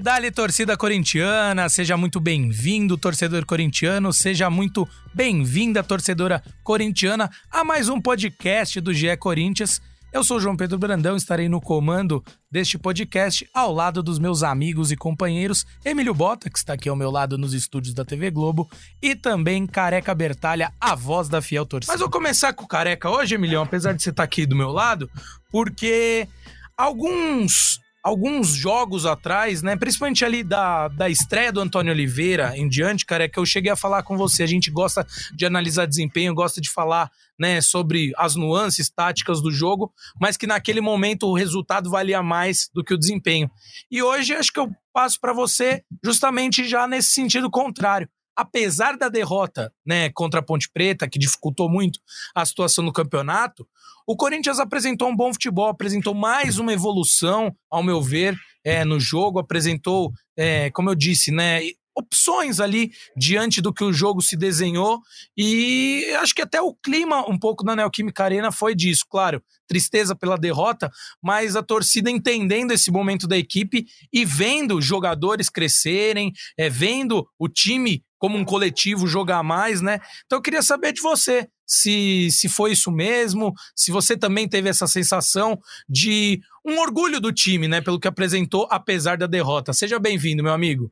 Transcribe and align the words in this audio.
Dali, 0.00 0.30
torcida 0.30 0.76
corintiana, 0.76 1.68
seja 1.68 1.96
muito 1.96 2.20
bem-vindo, 2.20 2.96
torcedor 2.96 3.44
corintiano, 3.44 4.12
seja 4.12 4.48
muito 4.48 4.88
bem-vinda, 5.12 5.82
torcedora 5.82 6.42
corintiana, 6.62 7.28
a 7.50 7.64
mais 7.64 7.88
um 7.88 8.00
podcast 8.00 8.80
do 8.80 8.94
GE 8.94 9.16
Corinthians. 9.16 9.82
Eu 10.12 10.22
sou 10.22 10.38
João 10.38 10.56
Pedro 10.56 10.78
Brandão, 10.78 11.16
estarei 11.16 11.48
no 11.48 11.60
comando 11.60 12.22
deste 12.50 12.78
podcast 12.78 13.48
ao 13.52 13.72
lado 13.72 14.02
dos 14.02 14.20
meus 14.20 14.42
amigos 14.42 14.92
e 14.92 14.96
companheiros 14.96 15.66
Emílio 15.84 16.14
Bota, 16.14 16.48
que 16.48 16.58
está 16.58 16.74
aqui 16.74 16.88
ao 16.88 16.96
meu 16.96 17.10
lado 17.10 17.36
nos 17.36 17.52
estúdios 17.52 17.92
da 17.92 18.04
TV 18.04 18.30
Globo, 18.30 18.70
e 19.02 19.16
também 19.16 19.66
Careca 19.66 20.14
Bertalha, 20.14 20.72
a 20.80 20.94
voz 20.94 21.28
da 21.28 21.42
fiel 21.42 21.66
torcida. 21.66 21.92
Mas 21.92 22.00
vou 22.00 22.10
começar 22.10 22.52
com 22.52 22.64
o 22.64 22.68
Careca 22.68 23.10
hoje, 23.10 23.34
Emilhão, 23.34 23.64
apesar 23.64 23.94
de 23.94 24.02
você 24.02 24.10
estar 24.10 24.22
aqui 24.22 24.46
do 24.46 24.54
meu 24.54 24.70
lado, 24.70 25.10
porque 25.50 26.28
alguns 26.76 27.80
alguns 28.08 28.48
jogos 28.48 29.06
atrás, 29.06 29.62
né? 29.62 29.76
Principalmente 29.76 30.24
ali 30.24 30.42
da, 30.42 30.88
da 30.88 31.08
estreia 31.08 31.52
do 31.52 31.60
Antônio 31.60 31.92
Oliveira 31.92 32.56
em 32.56 32.68
diante, 32.68 33.04
cara, 33.04 33.24
é 33.24 33.28
que 33.28 33.38
eu 33.38 33.46
cheguei 33.46 33.70
a 33.70 33.76
falar 33.76 34.02
com 34.02 34.16
você. 34.16 34.42
A 34.42 34.46
gente 34.46 34.70
gosta 34.70 35.06
de 35.34 35.44
analisar 35.46 35.86
desempenho, 35.86 36.34
gosta 36.34 36.60
de 36.60 36.70
falar, 36.70 37.10
né, 37.38 37.60
sobre 37.60 38.12
as 38.16 38.34
nuances 38.34 38.90
táticas 38.90 39.40
do 39.40 39.50
jogo, 39.50 39.92
mas 40.20 40.36
que 40.36 40.46
naquele 40.46 40.80
momento 40.80 41.28
o 41.28 41.36
resultado 41.36 41.88
valia 41.88 42.22
mais 42.22 42.68
do 42.74 42.82
que 42.82 42.92
o 42.92 42.98
desempenho. 42.98 43.48
E 43.90 44.02
hoje 44.02 44.34
acho 44.34 44.52
que 44.52 44.58
eu 44.58 44.70
passo 44.92 45.20
para 45.20 45.32
você 45.32 45.84
justamente 46.04 46.66
já 46.66 46.86
nesse 46.88 47.10
sentido 47.10 47.48
contrário 47.48 48.08
apesar 48.34 48.96
da 48.96 49.08
derrota 49.08 49.72
né, 49.84 50.10
contra 50.10 50.38
a 50.38 50.42
Ponte 50.42 50.70
Preta, 50.72 51.08
que 51.08 51.18
dificultou 51.18 51.68
muito 51.68 51.98
a 52.32 52.46
situação 52.46 52.84
no 52.84 52.92
campeonato, 52.92 53.66
o 54.08 54.16
Corinthians 54.16 54.58
apresentou 54.58 55.10
um 55.10 55.14
bom 55.14 55.30
futebol, 55.34 55.68
apresentou 55.68 56.14
mais 56.14 56.58
uma 56.58 56.72
evolução, 56.72 57.54
ao 57.70 57.82
meu 57.82 58.00
ver, 58.00 58.34
é, 58.64 58.82
no 58.82 58.98
jogo, 58.98 59.38
apresentou, 59.38 60.10
é, 60.34 60.70
como 60.70 60.88
eu 60.88 60.94
disse, 60.94 61.30
né, 61.30 61.60
opções 61.94 62.58
ali 62.58 62.90
diante 63.14 63.60
do 63.60 63.70
que 63.70 63.84
o 63.84 63.92
jogo 63.92 64.22
se 64.22 64.34
desenhou 64.34 65.00
e 65.36 66.06
acho 66.20 66.34
que 66.34 66.40
até 66.40 66.58
o 66.58 66.74
clima 66.74 67.28
um 67.28 67.38
pouco 67.38 67.62
na 67.62 67.76
Neoquímica 67.76 68.24
Arena 68.24 68.50
foi 68.50 68.74
disso, 68.74 69.04
claro, 69.10 69.42
tristeza 69.66 70.16
pela 70.16 70.38
derrota, 70.38 70.90
mas 71.22 71.54
a 71.54 71.62
torcida 71.62 72.10
entendendo 72.10 72.72
esse 72.72 72.90
momento 72.90 73.28
da 73.28 73.36
equipe 73.36 73.84
e 74.10 74.24
vendo 74.24 74.80
jogadores 74.80 75.50
crescerem, 75.50 76.32
é, 76.56 76.70
vendo 76.70 77.28
o 77.38 77.46
time 77.46 78.02
como 78.16 78.38
um 78.38 78.44
coletivo 78.44 79.06
jogar 79.06 79.42
mais, 79.42 79.82
né? 79.82 80.00
Então 80.24 80.38
eu 80.38 80.42
queria 80.42 80.62
saber 80.62 80.94
de 80.94 81.02
você 81.02 81.46
se, 81.68 82.30
se 82.30 82.48
foi 82.48 82.72
isso 82.72 82.90
mesmo, 82.90 83.52
se 83.76 83.92
você 83.92 84.16
também 84.16 84.48
teve 84.48 84.70
essa 84.70 84.86
sensação 84.86 85.60
de 85.86 86.40
um 86.64 86.78
orgulho 86.78 87.20
do 87.20 87.30
time, 87.30 87.68
né, 87.68 87.82
pelo 87.82 88.00
que 88.00 88.08
apresentou, 88.08 88.66
apesar 88.70 89.18
da 89.18 89.26
derrota. 89.26 89.74
Seja 89.74 89.98
bem-vindo, 89.98 90.42
meu 90.42 90.52
amigo. 90.52 90.90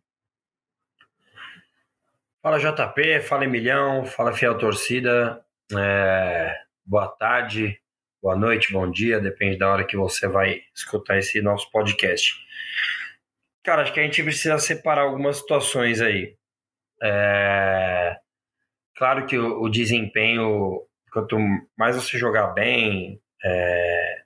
Fala 2.43 2.59
JP, 2.59 3.23
fala 3.23 3.45
Emilhão, 3.45 4.05
fala 4.05 4.33
fiel 4.33 4.57
torcida. 4.57 5.43
É... 5.77 6.55
Boa 6.85 7.09
tarde, 7.09 7.81
boa 8.23 8.37
noite, 8.37 8.73
bom 8.73 8.89
dia, 8.89 9.19
depende 9.19 9.59
da 9.59 9.69
hora 9.69 9.85
que 9.85 9.97
você 9.97 10.29
vai 10.29 10.61
escutar 10.73 11.19
esse 11.19 11.41
nosso 11.41 11.69
podcast. 11.73 12.37
Cara, 13.65 13.83
acho 13.83 13.93
que 13.93 13.99
a 13.99 14.05
gente 14.05 14.23
precisa 14.23 14.59
separar 14.59 15.03
algumas 15.03 15.39
situações 15.39 16.01
aí. 16.01 16.37
É... 17.03 18.17
Claro 18.97 19.27
que 19.27 19.39
o, 19.39 19.63
o, 19.63 19.69
desempenho, 19.69 20.83
quanto 21.13 21.37
mais 21.79 21.97
você 21.97 22.19
jogar 22.19 22.49
bem, 22.49 23.21
é... 23.45 24.23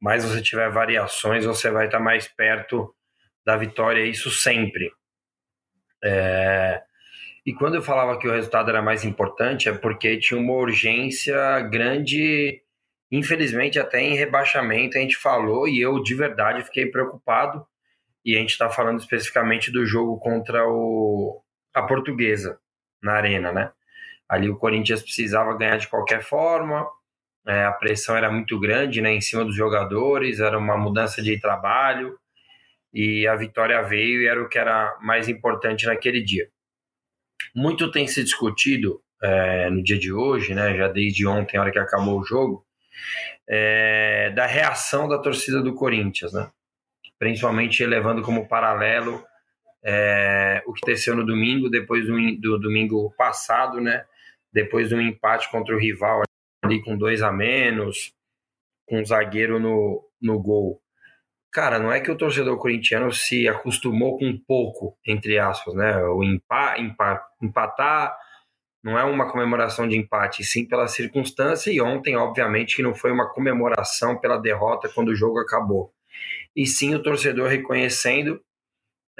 mais 0.00 0.24
você 0.24 0.40
tiver 0.40 0.70
variações, 0.70 1.44
você 1.44 1.70
vai 1.70 1.86
estar 1.86 1.98
mais 1.98 2.28
perto 2.28 2.94
da 3.44 3.56
vitória, 3.56 4.04
isso 4.04 4.30
sempre. 4.30 4.92
É... 6.04 6.82
E 7.44 7.52
quando 7.54 7.76
eu 7.76 7.82
falava 7.82 8.18
que 8.18 8.28
o 8.28 8.32
resultado 8.32 8.70
era 8.70 8.82
mais 8.82 9.04
importante, 9.04 9.68
é 9.68 9.72
porque 9.72 10.18
tinha 10.18 10.38
uma 10.38 10.52
urgência 10.52 11.60
grande, 11.62 12.62
infelizmente 13.10 13.78
até 13.78 14.00
em 14.00 14.14
rebaixamento 14.14 14.98
a 14.98 15.00
gente 15.00 15.16
falou, 15.16 15.66
e 15.66 15.80
eu 15.80 16.02
de 16.02 16.14
verdade 16.14 16.64
fiquei 16.64 16.86
preocupado. 16.86 17.66
E 18.24 18.36
a 18.36 18.40
gente 18.40 18.50
está 18.50 18.68
falando 18.68 19.00
especificamente 19.00 19.72
do 19.72 19.86
jogo 19.86 20.18
contra 20.18 20.68
o, 20.68 21.42
a 21.74 21.82
portuguesa 21.82 22.60
na 23.02 23.14
arena, 23.14 23.52
né? 23.52 23.72
Ali 24.28 24.50
o 24.50 24.56
Corinthians 24.56 25.02
precisava 25.02 25.56
ganhar 25.56 25.78
de 25.78 25.88
qualquer 25.88 26.22
forma, 26.22 26.86
é, 27.46 27.64
a 27.64 27.72
pressão 27.72 28.16
era 28.16 28.30
muito 28.30 28.58
grande 28.60 29.00
né, 29.00 29.12
em 29.12 29.20
cima 29.20 29.44
dos 29.44 29.56
jogadores, 29.56 30.40
era 30.40 30.58
uma 30.58 30.76
mudança 30.76 31.22
de 31.22 31.40
trabalho 31.40 32.18
e 32.92 33.26
a 33.26 33.34
vitória 33.36 33.80
veio 33.82 34.20
e 34.20 34.26
era 34.26 34.42
o 34.42 34.48
que 34.48 34.58
era 34.58 34.98
mais 35.00 35.28
importante 35.28 35.86
naquele 35.86 36.22
dia. 36.22 36.48
Muito 37.54 37.90
tem 37.90 38.06
se 38.06 38.22
discutido 38.22 39.00
é, 39.22 39.70
no 39.70 39.82
dia 39.82 39.98
de 39.98 40.12
hoje, 40.12 40.54
né, 40.54 40.76
já 40.76 40.88
desde 40.88 41.26
ontem, 41.26 41.56
a 41.56 41.62
hora 41.62 41.72
que 41.72 41.78
acabou 41.78 42.20
o 42.20 42.24
jogo, 42.24 42.66
é, 43.48 44.30
da 44.30 44.44
reação 44.44 45.08
da 45.08 45.18
torcida 45.18 45.62
do 45.62 45.74
Corinthians, 45.74 46.32
né? 46.32 46.50
principalmente 47.18 47.84
levando 47.84 48.22
como 48.22 48.46
paralelo 48.46 49.24
é, 49.82 50.62
o 50.66 50.72
que 50.72 50.80
aconteceu 50.80 51.16
no 51.16 51.24
domingo, 51.24 51.68
depois 51.68 52.06
do, 52.06 52.40
do, 52.40 52.58
domingo 52.58 53.12
passado, 53.16 53.80
né? 53.80 54.04
Depois 54.52 54.90
do 54.90 55.00
empate 55.00 55.50
contra 55.50 55.74
o 55.74 55.78
rival 55.78 56.22
ali 56.64 56.82
com 56.82 56.96
dois 56.96 57.22
a 57.22 57.30
menos, 57.32 58.12
com 58.86 59.00
um 59.00 59.04
zagueiro 59.04 59.58
no, 59.60 60.04
no 60.20 60.40
gol. 60.40 60.80
Cara, 61.52 61.78
não 61.78 61.90
é 61.90 62.00
que 62.00 62.10
o 62.10 62.16
torcedor 62.16 62.58
corintiano 62.58 63.12
se 63.12 63.48
acostumou 63.48 64.18
com 64.18 64.38
pouco, 64.46 64.98
entre 65.06 65.38
aspas, 65.38 65.74
né? 65.74 65.96
O 66.04 66.22
empa, 66.22 66.78
empa, 66.78 67.22
empatar 67.42 68.16
não 68.82 68.98
é 68.98 69.04
uma 69.04 69.30
comemoração 69.30 69.88
de 69.88 69.96
empate, 69.96 70.44
sim 70.44 70.66
pela 70.66 70.86
circunstância. 70.86 71.70
E 71.70 71.80
ontem, 71.80 72.16
obviamente, 72.16 72.76
que 72.76 72.82
não 72.82 72.94
foi 72.94 73.10
uma 73.10 73.28
comemoração 73.32 74.18
pela 74.18 74.38
derrota 74.38 74.88
quando 74.94 75.08
o 75.08 75.16
jogo 75.16 75.38
acabou. 75.38 75.92
E 76.54 76.66
sim 76.66 76.94
o 76.94 77.02
torcedor 77.02 77.48
reconhecendo 77.48 78.40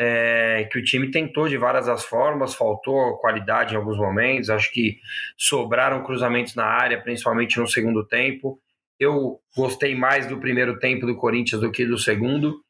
é, 0.00 0.68
que 0.70 0.78
o 0.78 0.84
time 0.84 1.10
tentou 1.10 1.48
de 1.48 1.58
várias 1.58 1.88
as 1.88 2.04
formas, 2.04 2.54
faltou 2.54 3.18
qualidade 3.18 3.74
em 3.74 3.76
alguns 3.76 3.98
momentos, 3.98 4.48
acho 4.48 4.72
que 4.72 5.00
sobraram 5.36 6.04
cruzamentos 6.04 6.54
na 6.54 6.64
área, 6.64 7.00
principalmente 7.00 7.58
no 7.58 7.66
segundo 7.66 8.06
tempo. 8.06 8.60
Eu 8.98 9.40
gostei 9.56 9.96
mais 9.96 10.28
do 10.28 10.38
primeiro 10.38 10.78
tempo 10.78 11.04
do 11.04 11.16
Corinthians 11.16 11.60
do 11.60 11.72
que 11.72 11.84
do 11.84 11.98
segundo. 11.98 12.62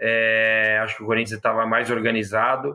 É, 0.00 0.78
acho 0.82 0.96
que 0.96 1.02
o 1.02 1.06
Corinthians 1.06 1.36
estava 1.36 1.66
mais 1.66 1.90
organizado 1.90 2.74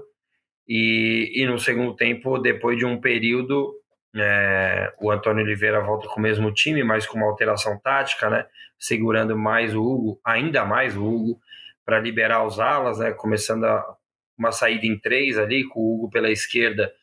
e, 0.67 1.31
e, 1.33 1.47
no 1.47 1.57
segundo 1.57 1.95
tempo, 1.95 2.37
depois 2.37 2.77
de 2.77 2.85
um 2.85 3.01
período, 3.01 3.73
é, 4.15 4.93
o 5.01 5.09
Antônio 5.11 5.43
Oliveira 5.43 5.81
volta 5.81 6.07
com 6.07 6.19
o 6.19 6.23
mesmo 6.23 6.53
time, 6.53 6.83
mas 6.83 7.07
com 7.07 7.17
uma 7.17 7.27
alteração 7.27 7.79
tática, 7.79 8.29
né? 8.29 8.45
Segurando 8.77 9.35
mais 9.35 9.75
o 9.75 9.81
Hugo, 9.81 10.21
ainda 10.23 10.63
mais 10.63 10.95
o 10.95 11.03
Hugo 11.03 11.41
para 11.89 11.99
liberar 11.99 12.45
os 12.45 12.59
alas, 12.59 12.99
né? 12.99 13.11
Começando 13.13 13.63
a, 13.63 13.97
uma 14.37 14.51
saída 14.51 14.85
em 14.85 14.95
três 14.95 15.39
ali, 15.39 15.67
com 15.67 15.79
o 15.79 15.95
Hugo 15.95 16.11
pela 16.11 16.29
esquerda 16.29 16.93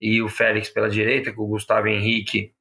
e 0.00 0.22
o 0.22 0.28
Félix 0.28 0.70
pela 0.70 0.88
direita, 0.88 1.32
com 1.32 1.42
o 1.42 1.48
Gustavo 1.48 1.88
Henrique 1.88 2.54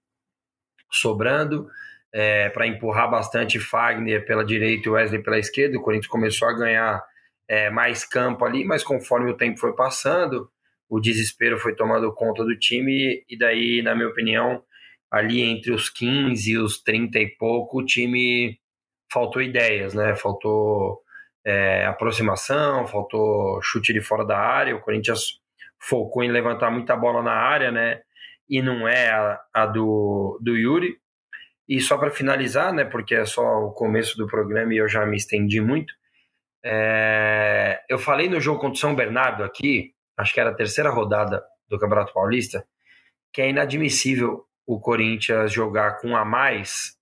sobrando, 0.92 1.70
é, 2.12 2.50
para 2.50 2.66
empurrar 2.66 3.12
bastante 3.12 3.60
Fagner 3.60 4.26
pela 4.26 4.44
direita 4.44 4.90
e 4.90 4.92
Wesley 4.92 5.22
pela 5.22 5.38
esquerda. 5.38 5.78
O 5.78 5.82
Corinthians 5.84 6.10
começou 6.10 6.48
a 6.48 6.54
ganhar 6.54 7.06
é, 7.48 7.70
mais 7.70 8.04
campo 8.04 8.44
ali, 8.44 8.66
mas 8.66 8.84
conforme 8.84 9.30
o 9.30 9.38
tempo 9.38 9.60
foi 9.60 9.76
passando, 9.76 10.50
o 10.90 11.00
desespero 11.00 11.60
foi 11.60 11.76
tomando 11.76 12.12
conta 12.12 12.44
do 12.44 12.58
time, 12.58 13.24
e 13.30 13.38
daí, 13.38 13.84
na 13.84 13.94
minha 13.94 14.08
opinião, 14.08 14.64
ali 15.12 15.44
entre 15.44 15.72
os 15.72 15.92
15 15.92 16.54
e 16.54 16.58
os 16.58 16.82
30 16.82 17.20
e 17.20 17.28
pouco, 17.38 17.82
o 17.82 17.86
time 17.86 18.60
faltou 19.14 19.44
ideias, 19.44 19.94
né? 19.94 20.16
Faltou 20.16 21.06
é, 21.48 21.86
aproximação, 21.86 22.86
faltou 22.86 23.62
chute 23.62 23.94
de 23.94 24.02
fora 24.02 24.26
da 24.26 24.38
área. 24.38 24.76
O 24.76 24.82
Corinthians 24.82 25.40
focou 25.80 26.22
em 26.22 26.30
levantar 26.30 26.70
muita 26.70 26.94
bola 26.94 27.24
na 27.24 27.32
área, 27.32 27.72
né? 27.72 28.02
E 28.50 28.62
não 28.62 28.86
é 28.86 29.10
a, 29.10 29.40
a 29.54 29.66
do, 29.66 30.38
do 30.42 30.58
Yuri. 30.58 30.98
E 31.70 31.80
só 31.80 31.98
para 31.98 32.12
finalizar, 32.12 32.74
né? 32.74 32.84
Porque 32.84 33.16
é 33.16 33.24
só 33.24 33.64
o 33.64 33.72
começo 33.72 34.18
do 34.18 34.28
programa 34.28 34.74
e 34.74 34.78
eu 34.78 34.90
já 34.90 35.06
me 35.06 35.16
estendi 35.16 35.62
muito. 35.62 35.94
É, 36.66 37.80
eu 37.88 37.98
falei 37.98 38.28
no 38.28 38.42
jogo 38.42 38.60
contra 38.60 38.76
o 38.76 38.80
São 38.80 38.94
Bernardo 38.94 39.42
aqui, 39.42 39.94
acho 40.18 40.34
que 40.34 40.42
era 40.42 40.50
a 40.50 40.56
terceira 40.56 40.90
rodada 40.90 41.42
do 41.70 41.80
Campeonato 41.80 42.14
Paulista, 42.14 42.68
que 43.32 43.42
é 43.42 43.50
inadmissível 43.50 44.44
o 44.66 44.82
Corinthians 44.82 45.54
jogar 45.54 46.02
com 46.02 46.14
a 46.14 46.26
mais 46.26 46.97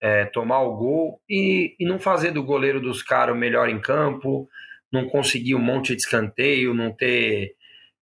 é, 0.00 0.26
tomar 0.26 0.60
o 0.60 0.76
gol 0.76 1.20
e, 1.28 1.74
e, 1.78 1.86
não 1.86 1.98
fazer 1.98 2.30
do 2.30 2.42
goleiro 2.42 2.80
dos 2.80 3.02
caras 3.02 3.34
o 3.34 3.38
melhor 3.38 3.68
em 3.68 3.80
campo, 3.80 4.48
não 4.92 5.08
conseguir 5.08 5.54
um 5.54 5.60
monte 5.60 5.94
de 5.94 6.02
escanteio, 6.02 6.74
não 6.74 6.92
ter 6.92 7.54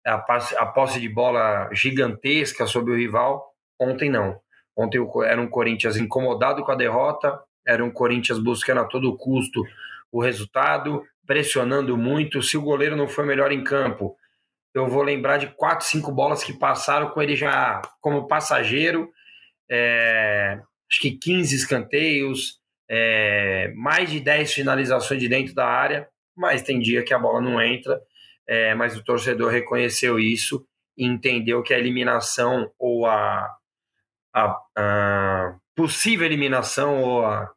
a, 0.06 0.16
a 0.58 0.66
posse 0.68 1.00
de 1.00 1.10
bola 1.10 1.70
gigantesca 1.74 2.66
sobre 2.66 2.94
o 2.94 2.98
rival. 2.98 3.54
Ontem 3.80 4.10
não. 4.10 4.40
Ontem 4.76 5.00
era 5.26 5.42
um 5.42 5.50
Corinthians 5.50 5.98
incomodado 5.98 6.64
com 6.64 6.72
a 6.72 6.76
derrota, 6.76 7.40
era 7.68 7.84
um 7.84 7.92
Corinthians 7.92 8.40
buscando 8.40 8.82
a 8.82 8.86
todo 8.86 9.18
custo 9.18 9.62
o 10.12 10.22
resultado, 10.22 11.04
pressionando 11.26 11.98
muito. 11.98 12.42
Se 12.42 12.58
o 12.58 12.62
goleiro 12.62 12.96
não 12.96 13.08
foi 13.08 13.26
melhor 13.26 13.52
em 13.52 13.64
campo, 13.64 14.16
eu 14.74 14.88
vou 14.88 15.04
lembrar 15.04 15.38
de 15.38 15.48
quatro, 15.48 15.86
cinco 15.86 16.12
bolas 16.12 16.44
que 16.44 16.54
passaram 16.54 17.10
com 17.10 17.22
ele 17.22 17.36
já 17.36 17.82
como 18.02 18.28
passageiro. 18.28 19.12
É, 19.70 20.60
acho 20.90 21.02
que 21.02 21.12
15 21.12 21.56
escanteios, 21.56 22.60
é, 22.90 23.72
mais 23.76 24.10
de 24.10 24.20
10 24.20 24.54
finalizações 24.54 25.22
de 25.22 25.30
dentro 25.30 25.54
da 25.54 25.68
área, 25.68 26.08
mas 26.36 26.62
tem 26.62 26.80
dia 26.80 27.04
que 27.04 27.14
a 27.14 27.20
bola 27.20 27.42
não 27.42 27.62
entra. 27.62 28.00
É, 28.48 28.74
mas 28.74 28.98
o 28.98 29.04
torcedor 29.04 29.52
reconheceu 29.52 30.18
isso 30.20 30.66
e 30.98 31.06
entendeu 31.06 31.62
que 31.62 31.72
a 31.72 31.78
eliminação 31.78 32.72
ou 32.80 33.06
a, 33.06 33.48
a, 34.34 34.58
a 34.76 35.56
possível 35.76 36.26
eliminação 36.26 37.04
ou 37.04 37.26
a 37.26 37.52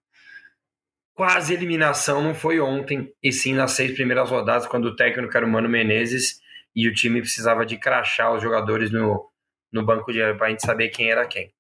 quase 1.14 1.55
eliminação 1.55 2.23
não 2.23 2.34
foi 2.34 2.61
ontem, 2.61 3.11
e 3.23 3.32
sim 3.32 3.55
nas 3.55 3.73
seis 3.73 3.93
primeiras 3.93 4.29
rodadas, 4.29 4.67
quando 4.67 4.87
o 4.87 4.96
técnico 4.96 5.37
era 5.37 5.46
o 5.46 5.49
Mano 5.49 5.69
Menezes 5.69 6.40
e 6.75 6.88
o 6.88 6.94
time 6.94 7.20
precisava 7.20 7.64
de 7.64 7.79
crachar 7.79 8.34
os 8.34 8.43
jogadores 8.43 8.90
no, 8.90 9.31
no 9.73 9.84
banco 9.84 10.12
de 10.12 10.20
para 10.34 10.49
a 10.49 10.50
gente 10.50 10.64
saber 10.64 10.88
quem 10.88 11.11
era 11.11 11.26
quem. 11.26 11.52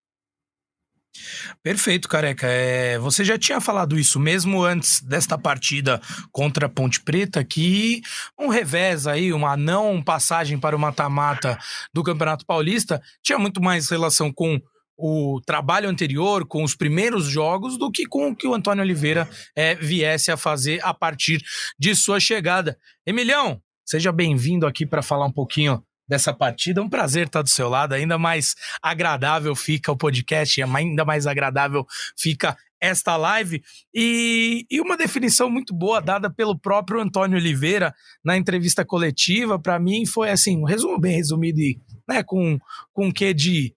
Perfeito, 1.62 2.08
careca. 2.08 2.46
É, 2.46 2.98
você 2.98 3.24
já 3.24 3.38
tinha 3.38 3.60
falado 3.60 3.98
isso 3.98 4.18
mesmo 4.18 4.62
antes 4.62 5.00
desta 5.02 5.36
partida 5.36 6.00
contra 6.30 6.66
a 6.66 6.68
Ponte 6.68 7.00
Preta, 7.00 7.44
que 7.44 8.02
um 8.38 8.48
revés 8.48 9.06
aí, 9.06 9.32
uma 9.32 9.56
não 9.56 10.02
passagem 10.02 10.58
para 10.58 10.74
o 10.74 10.78
mata-mata 10.78 11.58
do 11.92 12.02
Campeonato 12.02 12.46
Paulista 12.46 13.00
tinha 13.22 13.38
muito 13.38 13.62
mais 13.62 13.88
relação 13.90 14.32
com 14.32 14.60
o 14.96 15.40
trabalho 15.44 15.88
anterior, 15.88 16.46
com 16.46 16.62
os 16.62 16.74
primeiros 16.74 17.26
jogos, 17.26 17.78
do 17.78 17.90
que 17.90 18.06
com 18.06 18.28
o 18.28 18.36
que 18.36 18.46
o 18.46 18.54
Antônio 18.54 18.84
Oliveira 18.84 19.28
é, 19.56 19.74
viesse 19.74 20.30
a 20.30 20.36
fazer 20.36 20.80
a 20.82 20.94
partir 20.94 21.42
de 21.78 21.94
sua 21.94 22.20
chegada. 22.20 22.78
Emilhão, 23.06 23.60
seja 23.84 24.12
bem-vindo 24.12 24.66
aqui 24.66 24.86
para 24.86 25.02
falar 25.02 25.26
um 25.26 25.32
pouquinho 25.32 25.82
dessa 26.12 26.34
partida. 26.34 26.78
É 26.78 26.84
um 26.84 26.90
prazer 26.90 27.26
estar 27.26 27.40
do 27.40 27.48
seu 27.48 27.70
lado. 27.70 27.94
Ainda 27.94 28.18
mais 28.18 28.54
agradável 28.82 29.56
fica 29.56 29.90
o 29.90 29.96
podcast, 29.96 30.62
ainda 30.62 31.06
mais 31.06 31.26
agradável 31.26 31.86
fica 32.18 32.54
esta 32.78 33.16
live. 33.16 33.62
E, 33.94 34.66
e 34.70 34.78
uma 34.78 34.94
definição 34.94 35.48
muito 35.48 35.74
boa 35.74 36.02
dada 36.02 36.28
pelo 36.28 36.58
próprio 36.58 37.00
Antônio 37.00 37.38
Oliveira 37.38 37.94
na 38.22 38.36
entrevista 38.36 38.84
coletiva, 38.84 39.58
para 39.58 39.78
mim, 39.78 40.04
foi 40.04 40.30
assim: 40.30 40.58
um 40.58 40.64
resumo 40.64 41.00
bem 41.00 41.16
resumido 41.16 41.60
e 41.60 41.80
né, 42.06 42.22
com, 42.22 42.58
com 42.92 43.10
que 43.10 43.32
de 43.32 43.74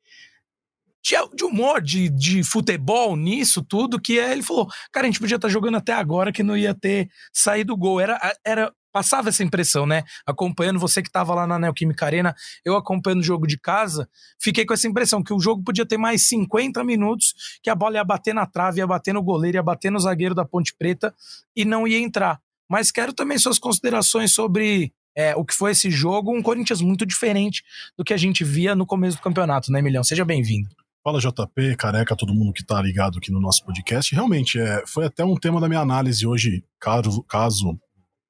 de, 1.36 1.46
humor, 1.46 1.84
de, 1.84 2.10
de 2.10 2.44
futebol 2.44 3.16
nisso 3.16 3.64
tudo, 3.64 4.02
que 4.02 4.18
é, 4.18 4.32
ele 4.32 4.42
falou, 4.42 4.68
cara, 4.92 5.06
a 5.06 5.10
gente 5.10 5.20
podia 5.20 5.36
estar 5.36 5.48
tá 5.48 5.54
jogando 5.54 5.78
até 5.78 5.94
agora 5.94 6.32
que 6.32 6.42
não 6.42 6.58
ia 6.58 6.74
ter 6.74 7.10
saído 7.32 7.74
o 7.74 7.78
gol. 7.78 8.02
Era, 8.02 8.20
era, 8.44 8.74
passava 8.96 9.28
essa 9.28 9.44
impressão, 9.44 9.86
né? 9.86 10.06
Acompanhando 10.26 10.80
você 10.80 11.02
que 11.02 11.10
estava 11.10 11.36
lá 11.36 11.46
na 11.46 11.60
Neoquímica 11.60 12.06
Arena, 12.06 12.34
eu 12.64 12.78
acompanhando 12.78 13.20
o 13.20 13.26
jogo 13.26 13.46
de 13.46 13.60
casa, 13.60 14.08
fiquei 14.40 14.66
com 14.66 14.74
essa 14.74 14.88
impressão 14.88 15.22
que 15.22 15.34
o 15.34 15.40
jogo 15.40 15.62
podia 15.62 15.86
ter 15.86 15.98
mais 15.98 16.30
50 16.30 16.82
minutos, 16.82 17.60
que 17.62 17.70
a 17.70 17.76
bola 17.76 17.96
ia 17.96 18.06
bater 18.06 18.34
na 18.34 18.46
trave, 18.46 18.80
ia 18.80 18.88
bater 18.88 19.14
no 19.14 19.22
goleiro, 19.22 19.58
ia 19.58 19.64
bater 19.64 19.92
no 19.92 20.00
zagueiro 20.00 20.34
da 20.34 20.46
Ponte 20.46 20.74
Preta 20.74 21.14
e 21.54 21.66
não 21.66 21.86
ia 21.86 22.00
entrar. 22.00 22.40
Mas 22.70 22.90
quero 22.90 23.12
também 23.12 23.38
suas 23.38 23.60
considerações 23.60 24.32
sobre 24.32 24.94
é, 25.14 25.36
o 25.36 25.44
que 25.44 25.54
foi 25.54 25.72
esse 25.72 25.92
jogo, 25.92 26.34
um 26.34 26.42
Corinthians 26.42 26.80
muito 26.80 27.06
diferente 27.06 27.66
do 27.98 28.04
que 28.06 28.14
a 28.14 28.18
gente 28.18 28.46
via 28.46 28.74
no 28.78 28.86
começo 28.86 29.18
do 29.18 29.24
campeonato, 29.24 29.74
né, 29.74 29.82
Milhão? 29.82 30.06
Seja 30.06 30.24
bem-vindo. 30.24 30.70
Fala 31.04 31.20
JP, 31.20 31.76
careca, 31.78 32.16
todo 32.16 32.34
mundo 32.34 32.54
que 32.54 32.62
está 32.62 32.82
ligado 32.82 33.18
aqui 33.18 33.30
no 33.30 33.42
nosso 33.42 33.66
podcast. 33.66 34.16
Realmente, 34.16 34.58
é, 34.58 34.84
foi 34.88 35.06
até 35.06 35.26
um 35.26 35.36
tema 35.36 35.60
da 35.60 35.68
minha 35.68 35.82
análise 35.82 36.26
hoje, 36.26 36.64
caso, 36.80 37.22
caso 37.24 37.78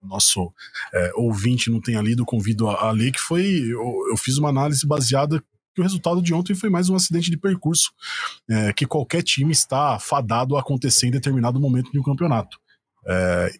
nosso 0.05 0.51
é, 0.93 1.11
ouvinte 1.15 1.69
não 1.69 1.81
tenha 1.81 2.01
lido, 2.01 2.25
convido 2.25 2.67
a, 2.69 2.87
a 2.87 2.91
ler, 2.91 3.11
que 3.11 3.19
foi. 3.19 3.43
Eu, 3.45 4.07
eu, 4.09 4.17
fiz 4.17 4.37
uma 4.37 4.49
análise 4.49 4.85
baseada 4.85 5.43
que 5.73 5.81
o 5.81 5.83
resultado 5.83 6.21
de 6.21 6.33
ontem 6.33 6.55
foi 6.55 6.69
mais 6.69 6.89
um 6.89 6.95
acidente 6.95 7.29
de 7.29 7.37
percurso 7.37 7.91
é, 8.49 8.71
que 8.71 8.85
qualquer 8.85 9.21
time 9.21 9.51
está 9.51 9.99
fadado 9.99 10.55
a 10.55 10.61
acontecer 10.61 11.07
em 11.07 11.11
determinado 11.11 11.59
momento 11.59 11.91
de 11.91 11.99
um 11.99 12.03
campeonato. 12.03 12.57
É, 13.07 13.51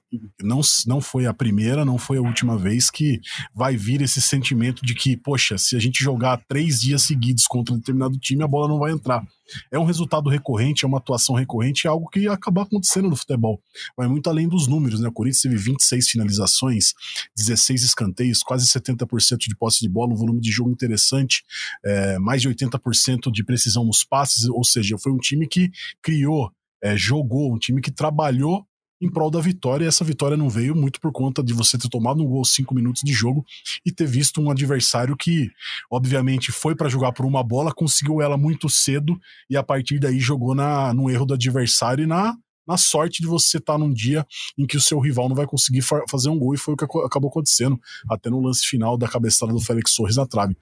não, 0.42 0.62
não 0.88 1.00
foi 1.00 1.26
a 1.26 1.34
primeira, 1.34 1.86
não 1.86 1.98
foi 1.98 2.18
a 2.18 2.22
última 2.22 2.58
vez 2.58 2.90
que 2.90 3.20
vai 3.54 3.78
vir 3.78 4.02
esse 4.02 4.22
sentimento 4.22 4.84
de 4.84 4.96
que, 4.96 5.16
poxa, 5.16 5.58
se 5.58 5.76
a 5.76 5.80
gente 5.80 6.04
jogar 6.04 6.44
três 6.48 6.82
dias 6.82 7.04
seguidos 7.04 7.46
contra 7.46 7.74
um 7.74 7.78
determinado 7.78 8.18
time, 8.18 8.44
a 8.44 8.48
bola 8.48 8.68
não 8.68 8.80
vai 8.80 8.92
entrar. 8.92 9.24
É 9.72 9.78
um 9.78 9.86
resultado 9.86 10.30
recorrente, 10.30 10.84
é 10.84 10.88
uma 10.88 10.98
atuação 10.98 11.36
recorrente, 11.36 11.86
é 11.86 11.90
algo 11.90 12.10
que 12.10 12.28
acaba 12.28 12.64
acontecendo 12.64 13.10
no 13.10 13.16
futebol. 13.16 13.62
Vai 13.96 14.08
muito 14.08 14.28
além 14.28 14.48
dos 14.48 14.68
números, 14.68 15.00
né? 15.00 15.08
O 15.08 15.12
Corinthians 15.12 15.42
teve 15.44 15.58
26 15.58 16.10
finalizações, 16.10 16.94
16 17.38 17.84
escanteios, 17.84 18.42
quase 18.42 18.68
70% 18.68 19.38
de 19.48 19.56
posse 19.56 19.82
de 19.82 19.90
bola, 19.90 20.14
um 20.14 20.18
volume 20.18 20.42
de 20.42 20.52
jogo 20.52 20.72
interessante, 20.72 21.44
é, 21.86 22.18
mais 22.18 22.42
de 22.42 22.50
80% 22.50 23.32
de 23.32 23.44
precisão 23.44 23.86
nos 23.86 24.04
passes, 24.04 24.46
ou 24.46 24.64
seja, 24.64 24.98
foi 24.98 25.12
um 25.12 25.18
time 25.18 25.48
que 25.48 25.70
criou, 26.02 26.52
é, 26.84 26.98
jogou, 26.98 27.54
um 27.54 27.60
time 27.60 27.82
que 27.82 27.92
trabalhou 27.92 28.66
em 29.06 29.10
prol 29.10 29.30
da 29.30 29.40
vitória. 29.40 29.86
E 29.86 29.88
essa 29.88 30.04
vitória 30.04 30.36
não 30.36 30.50
veio 30.50 30.76
muito 30.76 31.00
por 31.00 31.12
conta 31.12 31.44
de 31.44 31.54
você 31.54 31.78
ter 31.78 31.90
tomado 31.90 32.24
um 32.24 32.28
gol 32.28 32.44
cinco 32.44 32.74
minutos 32.74 33.02
de 33.04 33.14
jogo 33.14 33.46
e 33.86 33.92
ter 33.92 34.08
visto 34.08 34.42
um 34.42 34.50
adversário 34.50 35.16
que, 35.16 35.50
obviamente, 35.92 36.52
foi 36.52 36.76
para 36.76 36.90
jogar 36.90 37.12
por 37.12 37.26
uma 37.26 37.44
bola, 37.44 37.74
conseguiu 37.74 38.22
ela 38.22 38.38
muito 38.38 38.70
cedo 38.70 39.18
e 39.50 39.56
a 39.56 39.64
partir 39.64 40.00
daí 40.00 40.20
jogou 40.20 40.56
na, 40.56 40.94
no 40.94 41.10
erro 41.10 41.26
do 41.26 41.34
adversário 41.34 42.04
e 42.04 42.08
na, 42.08 42.36
na 42.68 42.78
sorte 42.78 43.22
de 43.22 43.28
você 43.28 43.58
estar 43.58 43.74
tá 43.74 43.80
num 43.80 43.94
dia 43.94 44.26
em 44.58 44.66
que 44.66 44.78
o 44.78 44.82
seu 44.82 45.00
rival 45.00 45.30
não 45.30 45.36
vai 45.36 45.46
conseguir 45.46 45.82
fazer 46.10 46.30
um 46.30 46.40
gol, 46.40 46.54
e 46.54 46.58
foi 46.58 46.74
o 46.74 46.78
que 46.78 46.86
acabou 47.06 47.30
acontecendo, 47.30 47.80
até 48.10 48.30
no 48.30 48.42
lance 48.42 48.66
final 48.66 48.98
da 48.98 49.08
cabeçada 49.08 49.54
do 49.54 49.60
Félix 49.60 49.94
Torres 49.94 50.16
na 50.16 50.26
trave. 50.26 50.56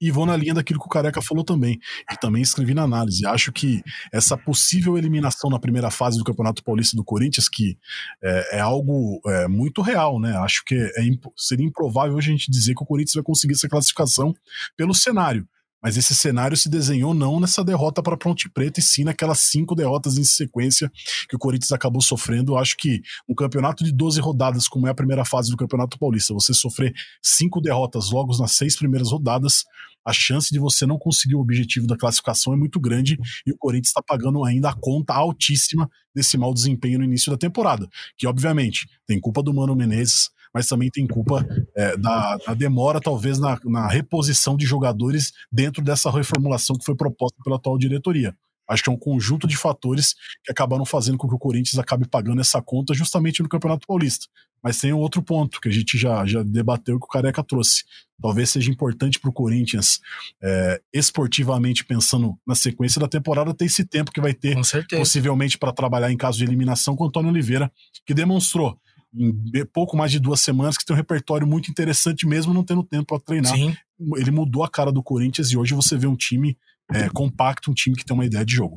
E 0.00 0.10
vou 0.10 0.24
na 0.24 0.36
linha 0.36 0.54
daquilo 0.54 0.80
que 0.80 0.86
o 0.86 0.88
Careca 0.88 1.20
falou 1.20 1.44
também, 1.44 1.78
e 2.10 2.16
também 2.16 2.42
escrevi 2.42 2.72
na 2.72 2.82
análise. 2.82 3.26
Acho 3.26 3.52
que 3.52 3.82
essa 4.12 4.36
possível 4.36 4.96
eliminação 4.96 5.50
na 5.50 5.58
primeira 5.58 5.90
fase 5.90 6.18
do 6.18 6.24
Campeonato 6.24 6.64
Paulista 6.64 6.96
do 6.96 7.04
Corinthians, 7.04 7.48
que 7.48 7.76
é, 8.22 8.58
é 8.58 8.60
algo 8.60 9.20
é, 9.26 9.48
muito 9.48 9.82
real, 9.82 10.18
né? 10.18 10.36
Acho 10.38 10.64
que 10.64 10.74
é, 10.74 11.02
seria 11.36 11.66
improvável 11.66 12.16
a 12.16 12.22
gente 12.22 12.50
dizer 12.50 12.74
que 12.74 12.82
o 12.82 12.86
Corinthians 12.86 13.14
vai 13.14 13.24
conseguir 13.24 13.54
essa 13.54 13.68
classificação 13.68 14.34
pelo 14.76 14.94
cenário. 14.94 15.46
Mas 15.82 15.96
esse 15.96 16.14
cenário 16.14 16.56
se 16.56 16.68
desenhou 16.68 17.14
não 17.14 17.40
nessa 17.40 17.64
derrota 17.64 18.02
para 18.02 18.16
Ponte 18.16 18.50
Preta, 18.50 18.80
e 18.80 18.82
sim 18.82 19.04
naquelas 19.04 19.38
cinco 19.38 19.74
derrotas 19.74 20.18
em 20.18 20.24
sequência 20.24 20.90
que 21.28 21.34
o 21.34 21.38
Corinthians 21.38 21.72
acabou 21.72 22.02
sofrendo. 22.02 22.56
Acho 22.56 22.76
que 22.76 23.00
um 23.28 23.34
campeonato 23.34 23.82
de 23.82 23.92
12 23.92 24.20
rodadas, 24.20 24.68
como 24.68 24.86
é 24.86 24.90
a 24.90 24.94
primeira 24.94 25.24
fase 25.24 25.50
do 25.50 25.56
Campeonato 25.56 25.98
Paulista, 25.98 26.34
você 26.34 26.52
sofrer 26.52 26.92
cinco 27.22 27.60
derrotas 27.60 28.10
logo 28.10 28.36
nas 28.38 28.52
seis 28.52 28.76
primeiras 28.76 29.10
rodadas, 29.10 29.64
a 30.04 30.12
chance 30.12 30.50
de 30.50 30.58
você 30.58 30.86
não 30.86 30.98
conseguir 30.98 31.34
o 31.34 31.40
objetivo 31.40 31.86
da 31.86 31.96
classificação 31.96 32.52
é 32.52 32.56
muito 32.56 32.80
grande 32.80 33.18
e 33.46 33.52
o 33.52 33.56
Corinthians 33.56 33.88
está 33.88 34.02
pagando 34.02 34.44
ainda 34.44 34.70
a 34.70 34.74
conta 34.74 35.14
altíssima 35.14 35.90
desse 36.14 36.36
mau 36.36 36.52
desempenho 36.52 36.98
no 36.98 37.04
início 37.04 37.30
da 37.30 37.38
temporada, 37.38 37.88
que 38.16 38.26
obviamente 38.26 38.88
tem 39.06 39.20
culpa 39.20 39.42
do 39.42 39.54
Mano 39.54 39.76
Menezes, 39.76 40.30
mas 40.52 40.66
também 40.66 40.90
tem 40.90 41.06
culpa 41.06 41.46
é, 41.76 41.96
da, 41.96 42.36
da, 42.38 42.54
demora, 42.54 43.00
talvez, 43.00 43.38
na, 43.38 43.58
na 43.64 43.86
reposição 43.86 44.56
de 44.56 44.66
jogadores 44.66 45.32
dentro 45.50 45.82
dessa 45.82 46.10
reformulação 46.10 46.76
que 46.76 46.84
foi 46.84 46.96
proposta 46.96 47.38
pela 47.44 47.56
atual 47.56 47.78
diretoria. 47.78 48.34
Acho 48.70 48.84
que 48.84 48.88
é 48.88 48.92
um 48.92 48.98
conjunto 48.98 49.48
de 49.48 49.56
fatores 49.56 50.14
que 50.44 50.52
acabaram 50.52 50.84
fazendo 50.84 51.18
com 51.18 51.28
que 51.28 51.34
o 51.34 51.38
Corinthians 51.38 51.76
acabe 51.76 52.06
pagando 52.06 52.40
essa 52.40 52.62
conta 52.62 52.94
justamente 52.94 53.42
no 53.42 53.48
Campeonato 53.48 53.84
Paulista. 53.84 54.26
Mas 54.62 54.78
tem 54.78 54.92
um 54.92 54.98
outro 54.98 55.22
ponto 55.22 55.60
que 55.60 55.68
a 55.68 55.72
gente 55.72 55.98
já, 55.98 56.24
já 56.24 56.42
debateu 56.42 56.98
que 57.00 57.04
o 57.04 57.08
Careca 57.08 57.42
trouxe. 57.42 57.82
Talvez 58.20 58.50
seja 58.50 58.70
importante 58.70 59.18
para 59.18 59.30
o 59.30 59.32
Corinthians, 59.32 59.98
é, 60.40 60.80
esportivamente 60.92 61.84
pensando 61.84 62.38
na 62.46 62.54
sequência 62.54 63.00
da 63.00 63.08
temporada, 63.08 63.52
ter 63.54 63.64
esse 63.64 63.84
tempo 63.84 64.12
que 64.12 64.20
vai 64.20 64.34
ter, 64.34 64.56
possivelmente, 64.90 65.58
para 65.58 65.72
trabalhar 65.72 66.12
em 66.12 66.16
caso 66.16 66.38
de 66.38 66.44
eliminação 66.44 66.94
com 66.94 67.04
o 67.04 67.06
Antônio 67.08 67.30
Oliveira, 67.30 67.72
que 68.06 68.14
demonstrou 68.14 68.78
em 69.12 69.64
pouco 69.72 69.96
mais 69.96 70.12
de 70.12 70.20
duas 70.20 70.40
semanas 70.40 70.76
que 70.76 70.84
tem 70.84 70.94
um 70.94 70.96
repertório 70.96 71.46
muito 71.46 71.68
interessante 71.70 72.26
mesmo 72.26 72.54
não 72.54 72.62
tendo 72.62 72.84
tempo 72.84 73.06
para 73.06 73.18
treinar. 73.18 73.52
Sim. 73.52 73.74
Ele 74.16 74.30
mudou 74.30 74.62
a 74.62 74.68
cara 74.68 74.92
do 74.92 75.02
Corinthians 75.02 75.50
e 75.50 75.56
hoje 75.56 75.74
você 75.74 75.96
vê 75.96 76.06
um 76.06 76.14
time 76.14 76.56
é, 76.94 77.08
compacto, 77.10 77.70
um 77.70 77.74
time 77.74 77.96
que 77.96 78.04
tem 78.04 78.14
uma 78.14 78.24
ideia 78.24 78.44
de 78.44 78.54
jogo. 78.54 78.76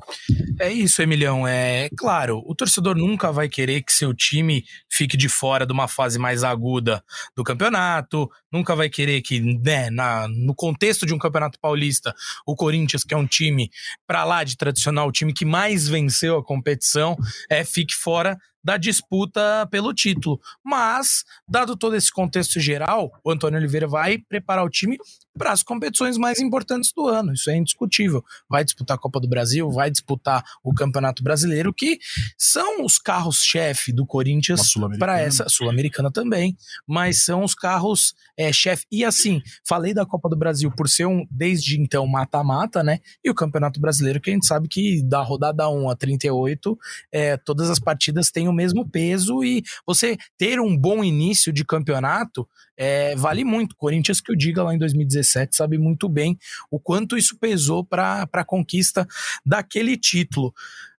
É 0.60 0.72
isso, 0.72 1.02
Emilhão. 1.02 1.48
É 1.48 1.90
claro, 1.98 2.44
o 2.46 2.56
torcedor 2.56 2.96
nunca 2.96 3.32
vai 3.32 3.50
querer 3.50 3.82
que 3.82 3.94
seu 3.94 4.14
time 4.14 4.64
fique 4.90 5.18
de 5.18 5.30
fora 5.30 5.66
de 5.66 5.74
uma 5.74 5.88
fase 5.88 6.20
mais 6.20 6.44
aguda 6.44 7.04
do 7.36 7.44
campeonato, 7.44 8.30
nunca 8.52 8.76
vai 8.76 8.90
querer 8.90 9.22
que, 9.22 9.40
né, 9.40 9.90
na, 9.90 10.28
no 10.28 10.54
contexto 10.56 11.06
de 11.06 11.14
um 11.14 11.18
campeonato 11.18 11.60
paulista, 11.60 12.14
o 12.46 12.56
Corinthians, 12.56 13.04
que 13.04 13.14
é 13.14 13.18
um 13.18 13.28
time 13.28 13.70
para 14.08 14.24
lá 14.24 14.44
de 14.44 14.58
tradicional, 14.58 15.08
o 15.08 15.12
time 15.12 15.34
que 15.34 15.46
mais 15.46 15.88
venceu 15.88 16.38
a 16.38 16.44
competição, 16.44 17.18
é, 17.50 17.64
fique 17.64 17.94
fora 17.94 18.38
da 18.64 18.78
disputa 18.78 19.68
pelo 19.70 19.94
título. 19.94 20.40
Mas, 20.64 21.24
dado 21.48 21.76
todo 21.76 21.96
esse 21.96 22.12
contexto 22.12 22.60
geral, 22.60 23.12
o 23.24 23.32
Antônio 23.32 23.60
Oliveira 23.60 23.88
vai 23.88 24.18
preparar 24.18 24.66
o 24.66 24.70
time 24.70 24.98
para 25.38 25.52
as 25.52 25.64
competições 25.64 26.18
mais 26.18 26.40
importantes 26.40 26.92
do 26.94 27.08
ano. 27.08 27.34
Isso 27.34 27.50
é 27.50 27.58
indiscutível. 27.58 28.24
Vai 28.48 28.64
disputar 28.64 28.96
a 28.96 29.00
Copa 29.00 29.20
do 29.20 29.28
Brasil, 29.28 29.70
vai 29.72 29.90
disputar 29.90 30.44
o 30.64 30.74
Campeonato 30.74 31.24
Brasileiro, 31.24 31.74
que 31.74 32.00
são 32.38 32.86
os 32.86 33.00
carros-chefe 33.00 33.92
do 33.92 34.06
Corinthians 34.06 34.74
para 35.00 35.20
essa 35.20 35.50
Sul-Americana 35.50 36.12
também, 36.12 36.56
mas 36.88 37.24
são 37.24 37.44
os 37.44 37.56
carros-chefe. 37.56 38.86
É, 38.92 38.96
e 38.96 39.06
assim, 39.06 39.42
falei 39.66 39.94
da 39.94 40.06
Copa 40.06 40.30
do 40.30 40.36
Brasil 40.36 40.72
por 40.72 40.88
ser 40.88 41.06
um, 41.06 41.26
desde 41.30 41.80
então, 41.80 42.06
mata-mata, 42.06 42.84
né? 42.84 43.00
E 43.24 43.30
o 43.30 43.36
Campeonato 43.36 43.80
Brasileiro, 43.80 44.22
que 44.22 44.30
a 44.30 44.34
gente 44.34 44.46
sabe 44.46 44.68
que 44.68 45.02
da 45.04 45.22
rodada 45.22 45.68
1 45.68 45.90
a 45.90 45.96
38, 45.96 46.78
é, 47.12 47.38
todas 47.38 47.70
as 47.70 47.80
partidas 47.80 48.30
têm 48.30 48.48
mesmo 48.54 48.88
peso 48.88 49.44
e 49.44 49.64
você 49.86 50.18
ter 50.38 50.60
um 50.60 50.78
bom 50.78 51.04
início 51.04 51.52
de 51.52 51.66
campeonato 51.66 52.48
é, 52.78 53.16
vale 53.16 53.44
muito. 53.44 53.76
Corinthians 53.76 54.20
que 54.20 54.32
o 54.32 54.36
diga 54.36 54.64
lá 54.64 54.74
em 54.74 54.78
2017 54.78 55.56
sabe 55.56 55.78
muito 55.78 56.10
bem 56.10 56.38
o 56.72 56.80
quanto 56.80 57.18
isso 57.18 57.38
pesou 57.40 57.84
para 57.84 58.28
a 58.32 58.46
conquista 58.46 59.08
daquele 59.46 59.98
título. 59.98 60.54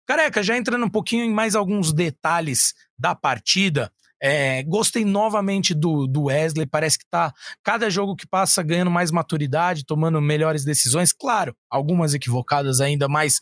Careca, 0.06 0.42
já 0.42 0.56
entrando 0.56 0.84
um 0.84 0.90
pouquinho 0.90 1.24
em 1.24 1.32
mais 1.32 1.54
alguns 1.54 1.92
detalhes 1.92 2.74
da 2.98 3.14
partida, 3.14 3.90
é, 4.22 4.62
gostei 4.62 5.04
novamente 5.04 5.74
do, 5.74 6.06
do 6.06 6.24
Wesley, 6.24 6.66
parece 6.66 6.98
que 6.98 7.04
tá 7.10 7.32
cada 7.62 7.90
jogo 7.90 8.16
que 8.16 8.26
passa 8.26 8.62
ganhando 8.62 8.90
mais 8.90 9.10
maturidade, 9.10 9.84
tomando 9.84 10.20
melhores 10.20 10.64
decisões. 10.64 11.12
Claro, 11.12 11.54
algumas 11.70 12.14
equivocadas 12.14 12.80
ainda, 12.80 13.08
mas 13.08 13.38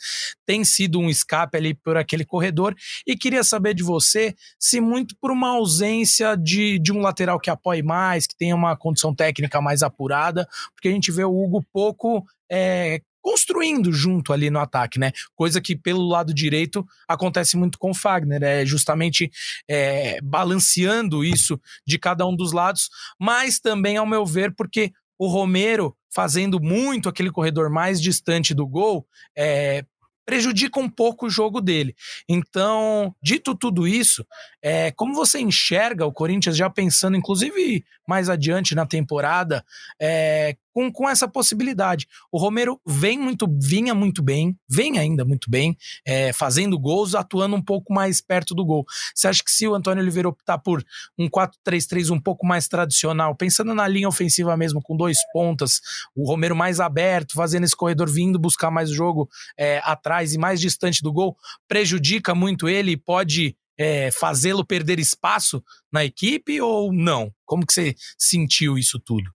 tem 0.47 0.65
sido 0.65 0.99
um 0.99 1.09
escape 1.09 1.57
ali 1.57 1.75
por 1.75 1.97
aquele 1.97 2.25
corredor. 2.25 2.75
E 3.07 3.17
queria 3.17 3.45
saber 3.45 3.75
de 3.75 3.83
você 3.83 4.35
se 4.59 4.81
muito 4.81 5.15
por 5.21 5.31
uma 5.31 5.51
ausência 5.51 6.37
de, 6.37 6.79
de 6.79 6.93
um 6.93 7.01
lateral 7.01 7.39
que 7.39 7.51
apoie 7.51 7.83
mais, 7.83 8.27
que 8.27 8.37
tenha 8.37 8.57
uma 8.57 8.77
condição 8.77 9.15
técnica 9.15 9.61
mais 9.61 9.83
apurada, 9.83 10.49
porque 10.75 10.89
a 10.89 10.93
gente 10.93 11.13
vê 11.13 11.25
o 11.25 11.43
Hugo 11.43 11.65
pouco 11.73 12.25
é, 12.51 13.01
construindo 13.23 13.93
junto 13.93 14.33
ali 14.33 14.51
no 14.51 14.59
ataque, 14.59 14.99
né? 14.99 15.13
Coisa 15.35 15.61
que 15.61 15.77
pelo 15.77 16.07
lado 16.07 16.35
direito 16.35 16.85
acontece 17.09 17.57
muito 17.57 17.79
com 17.79 17.93
o 17.93 17.95
Fagner, 17.95 18.43
é 18.43 18.67
justamente 18.67 19.31
é, 19.71 20.21
balanceando 20.21 21.25
isso 21.25 21.59
de 21.87 21.99
cada 21.99 22.27
um 22.27 22.37
dos 22.37 22.53
lados, 22.53 22.91
mas 23.19 23.61
também, 23.61 23.97
ao 23.97 24.07
meu 24.07 24.27
ver, 24.27 24.55
porque 24.55 24.93
o 25.19 25.29
Romero 25.29 25.97
fazendo 26.13 26.61
muito 26.61 27.09
aquele 27.09 27.31
corredor 27.31 27.71
mais 27.71 28.01
distante 28.01 28.53
do 28.53 28.67
gol, 28.67 29.07
é, 29.37 29.85
prejudica 30.25 30.79
um 30.79 30.89
pouco 30.89 31.27
o 31.27 31.31
jogo 31.31 31.61
dele. 31.61 31.95
Então, 32.29 33.15
dito 33.23 33.55
tudo 33.55 33.87
isso, 33.87 34.25
é, 34.63 34.91
como 34.93 35.15
você 35.15 35.41
enxerga 35.41 36.07
o 36.07 36.13
Corinthians 36.13 36.57
já 36.57 36.71
pensando, 36.71 37.17
inclusive 37.17 37.85
mais 38.07 38.29
adiante 38.29 38.75
na 38.75 38.87
temporada, 38.87 39.65
é, 40.01 40.57
com, 40.73 40.91
com 40.91 41.09
essa 41.09 41.29
possibilidade. 41.29 42.07
O 42.31 42.39
Romero 42.39 42.81
vem 42.87 43.19
muito, 43.19 43.47
vinha 43.61 43.95
muito 43.95 44.23
bem, 44.23 44.57
vem 44.69 44.99
ainda 44.99 45.25
muito 45.25 45.51
bem, 45.51 45.77
é, 46.07 46.33
fazendo 46.33 46.79
gols, 46.79 47.15
atuando 47.15 47.57
um 47.57 47.63
pouco 47.63 47.93
mais 47.93 48.21
perto 48.21 48.55
do 48.55 48.65
gol. 48.65 48.85
Você 49.15 49.29
acha 49.29 49.43
que 49.45 49.51
se 49.51 49.67
o 49.69 49.75
Antônio 49.75 50.03
Oliveira 50.03 50.29
optar 50.29 50.59
por 50.59 50.83
um 51.19 51.29
4-3-3 51.29 52.11
um 52.11 52.21
pouco 52.21 52.47
mais 52.47 52.67
tradicional, 52.69 53.35
pensando 53.37 53.75
na 53.75 53.87
linha 53.87 54.09
ofensiva 54.09 54.57
mesmo, 54.57 54.81
com 54.83 54.97
dois 54.97 55.19
pontas, 55.33 55.81
o 56.15 56.27
Romero 56.27 56.57
mais 56.57 56.81
aberto, 56.81 57.35
fazendo 57.35 57.65
esse 57.65 57.77
corredor 57.77 58.11
vindo 58.11 58.39
buscar 58.39 58.71
mais 58.71 58.91
jogo 58.91 59.29
é, 59.59 59.81
atrás 59.85 60.35
e 60.35 60.39
mais 60.39 60.61
distante 60.61 61.03
do 61.03 61.13
gol, 61.13 61.37
prejudica 61.69 62.35
muito 62.35 62.69
ele 62.69 62.93
e 62.93 62.97
pode 62.97 63.57
é, 63.79 64.11
fazê-lo 64.11 64.65
perder 64.65 64.99
espaço 64.99 65.63
na 65.91 66.05
equipe 66.05 66.61
ou 66.61 66.93
não? 66.93 67.33
Como 67.45 67.67
que 67.67 67.73
você 67.73 67.95
sentiu 68.19 68.79
isso 68.79 68.99
tudo? 68.99 69.31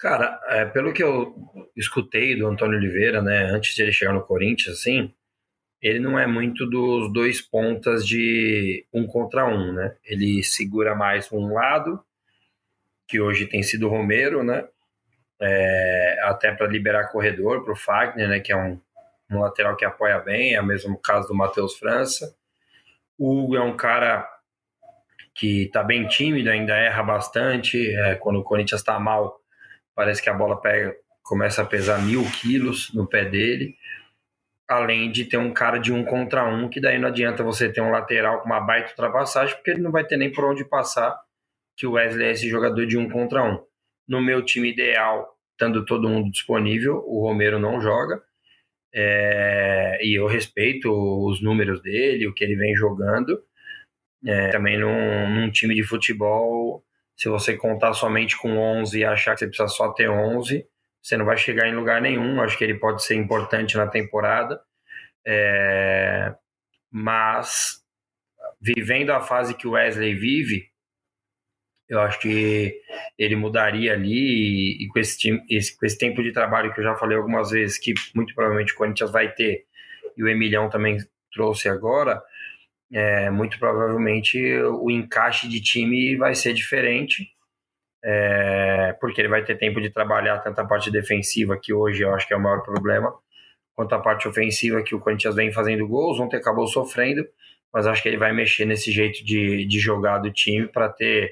Cara, 0.00 0.40
é, 0.48 0.64
pelo 0.64 0.94
que 0.94 1.02
eu 1.02 1.34
escutei 1.76 2.34
do 2.34 2.46
Antônio 2.46 2.78
Oliveira, 2.78 3.20
né, 3.20 3.44
antes 3.44 3.74
de 3.74 3.82
ele 3.82 3.92
chegar 3.92 4.14
no 4.14 4.24
Corinthians, 4.24 4.78
assim, 4.78 5.12
ele 5.82 5.98
não 5.98 6.18
é 6.18 6.26
muito 6.26 6.64
dos 6.66 7.12
dois 7.12 7.42
pontas 7.42 8.06
de 8.06 8.86
um 8.94 9.06
contra 9.06 9.46
um, 9.46 9.72
né? 9.72 9.94
Ele 10.04 10.42
segura 10.42 10.94
mais 10.94 11.30
um 11.30 11.52
lado, 11.52 12.02
que 13.06 13.20
hoje 13.20 13.46
tem 13.46 13.62
sido 13.62 13.86
o 13.86 13.90
Romero, 13.90 14.42
né? 14.42 14.66
É, 15.40 16.18
até 16.24 16.52
para 16.52 16.66
liberar 16.66 17.08
corredor 17.08 17.62
para 17.62 17.72
o 17.72 17.76
Fagner, 17.76 18.28
né? 18.28 18.40
Que 18.40 18.52
é 18.52 18.56
um, 18.56 18.80
um 19.30 19.40
lateral 19.40 19.76
que 19.76 19.84
apoia 19.84 20.18
bem, 20.18 20.54
é 20.54 20.60
o 20.60 20.66
mesmo 20.66 20.98
caso 20.98 21.28
do 21.28 21.34
Matheus 21.34 21.76
França. 21.76 22.34
O 23.18 23.44
Hugo 23.44 23.56
é 23.56 23.62
um 23.62 23.76
cara 23.76 24.26
que 25.34 25.64
está 25.64 25.82
bem 25.82 26.06
tímido, 26.06 26.50
ainda 26.50 26.76
erra 26.76 27.02
bastante. 27.02 27.94
É, 27.96 28.14
quando 28.14 28.40
o 28.40 28.44
Corinthians 28.44 28.80
está 28.80 28.98
mal, 28.98 29.39
parece 30.00 30.22
que 30.22 30.30
a 30.30 30.34
bola 30.34 30.58
pega, 30.58 30.96
começa 31.22 31.60
a 31.60 31.66
pesar 31.66 32.00
mil 32.00 32.24
quilos 32.40 32.90
no 32.94 33.06
pé 33.06 33.26
dele, 33.26 33.76
além 34.66 35.10
de 35.10 35.26
ter 35.26 35.36
um 35.36 35.52
cara 35.52 35.76
de 35.76 35.92
um 35.92 36.02
contra 36.06 36.42
um, 36.48 36.70
que 36.70 36.80
daí 36.80 36.98
não 36.98 37.08
adianta 37.08 37.42
você 37.42 37.70
ter 37.70 37.82
um 37.82 37.90
lateral 37.90 38.40
com 38.40 38.46
uma 38.46 38.62
baita 38.62 38.92
ultrapassagem, 38.92 39.54
porque 39.56 39.72
ele 39.72 39.82
não 39.82 39.92
vai 39.92 40.02
ter 40.02 40.16
nem 40.16 40.32
por 40.32 40.46
onde 40.46 40.64
passar, 40.64 41.14
que 41.76 41.86
o 41.86 41.92
Wesley 41.92 42.28
é 42.28 42.30
esse 42.30 42.48
jogador 42.48 42.86
de 42.86 42.96
um 42.96 43.10
contra 43.10 43.44
um. 43.44 43.62
No 44.08 44.22
meu 44.22 44.42
time 44.42 44.70
ideal, 44.72 45.36
estando 45.52 45.84
todo 45.84 46.08
mundo 46.08 46.30
disponível, 46.30 47.04
o 47.06 47.20
Romero 47.20 47.58
não 47.58 47.78
joga, 47.78 48.22
é, 48.94 49.98
e 50.00 50.18
eu 50.18 50.26
respeito 50.26 50.90
os 50.90 51.42
números 51.42 51.82
dele, 51.82 52.26
o 52.26 52.32
que 52.32 52.42
ele 52.42 52.56
vem 52.56 52.74
jogando. 52.74 53.38
É, 54.26 54.48
também 54.48 54.78
num, 54.78 55.28
num 55.28 55.50
time 55.50 55.74
de 55.74 55.82
futebol 55.82 56.82
se 57.20 57.28
você 57.28 57.54
contar 57.54 57.92
somente 57.92 58.34
com 58.38 58.56
11 58.56 58.98
e 58.98 59.04
achar 59.04 59.34
que 59.34 59.40
você 59.40 59.46
precisa 59.46 59.68
só 59.68 59.92
ter 59.92 60.08
11, 60.08 60.66
você 61.02 61.18
não 61.18 61.26
vai 61.26 61.36
chegar 61.36 61.68
em 61.68 61.74
lugar 61.74 62.00
nenhum. 62.00 62.40
Acho 62.40 62.56
que 62.56 62.64
ele 62.64 62.78
pode 62.78 63.04
ser 63.04 63.14
importante 63.14 63.76
na 63.76 63.86
temporada. 63.86 64.58
É... 65.26 66.34
Mas, 66.90 67.84
vivendo 68.58 69.10
a 69.10 69.20
fase 69.20 69.52
que 69.52 69.68
o 69.68 69.72
Wesley 69.72 70.14
vive, 70.14 70.70
eu 71.90 72.00
acho 72.00 72.18
que 72.20 72.80
ele 73.18 73.36
mudaria 73.36 73.92
ali 73.92 74.78
e, 74.80 74.84
e 74.84 74.88
com, 74.88 74.98
esse, 74.98 75.42
esse, 75.50 75.78
com 75.78 75.84
esse 75.84 75.98
tempo 75.98 76.22
de 76.22 76.32
trabalho 76.32 76.72
que 76.72 76.80
eu 76.80 76.84
já 76.84 76.96
falei 76.96 77.18
algumas 77.18 77.50
vezes, 77.50 77.76
que 77.76 77.92
muito 78.14 78.34
provavelmente 78.34 78.72
o 78.72 78.76
Corinthians 78.76 79.12
vai 79.12 79.30
ter, 79.30 79.66
e 80.16 80.24
o 80.24 80.28
Emilhão 80.28 80.70
também 80.70 80.96
trouxe 81.30 81.68
agora, 81.68 82.22
é, 82.92 83.30
muito 83.30 83.58
provavelmente 83.58 84.38
o 84.62 84.90
encaixe 84.90 85.48
de 85.48 85.60
time 85.60 86.16
vai 86.16 86.34
ser 86.34 86.52
diferente, 86.52 87.28
é, 88.04 88.96
porque 89.00 89.20
ele 89.20 89.28
vai 89.28 89.44
ter 89.44 89.56
tempo 89.56 89.80
de 89.80 89.90
trabalhar 89.90 90.38
tanto 90.38 90.60
a 90.60 90.66
parte 90.66 90.90
defensiva, 90.90 91.58
que 91.60 91.72
hoje 91.72 92.02
eu 92.02 92.14
acho 92.14 92.26
que 92.26 92.34
é 92.34 92.36
o 92.36 92.40
maior 92.40 92.62
problema, 92.62 93.14
quanto 93.76 93.94
a 93.94 94.00
parte 94.00 94.26
ofensiva, 94.26 94.82
que 94.82 94.94
o 94.94 95.00
Corinthians 95.00 95.34
vem 95.34 95.52
fazendo 95.52 95.86
gols, 95.86 96.18
ontem 96.18 96.36
acabou 96.36 96.66
sofrendo, 96.66 97.26
mas 97.72 97.86
acho 97.86 98.02
que 98.02 98.08
ele 98.08 98.16
vai 98.16 98.32
mexer 98.32 98.64
nesse 98.64 98.90
jeito 98.90 99.24
de, 99.24 99.64
de 99.64 99.78
jogar 99.78 100.18
do 100.18 100.32
time 100.32 100.66
para 100.66 100.88
ter 100.88 101.30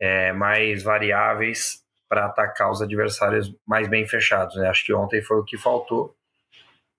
é, 0.00 0.32
mais 0.32 0.82
variáveis 0.82 1.84
para 2.08 2.26
atacar 2.26 2.70
os 2.70 2.82
adversários 2.82 3.54
mais 3.66 3.86
bem 3.86 4.06
fechados. 4.06 4.56
Né? 4.56 4.68
Acho 4.68 4.84
que 4.84 4.92
ontem 4.92 5.22
foi 5.22 5.38
o 5.38 5.44
que 5.44 5.56
faltou, 5.56 6.16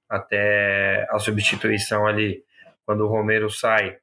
até 0.10 1.06
a 1.10 1.20
substituição 1.20 2.08
ali 2.08 2.44
quando 2.86 3.02
o 3.02 3.08
Romero 3.08 3.50
sai, 3.50 3.98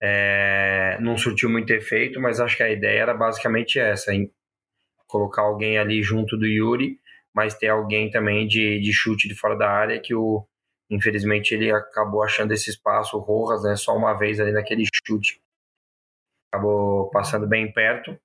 é, 0.00 0.98
não 1.00 1.16
surtiu 1.16 1.50
muito 1.50 1.72
efeito, 1.72 2.20
mas 2.20 2.40
acho 2.40 2.56
que 2.56 2.62
a 2.62 2.70
ideia 2.70 3.00
era 3.00 3.14
basicamente 3.14 3.78
essa, 3.78 4.14
em 4.14 4.30
colocar 5.06 5.42
alguém 5.42 5.78
ali 5.78 6.02
junto 6.02 6.36
do 6.36 6.46
Yuri, 6.46 6.98
mas 7.34 7.54
ter 7.54 7.68
alguém 7.68 8.10
também 8.10 8.46
de, 8.46 8.80
de 8.80 8.92
chute 8.92 9.28
de 9.28 9.34
fora 9.34 9.56
da 9.56 9.70
área, 9.70 10.00
que 10.00 10.14
o 10.14 10.46
infelizmente 10.90 11.52
ele 11.52 11.70
acabou 11.70 12.22
achando 12.22 12.52
esse 12.52 12.70
espaço, 12.70 13.16
o 13.16 13.20
Rojas, 13.20 13.62
né, 13.62 13.76
só 13.76 13.94
uma 13.94 14.14
vez 14.14 14.40
ali 14.40 14.52
naquele 14.52 14.84
chute. 15.06 15.40
Acabou 16.50 17.10
passando 17.10 17.46
bem 17.46 17.70
perto, 17.70 18.18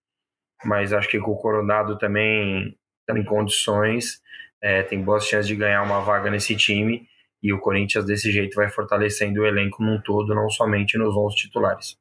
mas 0.64 0.94
acho 0.94 1.10
que 1.10 1.20
com 1.20 1.32
o 1.32 1.38
Coronado 1.38 1.98
também 1.98 2.78
em 3.10 3.24
condições, 3.26 4.22
é, 4.62 4.82
tem 4.82 5.04
boas 5.04 5.28
chances 5.28 5.48
de 5.48 5.56
ganhar 5.56 5.84
uma 5.84 6.00
vaga 6.00 6.32
nesse 6.32 6.56
time 6.56 7.06
e 7.44 7.52
o 7.52 7.60
Corinthians 7.60 8.06
desse 8.06 8.32
jeito 8.32 8.56
vai 8.56 8.70
fortalecendo 8.70 9.42
o 9.42 9.46
elenco 9.46 9.84
num 9.84 10.02
todo, 10.02 10.34
não 10.34 10.50
somente 10.50 10.98
nos 10.98 11.14
11 11.14 11.36
titulares. 11.36 11.98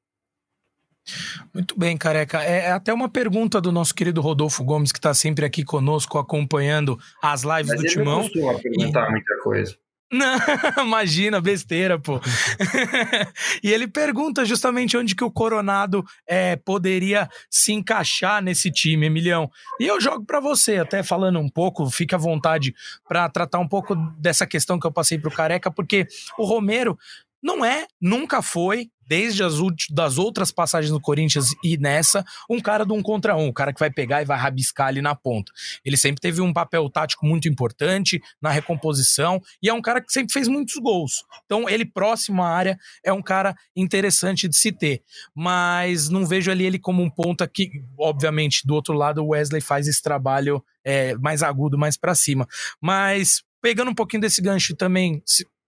Muito 1.53 1.77
bem, 1.77 1.99
careca. 1.99 2.43
É, 2.45 2.67
é 2.67 2.71
até 2.71 2.95
uma 2.95 3.09
pergunta 3.09 3.61
do 3.61 3.73
nosso 3.73 3.93
querido 3.93 4.21
Rodolfo 4.21 4.63
Gomes, 4.63 4.93
que 4.93 4.99
está 4.99 5.13
sempre 5.13 5.45
aqui 5.45 5.65
conosco 5.65 6.17
acompanhando 6.17 6.97
as 7.21 7.43
lives 7.43 7.69
Mas 7.69 7.81
do 7.81 7.87
Timão. 7.89 8.19
Não 8.19 8.23
costuma 8.23 8.55
perguntar 8.55 9.09
e... 9.09 9.11
muita 9.11 9.39
coisa. 9.43 9.77
Não, 10.13 10.37
imagina, 10.85 11.41
besteira, 11.41 11.99
pô. 11.99 12.21
e 13.65 13.73
ele 13.73 13.89
pergunta 13.89 14.45
justamente 14.45 14.95
onde 14.95 15.15
que 15.15 15.25
o 15.25 15.31
Coronado 15.31 16.05
é, 16.27 16.55
poderia 16.57 17.29
se 17.51 17.73
encaixar 17.73 18.43
nesse 18.43 18.71
time, 18.71 19.07
Emilhão. 19.07 19.51
E 19.81 19.87
eu 19.87 19.99
jogo 19.99 20.27
para 20.27 20.39
você, 20.39 20.77
até 20.77 21.03
falando 21.03 21.39
um 21.39 21.49
pouco, 21.49 21.91
fique 21.91 22.15
à 22.15 22.19
vontade 22.19 22.75
para 23.09 23.27
tratar 23.31 23.59
um 23.59 23.69
pouco 23.69 23.95
dessa 24.19 24.47
questão 24.47 24.79
que 24.79 24.87
eu 24.87 24.93
passei 24.93 25.19
pro 25.19 25.31
Careca, 25.31 25.71
porque 25.71 26.07
o 26.39 26.45
Romero 26.45 26.99
não 27.43 27.65
é, 27.65 27.87
nunca 28.01 28.41
foi, 28.41 28.91
desde 29.07 29.43
as 29.43 29.55
das 29.91 30.17
outras 30.17 30.51
passagens 30.51 30.91
no 30.91 31.01
Corinthians 31.01 31.49
e 31.63 31.77
nessa, 31.77 32.25
um 32.49 32.61
cara 32.61 32.85
do 32.85 32.95
um 32.95 33.03
contra 33.03 33.37
um, 33.37 33.49
o 33.49 33.53
cara 33.53 33.73
que 33.73 33.81
vai 33.81 33.91
pegar 33.91 34.23
e 34.23 34.25
vai 34.25 34.39
rabiscar 34.39 34.87
ali 34.87 35.03
na 35.03 35.15
ponta. 35.15 35.53
Ele 35.85 35.97
sempre 35.97 36.21
teve 36.21 36.41
um 36.41 36.53
papel 36.53 36.89
tático 36.89 37.27
muito 37.27 37.49
importante 37.49 38.23
na 38.41 38.51
recomposição 38.51 39.41
e 39.63 39.69
é 39.69 39.75
um 39.75 39.83
cara 39.83 40.01
que 40.01 40.13
sempre 40.13 40.33
fez 40.33 40.49
muitos 40.49 40.77
gols. 40.77 41.25
Então, 41.45 41.69
ele 41.69 41.85
próximo 41.85 42.43
à 42.43 42.49
área 42.49 42.79
é 43.05 43.13
um 43.13 43.23
cara 43.23 43.55
interessante 43.77 44.49
de 44.49 44.57
se 44.57 44.73
ter. 44.73 45.03
Mas 45.35 46.09
não 46.09 46.25
vejo 46.25 46.51
ali 46.51 46.65
ele 46.65 46.79
como 46.79 47.03
um 47.03 47.11
ponta 47.11 47.47
que, 47.47 47.71
obviamente, 47.99 48.67
do 48.67 48.75
outro 48.75 48.95
lado, 48.95 49.23
o 49.23 49.29
Wesley 49.29 49.61
faz 49.61 49.87
esse 49.89 50.03
trabalho 50.03 50.65
é, 50.85 51.15
mais 51.17 51.43
agudo, 51.43 51.77
mais 51.77 51.97
para 51.97 52.15
cima. 52.15 52.47
Mas 52.81 53.43
pegando 53.61 53.91
um 53.91 53.95
pouquinho 53.95 54.23
desse 54.23 54.41
gancho 54.41 54.75
também, 54.75 55.23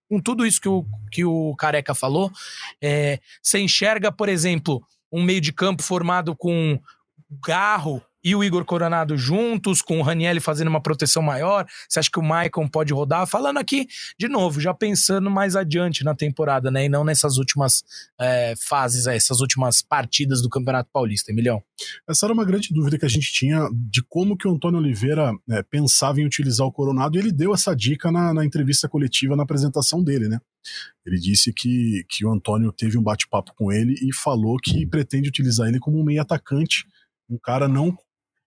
com 0.08 0.20
tudo 0.20 0.46
isso 0.46 0.60
que 0.60 0.68
o, 0.68 0.84
que 1.10 1.24
o 1.24 1.54
Careca 1.56 1.94
falou, 1.94 2.30
é, 2.80 3.20
você 3.42 3.58
enxerga, 3.58 4.12
por 4.12 4.28
exemplo, 4.28 4.82
um 5.10 5.22
meio 5.22 5.40
de 5.40 5.52
campo 5.52 5.82
formado 5.82 6.34
com 6.36 6.78
Garro, 7.44 8.02
e 8.24 8.34
o 8.34 8.42
Igor 8.42 8.64
Coronado 8.64 9.16
juntos, 9.16 9.82
com 9.82 9.98
o 9.98 10.02
Ranielli 10.02 10.40
fazendo 10.40 10.68
uma 10.68 10.80
proteção 10.80 11.22
maior? 11.22 11.66
Você 11.88 11.98
acha 11.98 12.10
que 12.10 12.18
o 12.18 12.22
Maicon 12.22 12.66
pode 12.66 12.92
rodar? 12.92 13.26
Falando 13.26 13.58
aqui, 13.58 13.86
de 14.18 14.28
novo, 14.28 14.60
já 14.60 14.72
pensando 14.72 15.30
mais 15.30 15.54
adiante 15.54 16.02
na 16.02 16.14
temporada, 16.14 16.70
né? 16.70 16.86
E 16.86 16.88
não 16.88 17.04
nessas 17.04 17.36
últimas 17.36 17.84
é, 18.18 18.54
fases, 18.56 19.06
essas 19.06 19.40
últimas 19.40 19.82
partidas 19.82 20.40
do 20.40 20.48
Campeonato 20.48 20.88
Paulista, 20.92 21.30
Emilhão. 21.30 21.62
Essa 22.08 22.26
era 22.26 22.32
uma 22.32 22.44
grande 22.44 22.72
dúvida 22.72 22.98
que 22.98 23.04
a 23.04 23.08
gente 23.08 23.32
tinha 23.32 23.68
de 23.72 24.02
como 24.08 24.36
que 24.36 24.48
o 24.48 24.54
Antônio 24.54 24.78
Oliveira 24.78 25.32
é, 25.50 25.62
pensava 25.62 26.20
em 26.20 26.24
utilizar 26.24 26.66
o 26.66 26.72
Coronado, 26.72 27.16
e 27.16 27.20
ele 27.20 27.32
deu 27.32 27.52
essa 27.52 27.74
dica 27.74 28.10
na, 28.10 28.32
na 28.32 28.44
entrevista 28.44 28.88
coletiva, 28.88 29.36
na 29.36 29.42
apresentação 29.42 30.02
dele, 30.02 30.28
né? 30.28 30.38
Ele 31.04 31.18
disse 31.18 31.52
que, 31.52 32.04
que 32.08 32.24
o 32.24 32.32
Antônio 32.32 32.72
teve 32.72 32.96
um 32.96 33.02
bate-papo 33.02 33.52
com 33.54 33.70
ele 33.70 33.94
e 34.02 34.14
falou 34.14 34.56
que 34.56 34.86
pretende 34.86 35.28
utilizar 35.28 35.68
ele 35.68 35.78
como 35.78 36.00
um 36.00 36.04
meio 36.04 36.22
atacante, 36.22 36.86
um 37.28 37.38
cara 37.38 37.68
não 37.68 37.96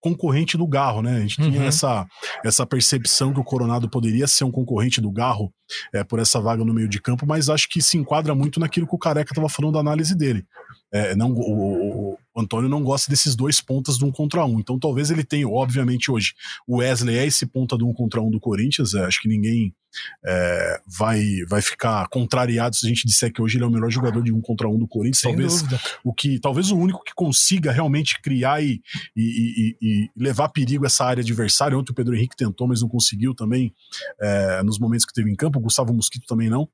concorrente 0.00 0.56
do 0.56 0.66
Garro, 0.66 1.02
né? 1.02 1.16
A 1.16 1.20
gente 1.20 1.40
uhum. 1.40 1.50
tinha 1.50 1.64
essa, 1.64 2.06
essa 2.44 2.66
percepção 2.66 3.32
que 3.32 3.40
o 3.40 3.44
Coronado 3.44 3.88
poderia 3.88 4.26
ser 4.26 4.44
um 4.44 4.50
concorrente 4.50 5.00
do 5.00 5.10
Garro 5.10 5.52
é, 5.92 6.04
por 6.04 6.18
essa 6.18 6.40
vaga 6.40 6.64
no 6.64 6.74
meio 6.74 6.88
de 6.88 7.00
campo, 7.00 7.26
mas 7.26 7.48
acho 7.48 7.68
que 7.68 7.80
se 7.80 7.96
enquadra 7.96 8.34
muito 8.34 8.60
naquilo 8.60 8.86
que 8.86 8.94
o 8.94 8.98
Careca 8.98 9.32
estava 9.32 9.48
falando 9.48 9.74
da 9.74 9.80
análise 9.80 10.14
dele. 10.14 10.46
É, 10.92 11.14
não, 11.14 11.32
o, 11.32 12.12
o, 12.14 12.18
Antônio 12.40 12.68
não 12.68 12.82
gosta 12.82 13.10
desses 13.10 13.34
dois 13.34 13.60
pontas 13.60 13.98
do 13.98 14.06
um 14.06 14.12
contra 14.12 14.44
um. 14.44 14.60
Então 14.60 14.78
talvez 14.78 15.10
ele 15.10 15.24
tenha, 15.24 15.48
obviamente, 15.48 16.10
hoje. 16.10 16.34
O 16.66 16.78
Wesley 16.78 17.18
é 17.18 17.26
esse 17.26 17.44
ponta 17.44 17.76
do 17.76 17.86
um 17.86 17.92
contra 17.92 18.22
um 18.22 18.30
do 18.30 18.40
Corinthians. 18.40 18.94
É, 18.94 19.04
acho 19.04 19.20
que 19.20 19.28
ninguém 19.28 19.74
é, 20.24 20.80
vai, 20.86 21.22
vai 21.48 21.60
ficar 21.60 22.06
contrariado 22.08 22.76
se 22.76 22.86
a 22.86 22.88
gente 22.88 23.06
disser 23.06 23.32
que 23.32 23.42
hoje 23.42 23.56
ele 23.56 23.64
é 23.64 23.66
o 23.66 23.70
melhor 23.70 23.90
jogador 23.90 24.22
de 24.22 24.32
um 24.32 24.40
contra 24.40 24.68
um 24.68 24.78
do 24.78 24.86
Corinthians. 24.86 25.18
Sem 25.18 25.32
talvez 25.32 25.62
dúvida. 25.62 25.80
o 26.04 26.12
que 26.12 26.38
talvez 26.38 26.70
o 26.70 26.76
único 26.76 27.02
que 27.02 27.12
consiga 27.14 27.72
realmente 27.72 28.20
criar 28.20 28.62
e, 28.62 28.80
e, 29.16 29.22
e, 29.22 29.76
e, 29.82 30.10
levar 30.16 30.48
perigo 30.50 30.86
essa 30.86 31.04
área 31.04 31.22
adversária. 31.22 31.76
Ontem 31.76 31.92
o 31.92 31.94
Pedro 31.94 32.14
Henrique 32.14 32.36
tentou, 32.36 32.68
mas 32.68 32.80
não 32.80 32.88
conseguiu 32.88 33.34
também 33.34 33.74
é, 34.20 34.62
nos 34.62 34.78
momentos 34.78 35.04
que 35.04 35.12
teve 35.12 35.30
em 35.30 35.36
campo. 35.36 35.57
O 35.58 35.62
Gustavo 35.62 35.92
Mosquito 35.92 36.26
também 36.26 36.48
não. 36.48 36.68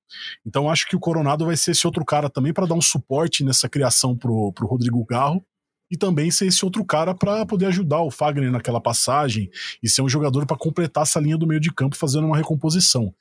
Então 0.47 0.71
acho 0.71 0.87
que 0.89 0.97
o 0.97 1.01
Coronado 1.01 1.47
vai 1.47 1.57
ser 1.57 1.73
esse 1.73 1.87
outro 1.87 2.05
cara 2.05 2.31
também 2.31 2.53
para 2.53 2.67
dar 2.67 2.75
um 2.75 2.83
suporte 2.83 3.43
nessa 3.43 3.69
criação 3.69 4.17
pro, 4.17 4.53
pro 4.53 4.67
Rodrigo 4.67 5.05
Garro 5.05 5.45
e 5.91 5.97
também 5.97 6.31
ser 6.31 6.47
esse 6.47 6.65
outro 6.65 6.85
cara 6.85 7.15
para 7.15 7.45
poder 7.47 7.67
ajudar 7.67 8.03
o 8.03 8.11
Fagner 8.11 8.51
naquela 8.51 8.81
passagem 8.81 9.49
e 9.83 9.89
ser 9.89 10.03
um 10.03 10.09
jogador 10.09 10.47
para 10.47 10.57
completar 10.57 11.05
essa 11.05 11.21
linha 11.21 11.37
do 11.37 11.47
meio 11.47 11.61
de 11.61 11.73
campo 11.73 11.97
fazendo 11.97 12.27
uma 12.27 12.37
recomposição. 12.37 13.15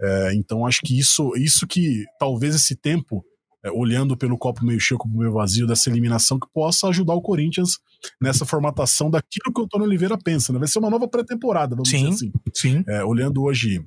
É, 0.00 0.34
então 0.34 0.66
acho 0.66 0.80
que 0.82 0.98
isso, 0.98 1.32
isso 1.36 1.66
que 1.66 2.04
talvez 2.18 2.54
esse 2.54 2.74
tempo, 2.74 3.24
é, 3.64 3.70
olhando 3.70 4.16
pelo 4.16 4.38
copo 4.38 4.64
meio 4.64 4.80
cheio, 4.80 4.98
copo 4.98 5.16
meio 5.16 5.32
vazio 5.32 5.66
dessa 5.66 5.88
eliminação, 5.90 6.38
que 6.38 6.48
possa 6.52 6.88
ajudar 6.88 7.14
o 7.14 7.22
Corinthians 7.22 7.78
nessa 8.20 8.44
formatação 8.44 9.10
daquilo 9.10 9.52
que 9.54 9.60
o 9.60 9.64
Antônio 9.64 9.86
Oliveira 9.86 10.18
pensa. 10.18 10.52
Né? 10.52 10.58
Vai 10.58 10.68
ser 10.68 10.78
uma 10.78 10.90
nova 10.90 11.06
pré-temporada, 11.06 11.76
vamos 11.76 11.88
sim, 11.88 12.10
dizer 12.10 12.14
assim. 12.14 12.32
Sim. 12.54 12.84
É, 12.88 13.04
olhando 13.04 13.42
hoje 13.42 13.84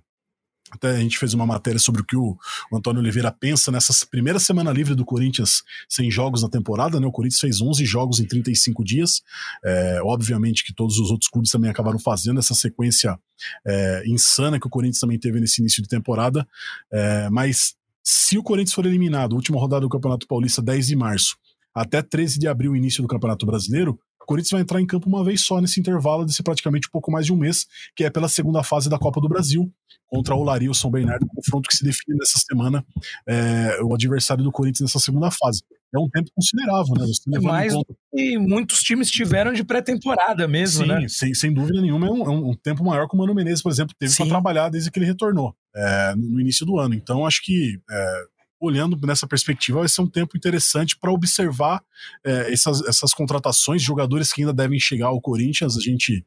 até 0.71 0.91
a 0.91 0.99
gente 0.99 1.17
fez 1.17 1.33
uma 1.33 1.45
matéria 1.45 1.79
sobre 1.79 2.01
o 2.01 2.05
que 2.05 2.15
o, 2.15 2.37
Antônio 2.71 3.01
Oliveira 3.01 3.31
pensa 3.31 3.71
nessa 3.71 3.93
primeira 4.05 4.39
semana 4.39 4.71
livre 4.71 4.95
do 4.95 5.05
Corinthians 5.05 5.63
sem 5.87 6.09
jogos 6.11 6.43
na 6.43 6.49
temporada, 6.49 6.99
né? 6.99 7.07
O 7.07 7.11
Corinthians 7.11 7.41
fez 7.41 7.61
11 7.61 7.85
jogos 7.85 8.19
em 8.19 8.25
35 8.25 8.83
dias. 8.83 9.21
É, 9.63 9.99
obviamente 10.03 10.63
que 10.63 10.73
todos 10.73 10.99
os 10.99 11.11
outros 11.11 11.29
clubes 11.29 11.51
também 11.51 11.69
acabaram 11.69 11.99
fazendo 11.99 12.39
essa 12.39 12.53
sequência 12.53 13.19
é, 13.65 14.03
insana 14.05 14.59
que 14.59 14.67
o 14.67 14.69
Corinthians 14.69 14.99
também 14.99 15.19
teve 15.19 15.39
nesse 15.39 15.61
início 15.61 15.81
de 15.81 15.89
temporada. 15.89 16.47
É, 16.91 17.29
mas 17.29 17.75
se 18.03 18.37
o 18.37 18.43
Corinthians 18.43 18.73
for 18.73 18.85
eliminado, 18.85 19.33
última 19.33 19.59
rodada 19.59 19.81
do 19.81 19.89
Campeonato 19.89 20.27
Paulista, 20.27 20.61
10 20.61 20.87
de 20.87 20.95
março, 20.95 21.37
até 21.73 22.01
13 22.01 22.39
de 22.39 22.47
abril, 22.47 22.75
início 22.75 23.01
do 23.01 23.07
Campeonato 23.07 23.45
Brasileiro, 23.45 23.99
Corinthians 24.29 24.51
vai 24.51 24.61
entrar 24.61 24.79
em 24.79 24.85
campo 24.85 25.09
uma 25.09 25.23
vez 25.23 25.41
só 25.41 25.59
nesse 25.59 25.79
intervalo 25.79 26.23
desse 26.23 26.43
praticamente 26.43 26.87
um 26.87 26.91
pouco 26.91 27.11
mais 27.11 27.25
de 27.25 27.33
um 27.33 27.35
mês, 27.35 27.65
que 27.95 28.03
é 28.03 28.11
pela 28.11 28.29
segunda 28.29 28.61
fase 28.61 28.87
da 28.87 28.99
Copa 28.99 29.19
do 29.19 29.27
Brasil, 29.27 29.73
contra 30.07 30.35
o 30.35 30.43
Lari 30.43 30.69
o 30.69 30.73
São 30.73 30.91
Bernardo, 30.91 31.25
confronto 31.25 31.67
que 31.67 31.75
se 31.75 31.83
define 31.83 32.15
nessa 32.15 32.37
semana 32.37 32.85
é, 33.27 33.81
o 33.81 33.91
adversário 33.91 34.43
do 34.43 34.51
Corinthians 34.51 34.81
nessa 34.81 35.03
segunda 35.03 35.31
fase. 35.31 35.63
É 35.91 35.97
um 35.97 36.07
tempo 36.07 36.29
considerável, 36.35 36.93
né? 36.93 37.07
Você 37.07 37.39
mais 37.39 37.73
conta... 37.73 37.95
e 38.13 38.37
muitos 38.37 38.81
times 38.81 39.09
tiveram 39.09 39.51
de 39.51 39.63
pré-temporada 39.63 40.47
mesmo, 40.47 40.83
Sim, 40.83 40.89
né? 40.89 41.07
Sem, 41.07 41.33
sem 41.33 41.51
dúvida 41.51 41.81
nenhuma, 41.81 42.05
é 42.05 42.11
um, 42.11 42.23
é 42.23 42.29
um, 42.29 42.53
tempo 42.53 42.83
maior 42.83 43.07
que 43.07 43.15
o 43.15 43.17
Mano 43.17 43.33
Menezes, 43.33 43.63
por 43.63 43.71
exemplo, 43.71 43.95
teve 43.97 44.15
para 44.15 44.27
trabalhar 44.27 44.69
desde 44.69 44.91
que 44.91 44.99
ele 44.99 45.07
retornou 45.07 45.55
é, 45.75 46.13
no 46.15 46.39
início 46.39 46.67
do 46.67 46.77
ano. 46.77 46.93
Então, 46.93 47.25
acho 47.25 47.41
que 47.43 47.79
é, 47.89 48.23
olhando 48.59 48.99
nessa 49.05 49.27
perspectiva, 49.27 49.79
vai 49.79 49.89
ser 49.89 50.01
um 50.01 50.09
tempo 50.09 50.35
interessante 50.35 50.97
para 50.97 51.11
observar 51.11 51.81
é, 52.25 52.51
essas, 52.51 52.81
essas 52.81 53.13
contratações, 53.13 53.81
jogadores 53.81 54.33
que 54.33 54.41
ainda 54.41 54.53
devem 54.53 54.79
chegar 54.79 55.07
ao 55.07 55.21
Corinthians. 55.21 55.77
A 55.77 55.81
gente 55.81 56.25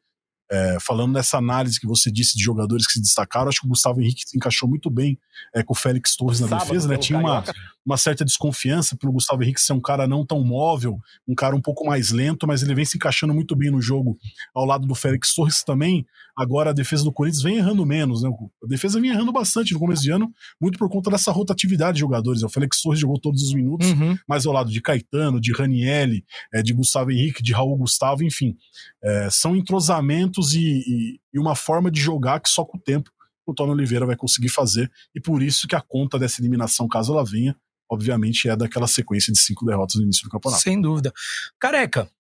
é, 0.53 0.77
falando 0.79 1.15
dessa 1.15 1.39
análise 1.39 1.81
que 1.81 1.87
você 1.87 2.11
disse 2.11 2.37
de 2.37 2.45
jogadores 2.45 2.87
que 2.87 2.93
se 2.93 3.01
destacaram, 3.01 3.49
acho 3.49 3.61
que 3.61 3.67
o 3.67 3.71
Gustavo 3.71 4.03
Henrique 4.03 4.23
se 4.27 4.37
encaixou 4.37 4.69
muito 4.69 4.91
bem 4.91 5.19
é, 5.55 5.63
com 5.63 5.73
o 5.73 5.77
Félix 5.77 6.15
Torres 6.15 6.41
na 6.41 6.49
Sábado, 6.49 6.67
defesa, 6.67 6.89
né? 6.89 6.99
Tinha 6.99 7.19
uma, 7.19 7.43
uma 7.85 7.97
certa 7.97 8.25
desconfiança 8.25 8.97
pelo 8.97 9.13
Gustavo 9.13 9.43
Henrique 9.43 9.61
ser 9.61 9.73
um 9.73 9.81
cara 9.81 10.07
não 10.07 10.25
tão 10.25 10.43
móvel, 10.45 10.99
um 11.27 11.35
cara 11.35 11.55
um 11.55 11.61
pouco 11.61 11.85
mais 11.85 12.11
lento, 12.11 12.47
mas 12.47 12.63
ele 12.63 12.75
vem 12.75 12.85
se 12.85 12.97
encaixando 12.97 13.35
muito 13.35 13.57
bem 13.57 13.71
no 13.71 13.81
jogo 13.81 14.17
ao 14.55 14.65
lado 14.65 14.87
do 14.87 14.95
Félix 14.95 15.35
Torres 15.35 15.63
também. 15.65 16.07
Agora 16.37 16.71
a 16.71 16.73
defesa 16.73 17.05
do 17.05 17.13
Corinthians 17.13 17.43
vem 17.43 17.57
errando 17.57 17.85
menos, 17.85 18.23
né? 18.23 18.31
A 18.63 18.67
defesa 18.67 19.01
vem 19.01 19.11
errando 19.11 19.33
bastante 19.33 19.75
no 19.75 19.81
começo 19.81 20.03
de 20.03 20.11
ano, 20.11 20.33
muito 20.61 20.79
por 20.79 20.89
conta 20.89 21.11
dessa 21.11 21.31
rotatividade 21.33 21.97
de 21.97 22.01
jogadores. 22.01 22.43
O 22.43 22.49
Félix 22.49 22.81
Torres 22.81 23.01
jogou 23.01 23.19
todos 23.19 23.43
os 23.43 23.53
minutos, 23.53 23.91
uhum. 23.91 24.17
mas 24.27 24.47
ao 24.47 24.53
lado 24.53 24.71
de 24.71 24.81
Caetano, 24.81 25.41
de 25.41 25.53
Ranielli, 25.53 26.25
é, 26.55 26.63
de 26.63 26.73
Gustavo 26.73 27.11
Henrique, 27.11 27.43
de 27.43 27.53
Raul 27.53 27.77
Gustavo, 27.77 28.23
enfim. 28.23 28.57
É, 29.03 29.29
são 29.31 29.57
entrosamentos 29.57 30.55
e, 30.55 30.61
e, 30.61 31.21
e 31.35 31.39
uma 31.39 31.55
forma 31.55 31.91
de 31.91 32.01
jogar 32.01 32.41
que 32.41 32.49
só 32.49 32.65
com 32.65 32.79
o 32.79 32.81
tempo 32.81 33.11
o 33.45 33.53
Tony 33.53 33.73
Oliveira 33.73 34.07
vai 34.07 34.17
conseguir 34.17 34.49
fazer, 34.49 34.91
e 35.15 35.21
por 35.21 35.43
isso 35.43 35.67
que 35.67 35.75
a 35.75 35.81
conta 35.81 36.19
dessa 36.19 36.41
eliminação, 36.41 36.89
caso 36.89 37.13
ela 37.13 37.25
venha, 37.25 37.57
obviamente 37.91 38.49
é 38.49 38.57
daquela 38.57 38.87
sequência 38.87 39.33
de 39.33 39.39
cinco 39.39 39.65
derrotas 39.65 39.97
no 39.97 40.03
início 40.03 40.25
do 40.25 40.31
campeonato. 40.31 40.63
Sem 40.63 40.81
dúvida. 40.81 41.13
Careca, 41.59 42.11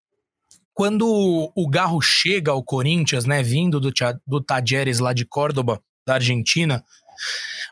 quando 0.74 1.52
o 1.54 1.68
Garro 1.68 2.00
chega 2.00 2.50
ao 2.50 2.62
Corinthians, 2.62 3.24
né, 3.24 3.42
vindo 3.42 3.80
do, 3.80 3.92
do 4.26 4.44
lá 5.00 5.12
de 5.12 5.24
Córdoba, 5.24 5.82
da 6.06 6.14
Argentina, 6.14 6.84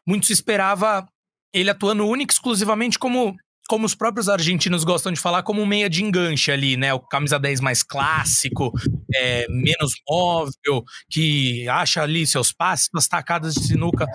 muito 0.06 0.26
se 0.26 0.32
esperava 0.32 1.08
ele 1.52 1.70
atuando 1.70 2.06
único 2.06 2.32
exclusivamente 2.32 2.98
como 2.98 3.36
como 3.68 3.86
os 3.86 3.94
próprios 3.94 4.28
argentinos 4.28 4.82
gostam 4.82 5.12
de 5.12 5.20
falar, 5.20 5.44
como 5.44 5.64
meia 5.64 5.88
de 5.88 6.02
enganche 6.02 6.50
ali, 6.50 6.76
né? 6.76 6.92
O 6.92 6.98
camisa 6.98 7.38
10 7.38 7.60
mais 7.60 7.84
clássico, 7.84 8.72
é, 9.14 9.46
menos 9.48 9.92
móvel, 10.08 10.82
que 11.08 11.68
acha 11.68 12.02
ali 12.02 12.26
seus 12.26 12.50
passes, 12.50 12.88
suas 12.90 13.06
tacadas 13.06 13.54
de 13.54 13.62
sinuca 13.62 14.06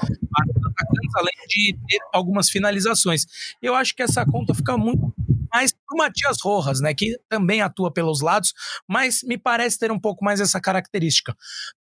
além 1.16 1.36
de 1.48 1.78
ter 1.88 2.00
algumas 2.14 2.50
finalizações. 2.50 3.26
Eu 3.62 3.76
acho 3.76 3.96
que 3.96 4.04
essa 4.04 4.26
conta 4.26 4.54
fica 4.54 4.78
muito 4.78 5.14
mais 5.54 5.72
pro 5.88 5.98
Matias 5.98 6.38
Rojas, 6.42 6.82
né, 6.82 6.94
que 6.94 7.18
também 7.30 7.62
atua 7.62 7.92
pelos 7.92 8.22
lados, 8.22 8.54
mas 8.88 9.20
me 9.24 9.38
parece 9.38 9.78
ter 9.80 9.92
um 9.92 10.00
pouco 10.00 10.24
mais 10.24 10.40
essa 10.40 10.60
característica. 10.60 11.36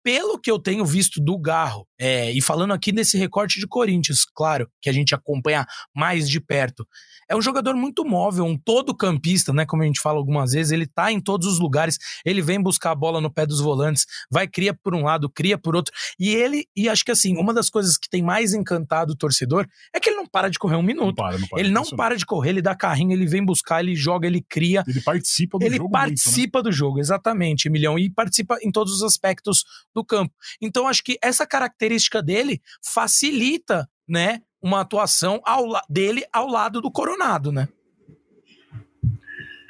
Pelo 0.03 0.39
que 0.39 0.49
eu 0.49 0.57
tenho 0.57 0.85
visto 0.85 1.21
do 1.21 1.37
Garro, 1.37 1.87
é, 1.99 2.31
e 2.31 2.41
falando 2.41 2.73
aqui 2.73 2.91
desse 2.91 3.17
recorte 3.17 3.59
de 3.59 3.67
Corinthians, 3.67 4.25
claro, 4.25 4.69
que 4.81 4.89
a 4.89 4.93
gente 4.93 5.13
acompanha 5.13 5.65
mais 5.95 6.27
de 6.27 6.39
perto, 6.39 6.87
é 7.29 7.35
um 7.35 7.41
jogador 7.41 7.75
muito 7.75 8.03
móvel, 8.03 8.45
um 8.45 8.57
todo 8.57 8.95
campista, 8.95 9.53
né, 9.53 9.65
como 9.65 9.83
a 9.83 9.85
gente 9.85 10.01
fala 10.01 10.17
algumas 10.17 10.51
vezes, 10.51 10.71
ele 10.71 10.87
tá 10.87 11.11
em 11.11 11.21
todos 11.21 11.47
os 11.47 11.59
lugares, 11.59 11.97
ele 12.25 12.41
vem 12.41 12.61
buscar 12.61 12.91
a 12.91 12.95
bola 12.95 13.21
no 13.21 13.31
pé 13.31 13.45
dos 13.45 13.61
volantes, 13.61 14.05
vai 14.29 14.47
cria 14.47 14.73
por 14.73 14.95
um 14.95 15.03
lado, 15.03 15.29
cria 15.29 15.57
por 15.57 15.75
outro, 15.75 15.93
e 16.19 16.29
ele, 16.29 16.65
e 16.75 16.89
acho 16.89 17.05
que 17.05 17.11
assim, 17.11 17.37
uma 17.37 17.53
das 17.53 17.69
coisas 17.69 17.97
que 17.97 18.09
tem 18.09 18.21
mais 18.21 18.53
encantado 18.53 19.13
o 19.13 19.15
torcedor 19.15 19.67
é 19.93 19.99
que 19.99 20.09
ele 20.09 20.17
não 20.17 20.27
para 20.27 20.49
de 20.49 20.59
correr 20.59 20.75
um 20.75 20.83
minuto. 20.83 21.07
Não 21.07 21.13
para, 21.13 21.37
não 21.37 21.47
para, 21.47 21.59
ele 21.59 21.71
não 21.71 21.83
para 21.85 22.17
de 22.17 22.25
correr, 22.25 22.49
ele 22.49 22.61
dá 22.61 22.75
carrinho, 22.75 23.11
ele 23.13 23.25
vem 23.25 23.45
buscar, 23.45 23.81
ele 23.81 23.90
joga, 23.95 24.27
ele 24.27 24.41
cria. 24.41 24.83
Ele 24.87 25.01
participa 25.01 25.57
do 25.57 25.65
ele 25.65 25.77
jogo. 25.77 25.87
Ele 25.87 25.91
participa 25.91 26.59
muito, 26.59 26.65
né? 26.65 26.71
do 26.71 26.75
jogo, 26.75 26.99
exatamente, 26.99 27.67
Emilhão, 27.67 27.97
e 27.97 28.09
participa 28.09 28.57
em 28.61 28.71
todos 28.71 28.93
os 28.93 29.03
aspectos 29.03 29.63
do 29.93 30.03
campo. 30.03 30.33
Então, 30.61 30.87
acho 30.87 31.03
que 31.03 31.17
essa 31.21 31.45
característica 31.45 32.21
dele 32.21 32.61
facilita, 32.83 33.89
né, 34.07 34.41
uma 34.61 34.81
atuação 34.81 35.41
ao, 35.43 35.63
dele 35.89 36.23
ao 36.31 36.47
lado 36.47 36.81
do 36.81 36.91
Coronado, 36.91 37.51
né? 37.51 37.67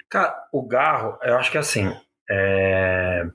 Cara, 0.10 0.36
o 0.52 0.62
Garro, 0.62 1.18
eu 1.24 1.38
acho 1.38 1.50
que 1.50 1.58
assim, 1.58 1.90
é... 2.30 3.26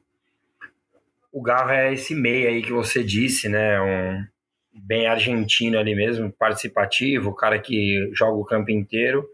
o 1.32 1.40
Garro 1.40 1.70
é 1.70 1.94
esse 1.94 2.14
meio 2.14 2.48
aí 2.48 2.62
que 2.62 2.72
você 2.72 3.02
disse, 3.02 3.48
né? 3.48 3.80
Um 3.80 4.26
bem 4.74 5.06
argentino 5.06 5.78
ali 5.78 5.94
mesmo, 5.94 6.30
participativo, 6.30 7.30
o 7.30 7.34
cara 7.34 7.58
que 7.58 8.10
joga 8.12 8.36
o 8.36 8.44
campo 8.44 8.70
inteiro, 8.70 9.26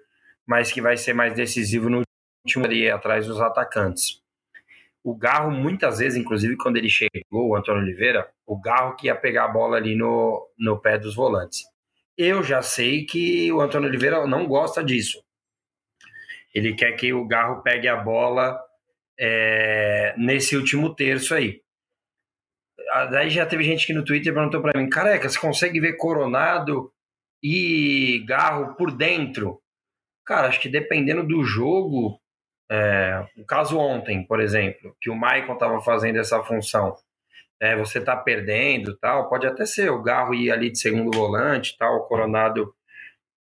mas 0.47 0.73
que 0.73 0.81
vai 0.81 0.97
ser 0.97 1.13
mais 1.13 1.35
decisivo 1.35 1.89
no 1.89 2.03
último 2.45 2.65
ali 2.65 2.91
atrás 2.91 3.27
dos 3.27 3.41
atacantes. 3.41 4.21
O 5.05 5.17
Garro, 5.17 5.51
muitas 5.51 5.99
vezes, 5.99 6.19
inclusive 6.19 6.57
quando 6.57 6.77
ele 6.77 6.89
chegou, 6.89 7.49
o 7.49 7.57
Antônio 7.57 7.83
Oliveira, 7.83 8.29
o 8.47 8.61
Garro 8.61 8.95
que 8.97 9.07
ia 9.07 9.17
pegar 9.17 9.47
a 9.47 9.49
bola 9.49 9.77
ali 9.77 9.97
no, 9.97 10.49
no 10.57 10.81
pé 10.81 10.99
dos 10.99 11.15
volantes. 11.15 11.63
Eu 12.17 12.43
já 12.43 12.63
sei 12.63 13.05
que 13.05 13.51
o 13.53 13.61
Antônio 13.61 13.89
Oliveira 13.89 14.27
não 14.27 14.47
gosta 14.47 14.85
disso. 14.85 15.25
Ele 16.55 16.75
quer 16.75 16.93
que 16.93 17.13
o 17.13 17.27
Garro 17.27 17.63
pegue 17.63 17.89
a 17.89 17.97
bola 17.97 18.61
é, 19.19 20.15
nesse 20.19 20.57
último 20.57 20.95
terço 20.95 21.35
aí. 21.35 21.63
Daí 23.11 23.31
já 23.31 23.47
teve 23.47 23.65
gente 23.65 23.87
que 23.87 23.95
no 23.95 24.05
Twitter 24.05 24.35
perguntou 24.35 24.61
para 24.61 24.79
mim: 24.79 24.89
careca, 24.89 25.29
você 25.29 25.39
consegue 25.39 25.81
ver 25.81 25.97
Coronado 25.97 26.93
e 27.43 28.23
Garro 28.27 28.75
por 28.75 28.91
dentro? 28.91 29.62
Cara, 30.33 30.49
acho 30.49 30.61
que 30.62 30.68
dependendo 30.71 31.23
do 31.23 31.45
jogo, 31.45 32.18
é, 32.71 33.23
o 33.37 33.45
caso 33.45 33.77
ontem, 33.77 34.27
por 34.27 34.40
exemplo, 34.40 34.97
que 34.99 35.11
o 35.11 35.14
Maicon 35.14 35.53
estava 35.53 35.79
fazendo 35.83 36.18
essa 36.18 36.42
função, 36.42 36.97
é, 37.61 37.77
você 37.77 37.99
está 37.99 38.16
perdendo, 38.16 38.97
tal, 38.97 39.29
pode 39.29 39.47
até 39.47 39.66
ser 39.66 39.90
o 39.90 40.03
Garro 40.03 40.33
ir 40.33 40.51
ali 40.51 40.71
de 40.71 40.79
segundo 40.79 41.14
volante, 41.14 41.77
tal, 41.79 41.97
o 41.97 42.05
Coronado 42.05 42.75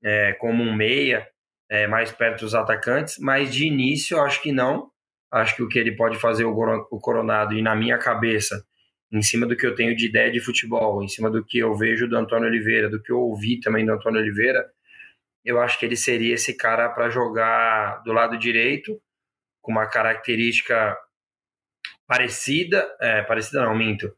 é, 0.03 0.33
como 0.41 0.63
um 0.63 0.75
meia, 0.75 1.29
é, 1.69 1.87
mais 1.87 2.11
perto 2.11 2.41
dos 2.41 2.55
atacantes, 2.55 3.19
mas 3.19 3.53
de 3.53 3.67
início 3.67 4.17
eu 4.17 4.23
acho 4.23 4.41
que 4.41 4.51
não. 4.51 4.91
Acho 5.31 5.57
que 5.57 5.63
o 5.63 5.69
que 5.69 5.79
ele 5.79 5.95
pode 5.95 6.19
fazer 6.19 6.47
o, 6.47 6.55
Coronado 7.03 7.55
e 7.55 7.61
na 7.61 7.77
minha 7.77 7.99
cabeça, 7.99 8.65
em 9.13 9.21
cima 9.21 9.45
do 9.45 9.55
que 9.55 9.67
eu 9.67 9.75
tenho 9.75 9.95
de 9.95 10.07
ideia 10.07 10.33
de 10.33 10.41
futebol, 10.41 11.05
em 11.05 11.09
cima 11.09 11.31
do 11.31 11.45
que 11.45 11.59
eu 11.59 11.75
vejo 11.77 12.09
do 12.09 12.17
Antônio 12.17 12.49
Oliveira, 12.49 12.89
do 12.89 13.03
que 13.03 13.13
eu 13.13 13.21
ouvi 13.21 13.61
também 13.61 13.85
do 13.85 13.93
Antônio 13.93 14.23
Oliveira, 14.23 14.65
eu 15.49 15.59
acho 15.59 15.79
que 15.79 15.87
ele 15.87 15.97
seria 15.97 16.35
esse 16.35 16.55
cara 16.55 16.91
para 16.91 17.09
jogar 17.09 18.03
do 18.03 18.13
lado 18.13 18.39
direito, 18.39 19.01
com 19.63 19.73
uma 19.73 19.87
característica 19.87 20.95
parecida, 22.07 22.87
é, 23.01 23.23
parecida 23.23 23.65
não, 23.65 23.75
minto, 23.75 24.15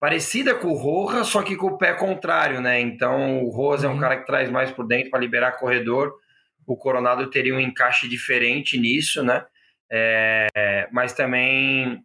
parecida 0.00 0.54
com 0.54 0.68
o 0.68 0.74
Rojas, 0.74 1.26
só 1.26 1.42
que 1.42 1.56
com 1.56 1.66
o 1.66 1.76
pé 1.76 1.92
contrário, 1.92 2.58
né? 2.62 2.80
Então 2.80 3.44
o 3.44 3.50
Rojas 3.50 3.84
uhum. 3.84 3.90
é 3.90 3.92
um 3.92 3.94
uhum. 3.96 4.00
cara 4.00 4.16
que 4.16 4.24
traz 4.24 4.50
mais 4.50 4.70
por 4.70 4.86
dentro 4.86 5.10
para 5.10 5.20
liberar 5.20 5.58
corredor. 5.58 6.14
O 6.66 6.74
Coronado 6.74 7.28
teria 7.28 7.54
um 7.54 7.60
encaixe 7.60 8.08
diferente 8.08 8.78
nisso, 8.78 9.22
né? 9.22 9.44
É, 9.90 10.88
mas 10.90 11.12
também 11.12 12.02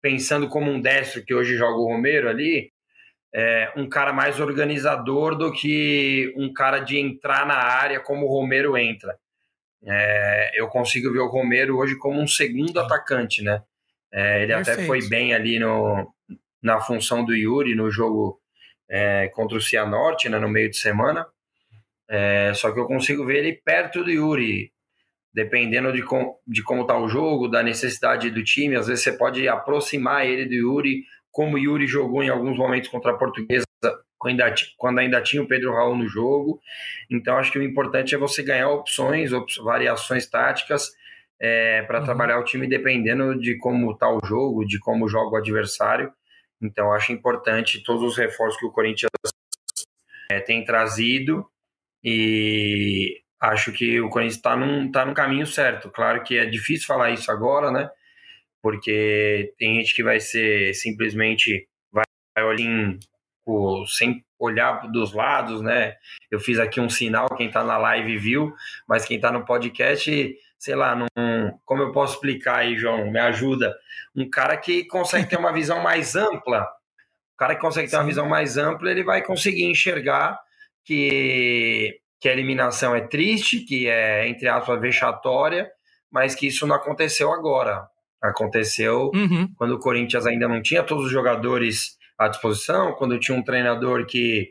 pensando 0.00 0.48
como 0.48 0.70
um 0.70 0.80
destro 0.80 1.22
que 1.22 1.34
hoje 1.34 1.54
joga 1.54 1.76
o 1.76 1.92
Romero 1.92 2.30
ali, 2.30 2.72
é, 3.34 3.72
um 3.76 3.88
cara 3.88 4.12
mais 4.12 4.40
organizador 4.40 5.36
do 5.36 5.52
que 5.52 6.32
um 6.36 6.52
cara 6.52 6.80
de 6.80 6.98
entrar 6.98 7.46
na 7.46 7.56
área 7.56 8.00
como 8.00 8.26
o 8.26 8.28
Romero 8.28 8.76
entra. 8.76 9.16
É, 9.84 10.50
eu 10.54 10.68
consigo 10.68 11.12
ver 11.12 11.20
o 11.20 11.28
Romero 11.28 11.78
hoje 11.78 11.96
como 11.96 12.20
um 12.20 12.26
segundo 12.26 12.78
atacante, 12.78 13.42
né? 13.42 13.62
É, 14.12 14.42
ele 14.42 14.52
Perfeito. 14.54 14.78
até 14.78 14.86
foi 14.86 15.08
bem 15.08 15.32
ali 15.32 15.58
no, 15.58 16.12
na 16.62 16.80
função 16.80 17.24
do 17.24 17.34
Yuri 17.34 17.74
no 17.74 17.90
jogo 17.90 18.40
é, 18.88 19.28
contra 19.28 19.56
o 19.56 19.60
Cianorte, 19.60 20.28
né, 20.28 20.38
no 20.38 20.48
meio 20.48 20.68
de 20.68 20.76
semana. 20.76 21.26
É, 22.08 22.52
só 22.54 22.72
que 22.72 22.80
eu 22.80 22.86
consigo 22.86 23.24
ver 23.24 23.38
ele 23.38 23.52
perto 23.52 24.02
do 24.02 24.10
Yuri, 24.10 24.72
dependendo 25.32 25.92
de, 25.92 26.02
com, 26.02 26.36
de 26.44 26.60
como 26.62 26.82
está 26.82 26.98
o 26.98 27.08
jogo, 27.08 27.46
da 27.46 27.62
necessidade 27.62 28.30
do 28.30 28.42
time. 28.42 28.74
Às 28.74 28.88
vezes 28.88 29.04
você 29.04 29.12
pode 29.12 29.46
aproximar 29.48 30.26
ele 30.26 30.44
do 30.44 30.54
Yuri, 30.54 31.04
como 31.30 31.56
o 31.56 31.58
Yuri 31.58 31.86
jogou 31.86 32.22
em 32.22 32.28
alguns 32.28 32.56
momentos 32.56 32.88
contra 32.88 33.12
a 33.12 33.16
Portuguesa 33.16 33.64
quando 34.20 34.42
ainda, 34.42 34.54
quando 34.76 34.98
ainda 34.98 35.22
tinha 35.22 35.42
o 35.42 35.48
Pedro 35.48 35.72
Raul 35.72 35.96
no 35.96 36.06
jogo. 36.06 36.60
Então, 37.10 37.38
acho 37.38 37.50
que 37.50 37.58
o 37.58 37.62
importante 37.62 38.14
é 38.14 38.18
você 38.18 38.42
ganhar 38.42 38.68
opções, 38.68 39.32
op 39.32 39.50
variações 39.64 40.26
táticas 40.28 40.90
é, 41.40 41.82
para 41.82 42.00
uhum. 42.00 42.04
trabalhar 42.04 42.38
o 42.38 42.44
time 42.44 42.68
dependendo 42.68 43.38
de 43.40 43.56
como 43.56 43.92
está 43.92 44.10
o 44.10 44.20
jogo, 44.24 44.66
de 44.66 44.78
como 44.78 45.08
joga 45.08 45.30
o 45.30 45.36
adversário. 45.36 46.12
Então, 46.60 46.92
acho 46.92 47.12
importante 47.12 47.82
todos 47.82 48.02
os 48.02 48.18
reforços 48.18 48.60
que 48.60 48.66
o 48.66 48.72
Corinthians 48.72 49.10
é, 50.30 50.38
tem 50.40 50.62
trazido 50.64 51.46
e 52.04 53.22
acho 53.40 53.72
que 53.72 53.98
o 54.02 54.10
Corinthians 54.10 54.36
está 54.36 54.54
num, 54.54 54.90
tá 54.92 55.06
no 55.06 55.14
caminho 55.14 55.46
certo. 55.46 55.90
Claro 55.90 56.22
que 56.22 56.36
é 56.36 56.44
difícil 56.44 56.86
falar 56.86 57.10
isso 57.10 57.32
agora, 57.32 57.70
né? 57.70 57.88
Porque 58.62 59.54
tem 59.58 59.76
gente 59.76 59.94
que 59.94 60.02
vai 60.02 60.20
ser 60.20 60.74
simplesmente 60.74 61.66
vai 61.92 62.04
olhar 62.44 62.98
tipo, 63.50 63.86
sem 63.86 64.24
olhar 64.38 64.90
dos 64.90 65.12
lados, 65.12 65.60
né? 65.60 65.96
Eu 66.30 66.40
fiz 66.40 66.58
aqui 66.58 66.80
um 66.80 66.88
sinal, 66.88 67.28
quem 67.36 67.50
tá 67.50 67.64
na 67.64 67.76
live 67.76 68.16
viu, 68.16 68.54
mas 68.88 69.04
quem 69.04 69.20
tá 69.20 69.30
no 69.32 69.44
podcast, 69.44 70.34
sei 70.58 70.74
lá, 70.74 70.94
não, 70.94 71.60
como 71.64 71.82
eu 71.82 71.92
posso 71.92 72.14
explicar 72.14 72.58
aí, 72.58 72.76
João? 72.76 73.10
Me 73.10 73.18
ajuda. 73.18 73.76
Um 74.14 74.28
cara 74.28 74.56
que 74.56 74.84
consegue 74.84 75.28
ter 75.28 75.36
uma 75.36 75.52
visão 75.52 75.82
mais 75.82 76.16
ampla, 76.16 76.62
o 77.34 77.36
cara 77.36 77.54
que 77.54 77.60
consegue 77.60 77.90
ter 77.90 77.96
uma 77.96 78.06
visão 78.06 78.28
mais 78.28 78.56
ampla, 78.56 78.90
ele 78.90 79.04
vai 79.04 79.22
conseguir 79.22 79.64
enxergar 79.64 80.38
que, 80.84 81.98
que 82.20 82.28
a 82.28 82.32
eliminação 82.32 82.94
é 82.94 83.00
triste, 83.00 83.60
que 83.60 83.88
é, 83.88 84.28
entre 84.28 84.48
aspas, 84.48 84.80
vexatória, 84.80 85.70
mas 86.10 86.34
que 86.34 86.46
isso 86.46 86.66
não 86.66 86.76
aconteceu 86.76 87.32
agora. 87.32 87.88
Aconteceu 88.20 89.10
uhum. 89.14 89.48
quando 89.56 89.72
o 89.72 89.78
Corinthians 89.78 90.26
ainda 90.26 90.46
não 90.46 90.60
tinha 90.60 90.82
todos 90.82 91.06
os 91.06 91.10
jogadores 91.10 91.98
à 92.18 92.28
disposição, 92.28 92.92
quando 92.92 93.18
tinha 93.18 93.36
um 93.36 93.42
treinador 93.42 94.04
que 94.06 94.50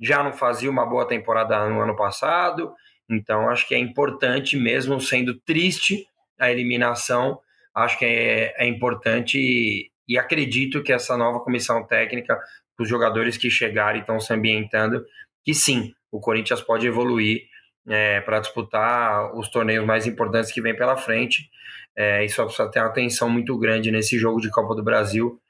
já 0.00 0.22
não 0.22 0.32
fazia 0.32 0.70
uma 0.70 0.86
boa 0.86 1.06
temporada 1.06 1.68
no 1.68 1.80
ano 1.80 1.94
passado. 1.94 2.72
Então, 3.08 3.48
acho 3.48 3.68
que 3.68 3.74
é 3.74 3.78
importante, 3.78 4.56
mesmo 4.56 5.00
sendo 5.00 5.38
triste 5.40 6.06
a 6.38 6.50
eliminação, 6.50 7.38
acho 7.74 7.98
que 7.98 8.04
é, 8.04 8.54
é 8.56 8.66
importante 8.66 9.38
e, 9.38 9.90
e, 10.08 10.18
acredito 10.18 10.82
que 10.82 10.92
essa 10.92 11.16
nova 11.16 11.40
comissão 11.40 11.86
técnica, 11.86 12.40
os 12.78 12.88
jogadores 12.88 13.36
que 13.36 13.48
chegarem 13.48 14.00
estão 14.00 14.18
se 14.18 14.32
ambientando, 14.32 15.04
que 15.44 15.54
sim, 15.54 15.92
o 16.10 16.18
Corinthians 16.18 16.60
pode 16.60 16.86
evoluir 16.86 17.42
é, 17.88 18.20
para 18.20 18.40
disputar 18.40 19.34
os 19.36 19.48
torneios 19.48 19.84
mais 19.84 20.06
importantes 20.06 20.52
que 20.52 20.62
vem 20.62 20.76
pela 20.76 20.96
frente. 20.96 21.50
É, 21.96 22.24
isso 22.24 22.42
precisa 22.44 22.70
ter 22.70 22.80
uma 22.80 22.88
atenção 22.88 23.28
muito 23.28 23.56
grande 23.58 23.90
nesse 23.90 24.18
jogo 24.18 24.40
de 24.40 24.50
Copa 24.50 24.74
do 24.74 24.82
Brasil, 24.82 25.40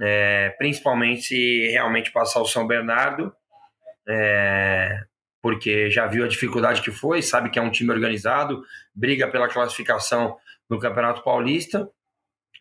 é, 0.00 0.50
principalmente 0.58 1.22
se 1.22 1.68
realmente 1.68 2.12
passar 2.12 2.40
o 2.40 2.46
São 2.46 2.66
Bernardo, 2.66 3.32
é, 4.08 5.00
porque 5.42 5.90
já 5.90 6.06
viu 6.06 6.24
a 6.24 6.28
dificuldade 6.28 6.82
que 6.82 6.90
foi, 6.90 7.22
sabe 7.22 7.50
que 7.50 7.58
é 7.58 7.62
um 7.62 7.70
time 7.70 7.90
organizado, 7.90 8.62
briga 8.94 9.28
pela 9.28 9.48
classificação 9.48 10.36
no 10.68 10.78
Campeonato 10.78 11.22
Paulista, 11.22 11.88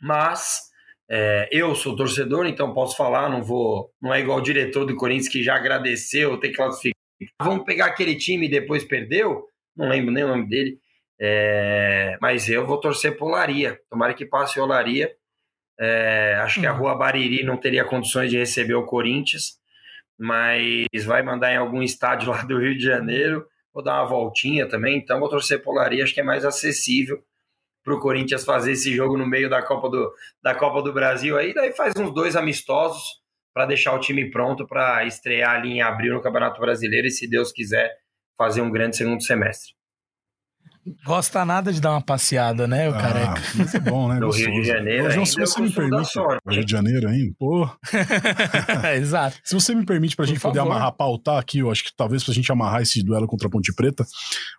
mas 0.01 0.69
é, 1.09 1.49
eu 1.51 1.75
sou 1.75 1.95
torcedor, 1.95 2.45
então 2.45 2.73
posso 2.73 2.95
falar, 2.95 3.29
não 3.29 3.43
vou, 3.43 3.91
não 4.01 4.13
é 4.13 4.19
igual 4.19 4.37
o 4.37 4.43
diretor 4.43 4.85
do 4.85 4.95
Corinthians 4.95 5.27
que 5.27 5.43
já 5.43 5.55
agradeceu 5.55 6.39
ter 6.39 6.51
classificado. 6.51 6.98
Vamos 7.41 7.65
pegar 7.65 7.87
aquele 7.87 8.15
time 8.15 8.45
e 8.45 8.49
depois 8.49 8.83
perdeu? 8.83 9.45
Não 9.75 9.89
lembro 9.89 10.11
nem 10.11 10.23
o 10.23 10.27
nome 10.27 10.47
dele. 10.47 10.79
É, 11.19 12.17
mas 12.21 12.49
eu 12.49 12.65
vou 12.65 12.79
torcer 12.79 13.17
por 13.17 13.27
Olaria. 13.27 13.79
Tomara 13.89 14.13
que 14.13 14.25
passe 14.25 14.59
o 14.59 14.63
Olaria 14.63 15.13
é, 15.79 16.35
acho 16.43 16.59
que 16.59 16.67
a 16.67 16.73
uhum. 16.73 16.79
Rua 16.79 16.95
Bariri 16.95 17.41
não 17.41 17.55
teria 17.55 17.85
condições 17.85 18.29
de 18.29 18.37
receber 18.37 18.73
o 18.73 18.85
Corinthians, 18.85 19.57
mas 20.17 21.05
vai 21.05 21.23
mandar 21.23 21.53
em 21.53 21.57
algum 21.57 21.81
estádio 21.81 22.29
lá 22.29 22.43
do 22.43 22.59
Rio 22.59 22.77
de 22.77 22.83
Janeiro. 22.83 23.47
Vou 23.73 23.81
dar 23.81 24.01
uma 24.01 24.09
voltinha 24.09 24.67
também, 24.67 24.97
então 24.97 25.21
vou 25.21 25.29
torcer 25.29 25.63
Polaria, 25.63 26.03
acho 26.03 26.13
que 26.13 26.19
é 26.19 26.23
mais 26.23 26.43
acessível 26.43 27.23
para 27.81 27.93
o 27.93 27.99
Corinthians 27.99 28.43
fazer 28.43 28.73
esse 28.73 28.93
jogo 28.93 29.17
no 29.17 29.25
meio 29.25 29.49
da 29.49 29.61
Copa 29.61 29.89
do, 29.89 30.13
da 30.43 30.53
Copa 30.53 30.81
do 30.81 30.91
Brasil 30.91 31.37
aí, 31.37 31.53
daí 31.53 31.71
faz 31.71 31.93
uns 31.97 32.13
dois 32.13 32.35
amistosos 32.35 33.18
para 33.53 33.65
deixar 33.65 33.93
o 33.93 33.99
time 33.99 34.29
pronto 34.29 34.67
para 34.67 35.05
estrear 35.05 35.55
ali 35.55 35.73
em 35.73 35.81
abril 35.81 36.13
no 36.13 36.21
Campeonato 36.21 36.59
Brasileiro 36.59 37.07
e, 37.07 37.11
se 37.11 37.29
Deus 37.29 37.51
quiser, 37.51 37.91
fazer 38.37 38.61
um 38.61 38.71
grande 38.71 38.97
segundo 38.97 39.21
semestre. 39.23 39.73
Gosta 41.05 41.45
nada 41.45 41.71
de 41.71 41.79
dar 41.79 41.91
uma 41.91 42.01
passeada, 42.01 42.67
né, 42.67 42.89
o 42.89 42.95
ah, 42.95 42.97
careca? 42.97 43.41
Mas 43.55 43.75
é 43.75 43.79
bom, 43.79 44.07
né? 44.07 44.19
No 44.19 44.31
Rio 44.31 44.51
de 44.51 44.63
Janeiro. 44.63 45.05
Ô, 45.05 45.11
João, 45.11 45.25
se 45.25 45.39
você 45.39 45.61
me 45.61 45.71
permite. 45.71 46.11
Rio 46.47 46.65
de 46.65 46.71
Janeiro 46.71 47.07
ainda? 47.07 47.35
Pô. 47.37 47.69
Exato. 48.95 49.37
Se 49.43 49.53
você 49.53 49.75
me 49.75 49.85
permite 49.85 50.15
pra 50.15 50.25
Por 50.25 50.29
gente 50.29 50.39
favor. 50.39 50.57
poder 50.57 50.67
amarrar, 50.67 50.91
pautar 50.93 51.37
aqui, 51.37 51.59
eu 51.59 51.69
acho 51.69 51.83
que 51.83 51.91
talvez 51.95 52.23
pra 52.23 52.33
gente 52.33 52.51
amarrar 52.51 52.81
esse 52.81 53.03
duelo 53.03 53.27
contra 53.27 53.47
a 53.47 53.51
Ponte 53.51 53.73
Preta. 53.73 54.05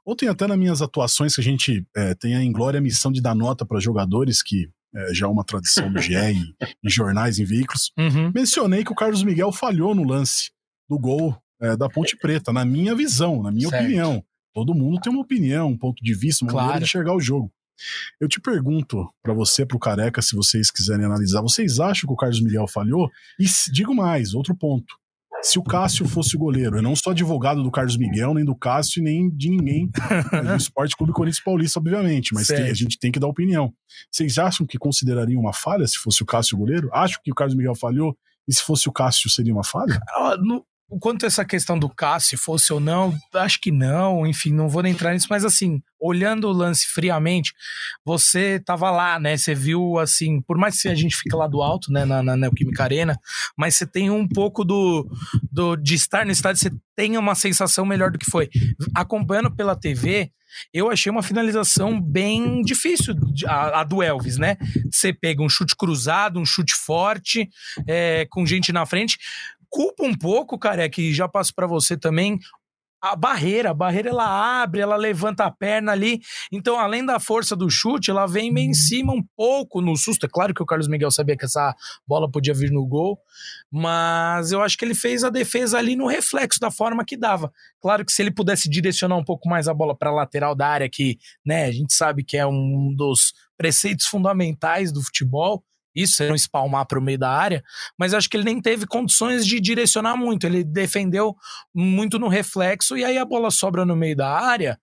Ontem, 0.06 0.28
até 0.28 0.46
nas 0.46 0.58
minhas 0.58 0.82
atuações, 0.82 1.34
que 1.34 1.40
a 1.40 1.44
gente 1.44 1.84
é, 1.96 2.14
tem 2.14 2.36
a 2.36 2.44
inglória 2.44 2.80
missão 2.80 3.10
de 3.10 3.20
dar 3.20 3.34
nota 3.34 3.64
para 3.66 3.80
jogadores, 3.80 4.42
que 4.42 4.68
é, 4.94 5.14
já 5.14 5.26
é 5.26 5.28
uma 5.28 5.44
tradição 5.44 5.92
do 5.92 6.00
GE 6.00 6.14
em, 6.14 6.54
em 6.84 6.90
jornais, 6.90 7.38
em 7.38 7.44
veículos. 7.44 7.92
Uhum. 7.98 8.32
Mencionei 8.34 8.84
que 8.84 8.92
o 8.92 8.96
Carlos 8.96 9.22
Miguel 9.22 9.52
falhou 9.52 9.94
no 9.94 10.04
lance 10.04 10.50
do 10.88 10.98
gol 10.98 11.36
é, 11.60 11.76
da 11.76 11.88
Ponte 11.88 12.16
Preta, 12.16 12.52
na 12.52 12.64
minha 12.64 12.94
visão, 12.94 13.42
na 13.42 13.50
minha 13.50 13.68
certo. 13.68 13.84
opinião. 13.84 14.24
Todo 14.52 14.74
mundo 14.74 15.00
tem 15.00 15.12
uma 15.12 15.22
opinião, 15.22 15.68
um 15.68 15.78
ponto 15.78 16.02
de 16.02 16.14
vista, 16.14 16.44
uma 16.44 16.50
claro. 16.50 16.66
maneira 16.66 16.84
de 16.84 16.88
enxergar 16.88 17.14
o 17.14 17.20
jogo. 17.20 17.52
Eu 18.20 18.28
te 18.28 18.40
pergunto 18.40 19.08
para 19.22 19.32
você, 19.32 19.64
para 19.64 19.76
o 19.76 19.80
Careca, 19.80 20.20
se 20.20 20.34
vocês 20.34 20.70
quiserem 20.70 21.06
analisar, 21.06 21.40
vocês 21.40 21.80
acham 21.80 22.06
que 22.06 22.12
o 22.12 22.16
Carlos 22.16 22.40
Miguel 22.40 22.66
falhou? 22.66 23.10
E 23.38 23.46
digo 23.72 23.94
mais, 23.94 24.34
outro 24.34 24.54
ponto. 24.54 24.99
Se 25.42 25.58
o 25.58 25.62
Cássio 25.62 26.06
fosse 26.06 26.36
o 26.36 26.38
goleiro, 26.38 26.76
eu 26.76 26.82
não 26.82 26.94
sou 26.94 27.12
advogado 27.12 27.62
do 27.62 27.70
Carlos 27.70 27.96
Miguel, 27.96 28.34
nem 28.34 28.44
do 28.44 28.54
Cássio, 28.54 29.02
nem 29.02 29.28
de 29.30 29.48
ninguém 29.48 29.88
do 30.44 30.56
Esporte 30.56 30.94
Clube 30.96 31.12
Corinthians 31.12 31.42
Paulista, 31.42 31.78
obviamente, 31.78 32.34
mas 32.34 32.46
tem, 32.46 32.64
a 32.64 32.74
gente 32.74 32.98
tem 32.98 33.10
que 33.10 33.18
dar 33.18 33.26
opinião. 33.26 33.72
Vocês 34.10 34.38
acham 34.38 34.66
que 34.66 34.78
considerariam 34.78 35.40
uma 35.40 35.52
falha 35.52 35.86
se 35.86 35.96
fosse 35.96 36.22
o 36.22 36.26
Cássio 36.26 36.56
o 36.56 36.60
goleiro? 36.60 36.90
Acho 36.92 37.20
que 37.22 37.32
o 37.32 37.34
Carlos 37.34 37.56
Miguel 37.56 37.74
falhou 37.74 38.16
e 38.46 38.52
se 38.52 38.62
fosse 38.62 38.88
o 38.88 38.92
Cássio 38.92 39.30
seria 39.30 39.52
uma 39.52 39.64
falha? 39.64 39.98
Ah, 40.10 40.36
no, 40.38 40.64
quanto 40.98 41.26
essa 41.26 41.44
questão 41.44 41.78
do 41.78 41.88
Cássio, 41.88 42.38
fosse 42.38 42.72
ou 42.72 42.80
não, 42.80 43.16
acho 43.34 43.60
que 43.60 43.70
não, 43.70 44.26
enfim, 44.26 44.52
não 44.52 44.68
vou 44.68 44.84
entrar 44.84 45.12
nisso, 45.12 45.28
mas 45.30 45.44
assim, 45.44 45.82
olhando 46.00 46.48
o 46.48 46.52
lance 46.52 46.86
friamente, 46.86 47.52
você 48.04 48.58
tava 48.58 48.90
lá, 48.90 49.18
né? 49.20 49.36
Você 49.36 49.54
viu 49.54 49.98
assim, 49.98 50.40
por 50.42 50.58
mais 50.58 50.80
que 50.80 50.88
a 50.88 50.94
gente 50.94 51.14
fique 51.14 51.34
lá 51.36 51.46
do 51.46 51.62
alto, 51.62 51.92
né, 51.92 52.04
na, 52.04 52.22
na 52.22 52.36
Neoquímica 52.36 52.82
Arena, 52.82 53.18
mas 53.56 53.76
você 53.76 53.86
tem 53.86 54.10
um 54.10 54.26
pouco 54.26 54.64
do, 54.64 55.08
do 55.52 55.76
de 55.76 55.94
estar 55.94 56.24
no 56.24 56.32
estádio, 56.32 56.60
você 56.62 56.72
tem 56.96 57.16
uma 57.16 57.34
sensação 57.34 57.84
melhor 57.84 58.10
do 58.10 58.18
que 58.18 58.30
foi. 58.30 58.48
Acompanhando 58.94 59.54
pela 59.54 59.76
TV, 59.76 60.32
eu 60.74 60.90
achei 60.90 61.10
uma 61.10 61.22
finalização 61.22 62.00
bem 62.00 62.62
difícil, 62.62 63.14
a, 63.46 63.80
a, 63.80 63.84
do 63.84 64.02
Elvis, 64.02 64.36
né? 64.36 64.56
Você 64.90 65.12
pega 65.12 65.42
um 65.42 65.48
chute 65.48 65.76
cruzado, 65.76 66.40
um 66.40 66.44
chute 66.44 66.74
forte, 66.74 67.48
é, 67.86 68.26
com 68.28 68.44
gente 68.44 68.72
na 68.72 68.84
frente 68.84 69.16
culpa 69.70 70.04
um 70.04 70.16
pouco, 70.16 70.58
cara, 70.58 70.84
é 70.84 70.88
que 70.88 71.14
já 71.14 71.28
passo 71.28 71.54
para 71.54 71.66
você 71.66 71.96
também, 71.96 72.38
a 73.02 73.16
barreira, 73.16 73.70
a 73.70 73.74
barreira 73.74 74.10
ela 74.10 74.62
abre, 74.62 74.80
ela 74.80 74.96
levanta 74.96 75.44
a 75.44 75.50
perna 75.50 75.92
ali. 75.92 76.20
Então, 76.52 76.78
além 76.78 77.04
da 77.04 77.18
força 77.18 77.56
do 77.56 77.70
chute, 77.70 78.10
ela 78.10 78.26
vem 78.26 78.52
meio 78.52 78.68
em 78.68 78.74
cima 78.74 79.12
um 79.12 79.24
pouco 79.34 79.80
no 79.80 79.96
susto. 79.96 80.26
É 80.26 80.28
claro 80.28 80.52
que 80.52 80.62
o 80.62 80.66
Carlos 80.66 80.86
Miguel 80.86 81.10
sabia 81.10 81.36
que 81.36 81.46
essa 81.46 81.74
bola 82.06 82.30
podia 82.30 82.52
vir 82.52 82.70
no 82.70 82.86
gol, 82.86 83.18
mas 83.70 84.52
eu 84.52 84.60
acho 84.60 84.76
que 84.76 84.84
ele 84.84 84.94
fez 84.94 85.24
a 85.24 85.30
defesa 85.30 85.78
ali 85.78 85.96
no 85.96 86.06
reflexo 86.06 86.60
da 86.60 86.70
forma 86.70 87.04
que 87.04 87.16
dava. 87.16 87.50
Claro 87.80 88.04
que 88.04 88.12
se 88.12 88.20
ele 88.20 88.30
pudesse 88.30 88.68
direcionar 88.68 89.16
um 89.16 89.24
pouco 89.24 89.48
mais 89.48 89.66
a 89.66 89.72
bola 89.72 89.96
para 89.96 90.10
a 90.10 90.14
lateral 90.14 90.54
da 90.54 90.68
área, 90.68 90.88
que, 90.90 91.18
né, 91.44 91.64
a 91.64 91.72
gente 91.72 91.94
sabe 91.94 92.22
que 92.22 92.36
é 92.36 92.46
um 92.46 92.94
dos 92.94 93.32
preceitos 93.56 94.06
fundamentais 94.06 94.92
do 94.92 95.02
futebol, 95.02 95.64
isso, 95.94 96.22
não 96.24 96.34
espalmar 96.34 96.86
para 96.86 96.98
o 96.98 97.02
meio 97.02 97.18
da 97.18 97.30
área, 97.30 97.62
mas 97.98 98.14
acho 98.14 98.28
que 98.28 98.36
ele 98.36 98.44
nem 98.44 98.60
teve 98.60 98.86
condições 98.86 99.46
de 99.46 99.60
direcionar 99.60 100.16
muito. 100.16 100.46
Ele 100.46 100.62
defendeu 100.62 101.36
muito 101.74 102.18
no 102.18 102.28
reflexo 102.28 102.96
e 102.96 103.04
aí 103.04 103.18
a 103.18 103.24
bola 103.24 103.50
sobra 103.50 103.84
no 103.84 103.96
meio 103.96 104.16
da 104.16 104.28
área. 104.28 104.78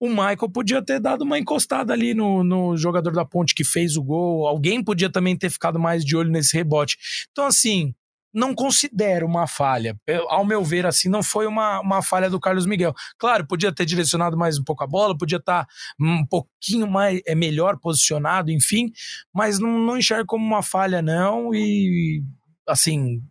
O 0.00 0.08
Michael 0.08 0.50
podia 0.52 0.82
ter 0.82 1.00
dado 1.00 1.22
uma 1.22 1.38
encostada 1.38 1.92
ali 1.92 2.14
no, 2.14 2.42
no 2.42 2.76
jogador 2.76 3.12
da 3.12 3.24
ponte 3.24 3.54
que 3.54 3.64
fez 3.64 3.96
o 3.96 4.02
gol. 4.02 4.46
Alguém 4.46 4.82
podia 4.82 5.10
também 5.10 5.36
ter 5.36 5.50
ficado 5.50 5.78
mais 5.78 6.04
de 6.04 6.16
olho 6.16 6.30
nesse 6.30 6.56
rebote. 6.56 6.98
Então, 7.30 7.46
assim, 7.46 7.94
não 8.34 8.54
considero 8.54 9.26
uma 9.26 9.46
falha. 9.46 9.96
Eu, 10.06 10.28
ao 10.28 10.44
meu 10.44 10.64
ver, 10.64 10.84
assim, 10.84 11.08
não 11.08 11.22
foi 11.22 11.46
uma, 11.46 11.80
uma 11.80 12.02
falha 12.02 12.28
do 12.28 12.40
Carlos 12.40 12.66
Miguel. 12.66 12.92
Claro, 13.16 13.46
podia 13.46 13.72
ter 13.72 13.86
direcionado 13.86 14.36
mais 14.36 14.58
um 14.58 14.64
pouco 14.64 14.82
a 14.82 14.86
bola, 14.86 15.16
podia 15.16 15.38
estar 15.38 15.64
tá 15.64 15.72
um 16.00 16.26
pouquinho 16.26 16.86
mais 16.90 17.20
é 17.26 17.34
melhor 17.34 17.78
posicionado, 17.78 18.50
enfim, 18.50 18.90
mas 19.32 19.58
não, 19.58 19.78
não 19.78 19.96
enxergo 19.96 20.26
como 20.26 20.44
uma 20.44 20.62
falha, 20.62 21.00
não, 21.00 21.54
e 21.54 22.22
assim, 22.66 23.22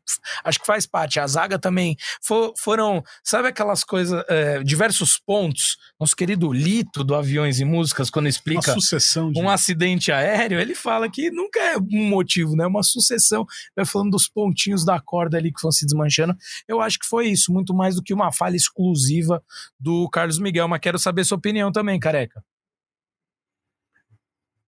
acho 0.43 0.59
que 0.59 0.65
faz 0.65 0.85
parte. 0.85 1.19
A 1.19 1.27
zaga 1.27 1.57
também 1.59 1.95
for, 2.21 2.53
foram, 2.57 3.03
sabe 3.23 3.47
aquelas 3.47 3.83
coisas, 3.83 4.23
é, 4.29 4.63
diversos 4.63 5.17
pontos. 5.17 5.77
Nosso 5.99 6.15
querido 6.15 6.51
Lito 6.51 7.03
do 7.03 7.15
Aviões 7.15 7.59
e 7.59 7.65
Músicas, 7.65 8.09
quando 8.09 8.27
explica 8.27 8.71
uma 8.71 8.79
sucessão 8.79 9.31
de... 9.31 9.39
um 9.39 9.49
acidente 9.49 10.11
aéreo, 10.11 10.59
ele 10.59 10.75
fala 10.75 11.09
que 11.09 11.31
nunca 11.31 11.59
é 11.59 11.77
um 11.77 12.09
motivo, 12.09 12.55
né? 12.55 12.65
Uma 12.65 12.83
sucessão. 12.83 13.45
Vai 13.75 13.85
falando 13.85 14.11
dos 14.11 14.27
pontinhos 14.27 14.85
da 14.85 14.99
corda 14.99 15.37
ali 15.37 15.51
que 15.51 15.61
vão 15.61 15.71
se 15.71 15.85
desmanchando. 15.85 16.35
Eu 16.67 16.81
acho 16.81 16.99
que 16.99 17.05
foi 17.05 17.27
isso, 17.27 17.51
muito 17.51 17.73
mais 17.73 17.95
do 17.95 18.03
que 18.03 18.13
uma 18.13 18.31
falha 18.31 18.55
exclusiva 18.55 19.43
do 19.79 20.09
Carlos 20.09 20.39
Miguel. 20.39 20.67
Mas 20.67 20.79
quero 20.79 20.99
saber 20.99 21.23
sua 21.23 21.37
opinião 21.37 21.71
também, 21.71 21.99
careca. 21.99 22.43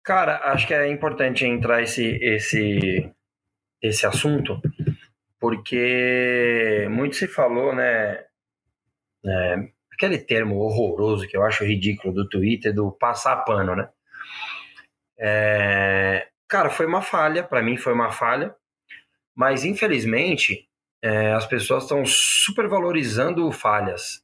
Cara, 0.03 0.51
acho 0.51 0.67
que 0.67 0.73
é 0.73 0.91
importante 0.91 1.45
entrar 1.45 1.81
esse, 1.81 2.03
esse 2.21 3.09
esse 3.83 4.07
assunto, 4.07 4.61
porque 5.37 6.87
muito 6.89 7.17
se 7.17 7.27
falou, 7.27 7.75
né, 7.75 8.23
né, 9.21 9.69
aquele 9.91 10.17
termo 10.17 10.57
horroroso 10.59 11.27
que 11.27 11.35
eu 11.35 11.43
acho 11.43 11.65
ridículo 11.65 12.13
do 12.13 12.29
Twitter, 12.29 12.73
do 12.73 12.93
passar 12.93 13.35
pano, 13.43 13.75
né? 13.75 13.89
É, 15.19 16.27
cara, 16.47 16.69
foi 16.69 16.85
uma 16.85 17.01
falha, 17.01 17.43
para 17.43 17.61
mim 17.61 17.75
foi 17.75 17.93
uma 17.93 18.09
falha, 18.09 18.55
mas 19.35 19.65
infelizmente 19.65 20.67
é, 21.01 21.33
as 21.33 21.45
pessoas 21.45 21.83
estão 21.83 22.05
supervalorizando 22.05 23.51
falhas. 23.51 24.23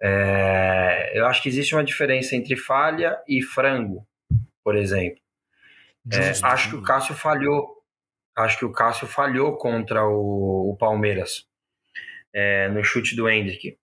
É, 0.00 1.12
eu 1.14 1.26
acho 1.26 1.42
que 1.42 1.48
existe 1.48 1.74
uma 1.74 1.84
diferença 1.84 2.34
entre 2.34 2.56
falha 2.56 3.18
e 3.28 3.42
frango, 3.42 4.06
por 4.64 4.76
exemplo. 4.76 5.20
É, 6.10 6.30
acho 6.42 6.70
que 6.70 6.76
o 6.76 6.82
Cássio 6.82 7.14
falhou 7.14 7.77
acho 8.38 8.58
que 8.58 8.64
o 8.64 8.72
Cássio 8.72 9.06
falhou 9.06 9.56
contra 9.56 10.06
o, 10.06 10.70
o 10.70 10.76
Palmeiras 10.76 11.46
é, 12.32 12.68
no 12.68 12.84
chute 12.84 13.16
do 13.16 13.28
Hendrick. 13.28 13.76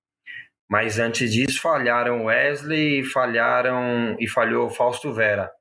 Mas 0.69 0.97
antes 0.97 1.33
disso 1.33 1.61
falharam 1.61 2.25
Wesley, 2.25 3.03
falharam 3.03 4.15
e 4.19 4.27
falhou 4.27 4.69
Fausto 4.69 5.13
Vera. 5.13 5.51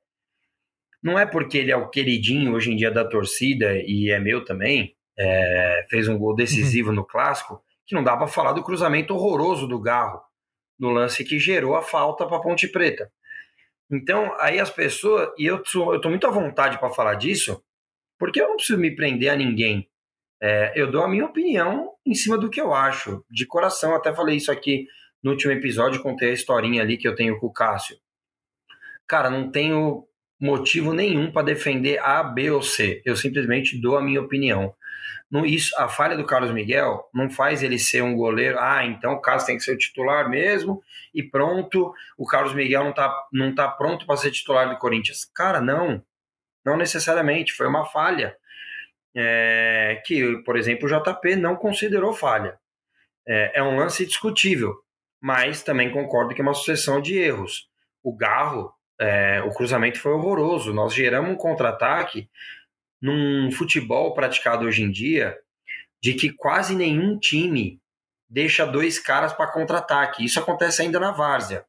Não 1.03 1.19
é 1.19 1.25
porque 1.25 1.59
ele 1.59 1.71
é 1.71 1.77
o 1.77 1.89
queridinho 1.89 2.53
hoje 2.53 2.71
em 2.71 2.75
dia 2.75 2.89
da 2.89 3.05
torcida 3.05 3.75
e 3.75 4.09
é 4.09 4.19
meu 4.19 4.43
também, 4.43 4.95
é, 5.17 5.85
fez 5.89 6.07
um 6.07 6.17
gol 6.17 6.33
decisivo 6.35 6.91
no 6.91 7.05
clássico, 7.05 7.61
que 7.85 7.93
não 7.93 8.03
dá 8.03 8.17
para 8.17 8.27
falar 8.27 8.53
do 8.53 8.63
cruzamento 8.63 9.13
horroroso 9.13 9.67
do 9.67 9.79
Garro 9.79 10.19
no 10.79 10.89
lance 10.89 11.23
que 11.23 11.39
gerou 11.39 11.75
a 11.75 11.81
falta 11.81 12.25
para 12.25 12.41
Ponte 12.41 12.67
Preta. 12.67 13.11
Então, 13.89 14.35
aí 14.39 14.59
as 14.59 14.69
pessoas, 14.69 15.29
e 15.37 15.45
eu 15.45 15.61
tô, 15.61 15.93
eu 15.93 16.01
tô 16.01 16.09
muito 16.09 16.25
à 16.25 16.31
vontade 16.31 16.79
para 16.79 16.89
falar 16.89 17.15
disso, 17.15 17.63
porque 18.17 18.41
eu 18.41 18.49
não 18.49 18.55
preciso 18.55 18.79
me 18.79 18.95
prender 18.95 19.29
a 19.29 19.35
ninguém. 19.35 19.89
É, 20.41 20.73
eu 20.75 20.91
dou 20.91 21.03
a 21.03 21.07
minha 21.07 21.25
opinião 21.25 21.91
em 22.05 22.13
cima 22.13 22.37
do 22.37 22.49
que 22.49 22.59
eu 22.59 22.73
acho, 22.73 23.23
de 23.29 23.45
coração. 23.45 23.95
Até 23.95 24.13
falei 24.13 24.37
isso 24.37 24.51
aqui 24.51 24.87
no 25.23 25.31
último 25.31 25.51
episódio, 25.51 26.03
contei 26.03 26.29
a 26.29 26.33
historinha 26.33 26.81
ali 26.81 26.97
que 26.97 27.07
eu 27.07 27.15
tenho 27.15 27.39
com 27.39 27.47
o 27.47 27.53
Cássio. 27.53 27.97
Cara, 29.07 29.29
não 29.29 29.49
tenho 29.49 30.05
motivo 30.39 30.93
nenhum 30.93 31.31
para 31.31 31.45
defender 31.45 31.99
A, 31.99 32.21
B 32.23 32.51
ou 32.51 32.61
C. 32.61 33.01
Eu 33.05 33.15
simplesmente 33.15 33.79
dou 33.79 33.97
a 33.97 34.01
minha 34.01 34.21
opinião. 34.21 34.73
Não, 35.31 35.45
isso, 35.45 35.75
a 35.79 35.87
falha 35.87 36.15
do 36.15 36.25
Carlos 36.25 36.51
Miguel 36.51 37.09
não 37.13 37.29
faz 37.29 37.63
ele 37.63 37.79
ser 37.79 38.03
um 38.03 38.15
goleiro. 38.15 38.57
Ah, 38.59 38.85
então 38.85 39.13
o 39.13 39.21
Carlos 39.21 39.45
tem 39.45 39.57
que 39.57 39.63
ser 39.63 39.73
o 39.73 39.77
titular 39.77 40.29
mesmo 40.29 40.81
e 41.13 41.23
pronto. 41.23 41.93
O 42.17 42.25
Carlos 42.25 42.53
Miguel 42.53 42.83
não 42.83 42.93
tá, 42.93 43.25
não 43.33 43.55
tá 43.55 43.67
pronto 43.67 44.05
para 44.05 44.17
ser 44.17 44.31
titular 44.31 44.69
do 44.69 44.77
Corinthians. 44.77 45.25
Cara, 45.25 45.59
não. 45.59 46.03
Não 46.65 46.77
necessariamente, 46.77 47.53
foi 47.53 47.67
uma 47.67 47.85
falha. 47.85 48.35
É, 49.15 50.01
que, 50.05 50.37
por 50.43 50.57
exemplo, 50.57 50.87
o 50.87 50.89
JP 50.89 51.35
não 51.35 51.55
considerou 51.55 52.13
falha. 52.13 52.57
É, 53.27 53.59
é, 53.59 53.63
um 53.63 53.77
lance 53.77 54.05
discutível, 54.05 54.75
mas 55.21 55.63
também 55.63 55.91
concordo 55.91 56.33
que 56.33 56.41
é 56.41 56.43
uma 56.43 56.53
sucessão 56.53 57.01
de 57.01 57.17
erros. 57.17 57.69
O 58.03 58.15
Garro, 58.15 58.73
é, 58.99 59.41
o 59.43 59.51
cruzamento 59.51 59.99
foi 59.99 60.11
horroroso. 60.11 60.73
Nós 60.73 60.93
geramos 60.93 61.31
um 61.31 61.35
contra-ataque 61.35 62.29
num 63.01 63.51
futebol 63.51 64.13
praticado 64.13 64.65
hoje 64.65 64.83
em 64.83 64.91
dia 64.91 65.37
de 66.01 66.13
que 66.13 66.31
quase 66.31 66.75
nenhum 66.75 67.17
time 67.17 67.79
deixa 68.29 68.65
dois 68.65 68.99
caras 68.99 69.33
para 69.33 69.51
contra-ataque. 69.51 70.25
Isso 70.25 70.39
acontece 70.39 70.81
ainda 70.81 70.99
na 70.99 71.11
várzea. 71.11 71.65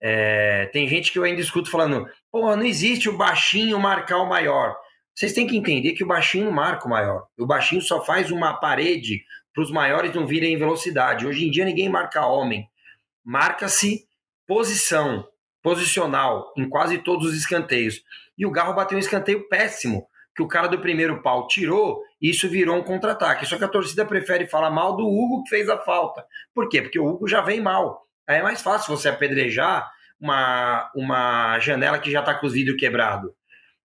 É, 0.00 0.66
tem 0.72 0.88
gente 0.88 1.12
que 1.12 1.18
eu 1.18 1.22
ainda 1.22 1.40
escuto 1.40 1.70
falando: 1.70 2.08
Pô, 2.32 2.56
não 2.56 2.64
existe 2.64 3.10
o 3.10 3.16
baixinho 3.16 3.78
marcar 3.78 4.16
o 4.16 4.28
maior. 4.28 4.74
Vocês 5.14 5.34
têm 5.34 5.46
que 5.46 5.54
entender 5.54 5.92
que 5.92 6.02
o 6.02 6.06
baixinho 6.06 6.46
não 6.46 6.52
marca 6.52 6.86
o 6.86 6.90
maior. 6.90 7.26
O 7.38 7.46
baixinho 7.46 7.82
só 7.82 8.02
faz 8.02 8.30
uma 8.30 8.54
parede 8.54 9.22
para 9.52 9.62
os 9.62 9.70
maiores 9.70 10.14
não 10.14 10.26
virem 10.26 10.54
em 10.54 10.58
velocidade. 10.58 11.26
Hoje 11.26 11.46
em 11.46 11.50
dia 11.50 11.66
ninguém 11.66 11.90
marca 11.90 12.24
homem. 12.24 12.66
Marca-se 13.22 14.06
posição, 14.46 15.28
posicional, 15.62 16.50
em 16.56 16.66
quase 16.66 16.96
todos 16.98 17.26
os 17.26 17.36
escanteios. 17.36 18.02
E 18.38 18.46
o 18.46 18.50
Garro 18.50 18.74
bateu 18.74 18.96
um 18.96 19.00
escanteio 19.00 19.46
péssimo, 19.50 20.08
que 20.34 20.42
o 20.42 20.48
cara 20.48 20.68
do 20.68 20.80
primeiro 20.80 21.22
pau 21.22 21.46
tirou 21.46 22.00
e 22.20 22.30
isso 22.30 22.48
virou 22.48 22.78
um 22.78 22.82
contra-ataque. 22.82 23.44
Só 23.44 23.58
que 23.58 23.64
a 23.64 23.68
torcida 23.68 24.06
prefere 24.06 24.46
falar 24.46 24.70
mal 24.70 24.96
do 24.96 25.06
Hugo 25.06 25.42
que 25.42 25.50
fez 25.50 25.68
a 25.68 25.76
falta. 25.76 26.24
Por 26.54 26.66
quê? 26.70 26.80
Porque 26.80 26.98
o 26.98 27.06
Hugo 27.06 27.28
já 27.28 27.42
vem 27.42 27.60
mal. 27.60 28.06
Aí 28.26 28.38
é 28.38 28.42
mais 28.42 28.62
fácil 28.62 28.96
você 28.96 29.10
apedrejar 29.10 29.90
uma, 30.22 30.90
uma 30.94 31.58
janela 31.58 31.98
que 31.98 32.10
já 32.10 32.20
está 32.20 32.32
com 32.32 32.46
os 32.46 32.52
vidros 32.52 32.78
quebrado. 32.78 33.34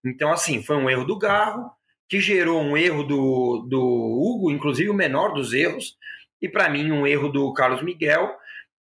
Então, 0.06 0.32
assim, 0.32 0.62
foi 0.62 0.78
um 0.78 0.88
erro 0.88 1.04
do 1.04 1.17
Garro, 1.17 1.71
que 2.08 2.21
gerou 2.21 2.62
um 2.62 2.78
erro 2.78 3.04
do, 3.04 3.65
do 3.67 3.82
Hugo, 3.82 4.52
inclusive 4.52 4.89
o 4.89 4.93
menor 4.93 5.34
dos 5.34 5.52
erros, 5.52 5.97
E 6.39 6.47
para 6.47 6.69
mim, 6.69 6.91
um 6.91 7.08
erro 7.08 7.30
do 7.30 7.52
Carlos 7.54 7.82
Miguel, 7.82 8.32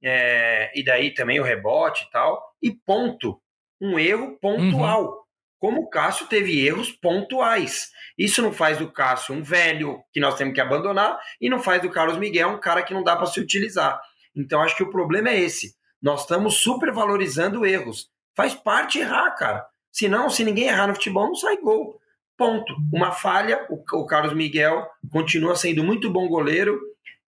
é, 0.03 0.73
e 0.75 0.83
daí 0.83 1.13
também 1.13 1.39
o 1.39 1.45
rebote 1.45 2.05
e 2.05 2.11
tal, 2.11 2.43
e 2.63 2.73
ponto. 2.73 3.41
Um 3.81 3.99
erro 3.99 4.39
pontual. 4.41 5.05
Uhum. 5.05 5.23
Como 5.59 5.83
o 5.83 5.91
Cássio 5.91 6.27
teve 6.27 6.67
erros 6.67 6.91
pontuais. 6.91 7.91
Isso 8.19 8.43
não 8.43 8.53
faz 8.53 8.79
do 8.79 8.91
Cássio 8.91 9.35
um 9.35 9.43
velho 9.43 10.03
que 10.13 10.19
nós 10.19 10.35
temos 10.37 10.55
que 10.55 10.61
abandonar, 10.61 11.19
e 11.41 11.49
não 11.51 11.61
faz 11.61 11.83
do 11.83 11.91
Carlos 11.91 12.17
Miguel 12.17 12.49
um 12.49 12.61
cara 12.61 12.83
que 12.83 12.95
não 12.95 13.05
dá 13.05 13.15
para 13.15 13.27
se 13.27 13.39
utilizar. 13.39 14.01
Então 14.35 14.63
acho 14.63 14.77
que 14.77 14.83
o 14.83 14.91
problema 14.91 15.29
é 15.29 15.39
esse. 15.39 15.75
Nós 16.03 16.23
estamos 16.23 16.57
supervalorizando 16.57 17.65
erros. 17.65 18.11
Faz 18.35 18.55
parte 18.55 18.99
errar, 18.99 19.31
cara. 19.33 19.65
Se 19.91 20.09
não, 20.09 20.29
se 20.29 20.43
ninguém 20.43 20.69
errar 20.69 20.89
no 20.89 20.95
futebol, 20.95 21.29
não 21.29 21.35
sai 21.35 21.59
gol. 21.59 22.01
Ponto. 22.37 22.75
Uma 22.93 23.13
falha, 23.13 23.67
o, 23.71 23.83
o 23.99 24.07
Carlos 24.07 24.35
Miguel 24.35 24.87
continua 25.11 25.55
sendo 25.55 25.85
muito 25.85 26.11
bom 26.11 26.27
goleiro 26.29 26.81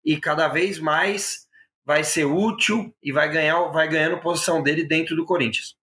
e 0.03 0.17
cada 0.17 0.47
vez 0.47 0.79
mais 0.79 1.45
vai 1.85 2.03
ser 2.03 2.25
útil 2.25 2.93
e 3.01 3.11
vai 3.11 3.29
ganhar, 3.29 3.59
vai 3.67 3.87
ganhando 3.87 4.19
posição 4.19 4.61
dele 4.61 4.83
dentro 4.83 5.15
do 5.15 5.25
Corinthians. 5.25 5.75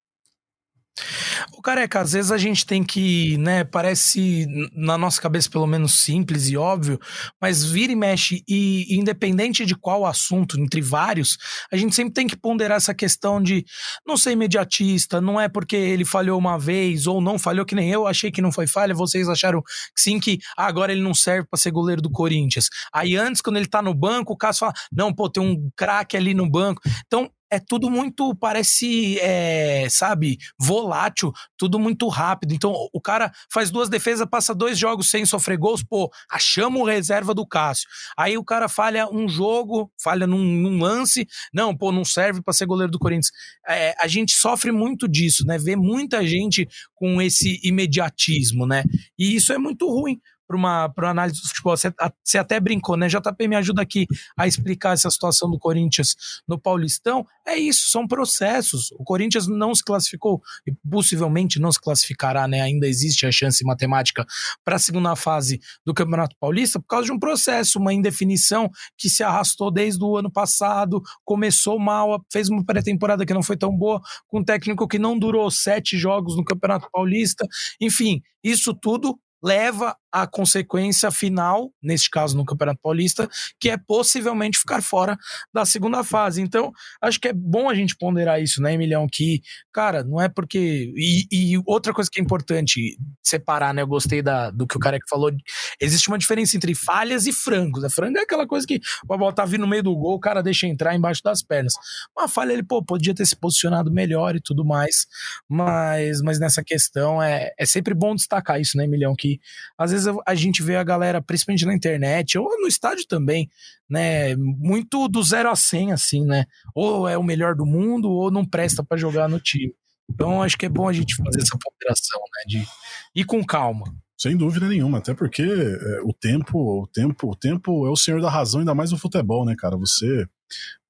O 1.57 1.63
careca, 1.63 2.01
às 2.01 2.13
vezes 2.13 2.31
a 2.31 2.39
gente 2.39 2.67
tem 2.67 2.85
que, 2.85 3.37
né, 3.39 3.65
parece 3.65 4.47
na 4.75 4.99
nossa 4.99 5.21
cabeça 5.21 5.49
pelo 5.49 5.67
menos 5.67 6.01
simples 6.01 6.49
e 6.49 6.57
óbvio, 6.57 6.99
mas 7.41 7.65
vira 7.65 7.93
e 7.93 7.97
mexe 7.97 8.43
e 8.47 8.95
independente 8.95 9.65
de 9.65 9.75
qual 9.75 10.05
assunto, 10.05 10.61
entre 10.61 10.81
vários, 10.81 11.39
a 11.73 11.77
gente 11.77 11.95
sempre 11.95 12.13
tem 12.13 12.27
que 12.27 12.37
ponderar 12.37 12.77
essa 12.77 12.95
questão 12.95 13.43
de 13.43 13.65
não 14.07 14.17
ser 14.17 14.33
imediatista, 14.33 15.21
não 15.21 15.41
é 15.41 15.49
porque 15.49 15.77
ele 15.77 16.05
falhou 16.05 16.39
uma 16.39 16.59
vez 16.59 17.07
ou 17.07 17.21
não 17.21 17.39
falhou 17.39 17.65
que 17.65 17.75
nem 17.75 17.91
eu 17.91 18.07
achei 18.07 18.31
que 18.31 18.43
não 18.43 18.53
foi 18.53 18.67
falha, 18.67 18.95
vocês 18.95 19.29
acharam 19.29 19.63
que 19.63 20.01
sim 20.01 20.21
que 20.21 20.39
ah, 20.57 20.67
agora 20.67 20.93
ele 20.93 21.03
não 21.03 21.15
serve 21.15 21.47
para 21.49 21.59
ser 21.59 21.71
goleiro 21.71 22.03
do 22.03 22.11
Corinthians. 22.11 22.69
Aí 22.93 23.17
antes 23.17 23.41
quando 23.41 23.57
ele 23.57 23.67
tá 23.67 23.81
no 23.81 23.95
banco, 23.95 24.33
o 24.33 24.37
caso 24.37 24.61
fala: 24.61 24.73
"Não, 24.91 25.13
pô, 25.13 25.29
tem 25.29 25.43
um 25.43 25.71
craque 25.77 26.17
ali 26.17 26.35
no 26.35 26.49
banco". 26.49 26.81
Então, 27.07 27.31
é 27.53 27.61
tudo 27.61 27.91
muito, 27.91 28.35
parece, 28.35 29.19
é, 29.21 29.87
sabe, 29.91 30.39
volátil, 30.59 31.31
tudo 31.59 31.79
muito 31.79 32.09
rápido. 32.09 32.55
Então, 32.55 32.73
o 32.91 32.99
cara 32.99 33.31
faz 33.53 33.71
duas 33.71 33.91
defesas, 33.91 34.27
passa 34.27 34.55
dois 34.55 34.79
jogos 34.79 35.11
sem 35.11 35.27
sofrer 35.27 35.59
gols, 35.59 35.85
pô, 35.85 36.11
achamos 36.31 36.81
o 36.81 36.85
reserva 36.85 37.35
do 37.35 37.47
Cássio. 37.47 37.87
Aí 38.17 38.39
o 38.39 38.45
cara 38.45 38.71
falha 38.71 39.07
um 39.07 39.29
jogo, 39.29 39.93
falha 40.03 40.27
num, 40.27 40.43
num 40.43 40.83
lance, 40.83 41.29
não, 41.53 41.77
pô, 41.77 41.93
não 41.93 42.07
serve 42.07 42.41
para 42.41 42.55
ser 42.55 42.65
goleiro 42.65 42.91
do 42.91 42.99
Corinthians. 42.99 43.31
É, 43.69 43.95
a 44.01 44.09
gente 44.09 44.33
sofre 44.33 44.73
muito 44.73 45.07
disso, 45.07 45.45
né? 45.47 45.59
Vê 45.59 45.77
muita 45.77 46.27
gente 46.27 46.67
com 46.95 47.21
esse 47.21 47.61
imediatismo, 47.63 48.67
né? 48.67 48.83
E 49.19 49.37
isso 49.37 49.53
é 49.53 49.59
muito 49.59 49.87
ruim, 49.87 50.19
para 50.53 50.57
uma, 50.57 50.93
uma 50.97 51.11
análise 51.11 51.41
do 51.41 51.49
futebol. 51.49 51.77
Você, 51.77 51.93
você 52.23 52.39
até 52.39 52.61
brincou, 52.61 52.97
né? 52.97 53.09
JP 53.09 53.49
me 53.49 53.57
ajuda 53.57 53.83
aqui 53.83 54.07
a 54.37 54.47
explicar 54.47 54.93
essa 54.93 55.11
situação 55.11 55.51
do 55.51 55.59
Corinthians 55.59 56.15
no 56.47 56.59
Paulistão. 56.59 57.27
É 57.47 57.57
isso, 57.57 57.91
são 57.91 58.07
processos. 58.07 58.93
O 58.93 59.05
Corinthians 59.05 59.47
não 59.47 59.75
se 59.75 59.83
classificou 59.83 60.41
e 60.67 60.73
possivelmente 60.89 61.59
não 61.59 61.73
se 61.73 61.81
classificará, 61.81 62.47
né? 62.47 62.61
Ainda 62.61 62.87
existe 62.87 63.27
a 63.27 63.33
chance 63.33 63.65
matemática 63.65 64.27
para 64.65 64.77
a 64.77 64.79
segunda 64.79 65.17
fase 65.17 65.61
do 65.85 65.95
Campeonato 65.95 66.37
Paulista 66.39 66.79
por 66.79 66.87
causa 66.87 67.07
de 67.07 67.13
um 67.13 67.19
processo, 67.19 67.79
uma 67.79 67.93
indefinição 67.93 68.71
que 68.99 69.09
se 69.09 69.23
arrastou 69.23 69.71
desde 69.71 70.03
o 70.05 70.17
ano 70.17 70.31
passado, 70.31 71.03
começou 71.25 71.79
mal, 71.79 72.23
fez 72.31 72.49
uma 72.49 72.65
pré-temporada 72.65 73.25
que 73.25 73.35
não 73.35 73.43
foi 73.43 73.57
tão 73.57 73.77
boa, 73.77 74.01
com 74.29 74.41
um 74.41 74.45
técnico 74.45 74.87
que 74.87 74.99
não 74.99 75.19
durou 75.19 75.51
sete 75.51 75.97
jogos 75.97 76.37
no 76.37 76.45
Campeonato 76.45 76.89
Paulista. 76.93 77.47
Enfim, 77.81 78.21
isso 78.43 78.75
tudo 78.75 79.19
leva 79.43 79.97
à 80.13 80.27
consequência 80.27 81.11
final, 81.11 81.73
neste 81.83 82.11
caso 82.11 82.37
no 82.37 82.45
Campeonato 82.45 82.81
Paulista, 82.83 83.29
que 83.59 83.71
é 83.71 83.77
possivelmente 83.77 84.59
ficar 84.59 84.83
fora 84.83 85.17
da 85.53 85.65
segunda 85.65 86.05
fase. 86.05 86.43
Então, 86.43 86.71
acho 87.01 87.19
que 87.19 87.29
é 87.29 87.33
bom 87.33 87.71
a 87.71 87.75
gente 87.75 87.97
ponderar 87.97 88.43
isso, 88.43 88.61
né, 88.61 88.75
Emilhão? 88.75 89.07
Que, 89.11 89.41
cara, 89.73 90.05
não 90.05 90.21
é 90.21 90.29
porque. 90.29 90.93
E, 90.97 91.27
e 91.33 91.63
outra 91.67 91.93
coisa 91.93 92.11
que 92.11 92.21
é 92.21 92.23
importante 92.23 92.99
separar, 93.23 93.73
né? 93.73 93.83
Eu 93.83 93.87
gostei 93.87 94.21
da, 94.21 94.51
do 94.51 94.67
que 94.67 94.77
o 94.77 94.81
cara 94.81 94.99
falou. 95.09 95.33
Existe 95.81 96.09
uma 96.09 96.19
diferença 96.19 96.57
entre 96.57 96.75
falhas 96.75 97.27
e 97.27 97.33
frangos. 97.33 97.83
A 97.85 97.91
franga 97.91 98.21
é 98.21 98.23
aquela 98.23 98.47
coisa 98.47 98.67
que 98.67 98.81
a 99.11 99.17
bola 99.17 99.33
tá 99.33 99.45
vindo 99.45 99.63
no 99.63 99.67
meio 99.67 99.83
do 99.83 99.97
gol, 99.97 100.15
o 100.15 100.21
cara 100.21 100.43
deixa 100.43 100.67
entrar 100.67 100.95
embaixo 100.95 101.23
das 101.23 101.43
pernas. 101.43 101.73
Uma 102.17 102.29
falha, 102.29 102.53
ele, 102.53 102.63
pô, 102.63 102.85
podia 102.85 103.15
ter 103.15 103.25
se 103.25 103.37
posicionado 103.37 103.91
melhor 103.91 104.37
e 104.37 104.41
tudo 104.41 104.65
mais. 104.65 105.07
Mas, 105.49 106.21
mas 106.21 106.39
nessa 106.39 106.63
questão 106.63 107.23
é, 107.23 107.53
é 107.59 107.65
sempre 107.65 107.95
bom 107.95 108.15
destacar 108.15 108.61
isso, 108.61 108.77
né, 108.77 108.85
Emilhão? 108.85 109.15
Que 109.17 109.41
às 109.79 109.91
vezes 109.91 110.02
a 110.27 110.35
gente 110.35 110.63
vê 110.63 110.77
a 110.77 110.85
galera, 110.85 111.21
principalmente 111.21 111.65
na 111.65 111.75
internet, 111.75 112.39
ou 112.39 112.49
no 112.61 112.67
estádio 112.67 113.07
também, 113.07 113.51
né? 113.89 114.35
Muito 114.37 115.09
do 115.09 115.23
zero 115.23 115.51
a 115.51 115.57
cem, 115.57 115.93
assim, 115.93 116.25
né? 116.25 116.47
Ou 116.75 117.09
é 117.09 117.17
o 117.17 117.23
melhor 117.23 117.55
do 117.55 117.67
mundo, 117.67 118.11
ou 118.11 118.31
não 118.31 118.45
presta 118.45 118.83
para 118.83 118.99
jogar 118.99 119.29
no 119.29 119.41
time. 119.41 119.75
Então 120.11 120.43
acho 120.43 120.59
que 120.59 120.67
é 120.67 120.69
bom 120.69 120.89
a 120.89 120.93
gente 120.93 121.15
fazer 121.17 121.41
essa 121.41 121.57
ponderação, 121.59 122.21
né? 122.21 122.43
De 122.47 122.69
ir 123.15 123.25
com 123.25 123.45
calma. 123.45 123.85
Sem 124.19 124.37
dúvida 124.37 124.69
nenhuma, 124.69 124.99
até 124.99 125.15
porque 125.15 125.43
é, 125.43 126.01
o 126.05 126.13
tempo, 126.13 126.83
o 126.83 126.87
tempo, 126.87 127.31
o 127.31 127.35
tempo 127.35 127.87
é 127.87 127.91
o 127.91 127.97
senhor 127.97 128.21
da 128.21 128.31
razão, 128.31 128.61
ainda 128.61 128.75
mais 128.75 128.93
no 128.93 128.99
futebol, 128.99 129.45
né, 129.45 129.55
cara? 129.59 129.77
Você 129.77 130.27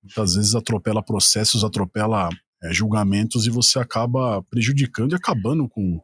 muitas 0.02 0.34
vezes 0.34 0.54
atropela 0.54 1.02
processos, 1.02 1.64
atropela 1.64 2.28
é, 2.62 2.72
julgamentos 2.72 3.46
e 3.46 3.50
você 3.50 3.78
acaba 3.78 4.42
prejudicando 4.50 5.12
e 5.12 5.14
acabando 5.14 5.68
com, 5.68 6.00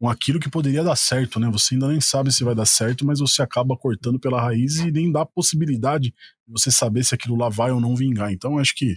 com 0.00 0.08
aquilo 0.08 0.40
que 0.40 0.48
poderia 0.48 0.82
dar 0.82 0.96
certo, 0.96 1.38
né? 1.38 1.50
Você 1.50 1.74
ainda 1.74 1.86
nem 1.88 2.00
sabe 2.00 2.32
se 2.32 2.42
vai 2.42 2.54
dar 2.54 2.64
certo, 2.64 3.04
mas 3.04 3.20
você 3.20 3.42
acaba 3.42 3.76
cortando 3.76 4.18
pela 4.18 4.40
raiz 4.40 4.76
e 4.76 4.90
nem 4.90 5.12
dá 5.12 5.26
possibilidade 5.26 6.14
de 6.46 6.52
você 6.52 6.70
saber 6.70 7.04
se 7.04 7.14
aquilo 7.14 7.36
lá 7.36 7.50
vai 7.50 7.70
ou 7.70 7.78
não 7.78 7.94
vingar. 7.94 8.32
Então, 8.32 8.56
acho 8.56 8.74
que 8.74 8.96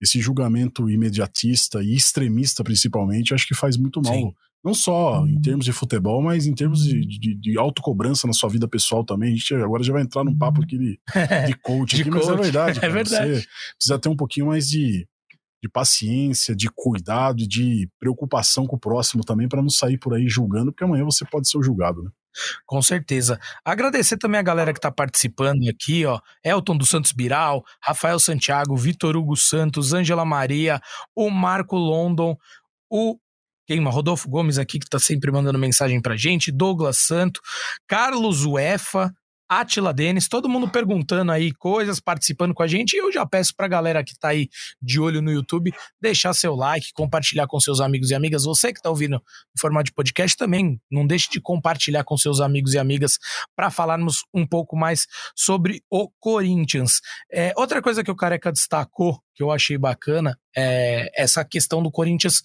esse 0.00 0.20
julgamento 0.20 0.90
imediatista 0.90 1.80
e 1.80 1.94
extremista, 1.94 2.64
principalmente, 2.64 3.32
acho 3.32 3.46
que 3.46 3.54
faz 3.54 3.76
muito 3.76 4.02
mal. 4.02 4.14
Sim. 4.14 4.34
Não 4.64 4.74
só 4.74 5.24
em 5.26 5.40
termos 5.40 5.64
de 5.64 5.72
futebol, 5.72 6.20
mas 6.20 6.46
em 6.46 6.54
termos 6.54 6.84
de, 6.84 7.00
de, 7.00 7.34
de 7.34 7.58
autocobrança 7.58 8.26
na 8.26 8.32
sua 8.32 8.48
vida 8.48 8.66
pessoal 8.66 9.04
também. 9.04 9.32
A 9.32 9.36
gente 9.36 9.54
agora 9.54 9.82
já 9.84 9.92
vai 9.92 10.02
entrar 10.02 10.24
num 10.24 10.36
papo 10.36 10.62
aqui 10.62 10.76
de, 10.76 11.00
de 11.46 11.54
coach, 11.54 11.94
de 11.94 12.02
aqui, 12.02 12.10
coach. 12.10 12.26
mas 12.26 12.38
é 12.38 12.42
verdade. 12.42 12.80
É 12.82 12.88
verdade. 12.88 13.34
Você 13.34 13.46
precisa 13.76 13.98
ter 13.98 14.08
um 14.08 14.16
pouquinho 14.16 14.46
mais 14.46 14.68
de, 14.68 15.06
de 15.62 15.68
paciência, 15.68 16.56
de 16.56 16.68
cuidado, 16.74 17.46
de 17.46 17.88
preocupação 17.98 18.66
com 18.66 18.76
o 18.76 18.80
próximo 18.80 19.24
também, 19.24 19.48
para 19.48 19.62
não 19.62 19.70
sair 19.70 19.96
por 19.96 20.14
aí 20.14 20.28
julgando, 20.28 20.72
porque 20.72 20.84
amanhã 20.84 21.04
você 21.04 21.24
pode 21.24 21.48
ser 21.48 21.58
o 21.58 21.62
julgado, 21.62 22.02
né? 22.02 22.10
Com 22.66 22.80
certeza. 22.80 23.38
Agradecer 23.64 24.16
também 24.16 24.40
a 24.40 24.42
galera 24.42 24.72
que 24.72 24.78
está 24.78 24.90
participando 24.90 25.68
aqui, 25.68 26.04
ó. 26.06 26.18
Elton 26.42 26.76
dos 26.76 26.88
Santos 26.88 27.12
Biral, 27.12 27.62
Rafael 27.80 28.18
Santiago, 28.18 28.76
Vitor 28.76 29.16
Hugo 29.16 29.36
Santos, 29.36 29.92
Ângela 29.92 30.24
Maria, 30.24 30.80
o 31.14 31.30
Marco 31.30 31.76
London, 31.76 32.36
o 32.90 33.18
queima 33.66 33.90
Rodolfo 33.90 34.28
Gomes 34.28 34.58
aqui 34.58 34.78
que 34.78 34.86
está 34.86 34.98
sempre 34.98 35.30
mandando 35.30 35.58
mensagem 35.58 36.00
pra 36.00 36.16
gente, 36.16 36.50
Douglas 36.50 36.98
Santo, 36.98 37.40
Carlos 37.86 38.44
Uefa, 38.44 39.12
Atila 39.60 39.92
Denis, 39.92 40.28
todo 40.28 40.48
mundo 40.48 40.68
perguntando 40.68 41.30
aí 41.30 41.52
coisas, 41.52 42.00
participando 42.00 42.54
com 42.54 42.62
a 42.62 42.66
gente. 42.66 42.94
E 42.94 42.98
eu 42.98 43.12
já 43.12 43.26
peço 43.26 43.54
pra 43.54 43.68
galera 43.68 44.02
que 44.02 44.18
tá 44.18 44.28
aí 44.28 44.48
de 44.80 45.00
olho 45.00 45.20
no 45.20 45.30
YouTube 45.30 45.72
deixar 46.00 46.32
seu 46.34 46.54
like, 46.54 46.92
compartilhar 46.92 47.46
com 47.46 47.60
seus 47.60 47.80
amigos 47.80 48.10
e 48.10 48.14
amigas. 48.14 48.44
Você 48.44 48.72
que 48.72 48.80
tá 48.80 48.88
ouvindo 48.88 49.16
em 49.16 49.60
formato 49.60 49.84
de 49.84 49.92
podcast 49.92 50.36
também, 50.36 50.80
não 50.90 51.06
deixe 51.06 51.28
de 51.30 51.40
compartilhar 51.40 52.04
com 52.04 52.16
seus 52.16 52.40
amigos 52.40 52.74
e 52.74 52.78
amigas 52.78 53.18
para 53.54 53.70
falarmos 53.70 54.24
um 54.32 54.46
pouco 54.46 54.76
mais 54.76 55.06
sobre 55.36 55.82
o 55.90 56.10
Corinthians. 56.18 57.00
É, 57.30 57.52
outra 57.56 57.82
coisa 57.82 58.02
que 58.02 58.10
o 58.10 58.16
Careca 58.16 58.50
destacou, 58.50 59.20
que 59.34 59.42
eu 59.42 59.50
achei 59.50 59.76
bacana, 59.76 60.38
é 60.56 61.10
essa 61.14 61.44
questão 61.44 61.82
do 61.82 61.90
Corinthians 61.90 62.42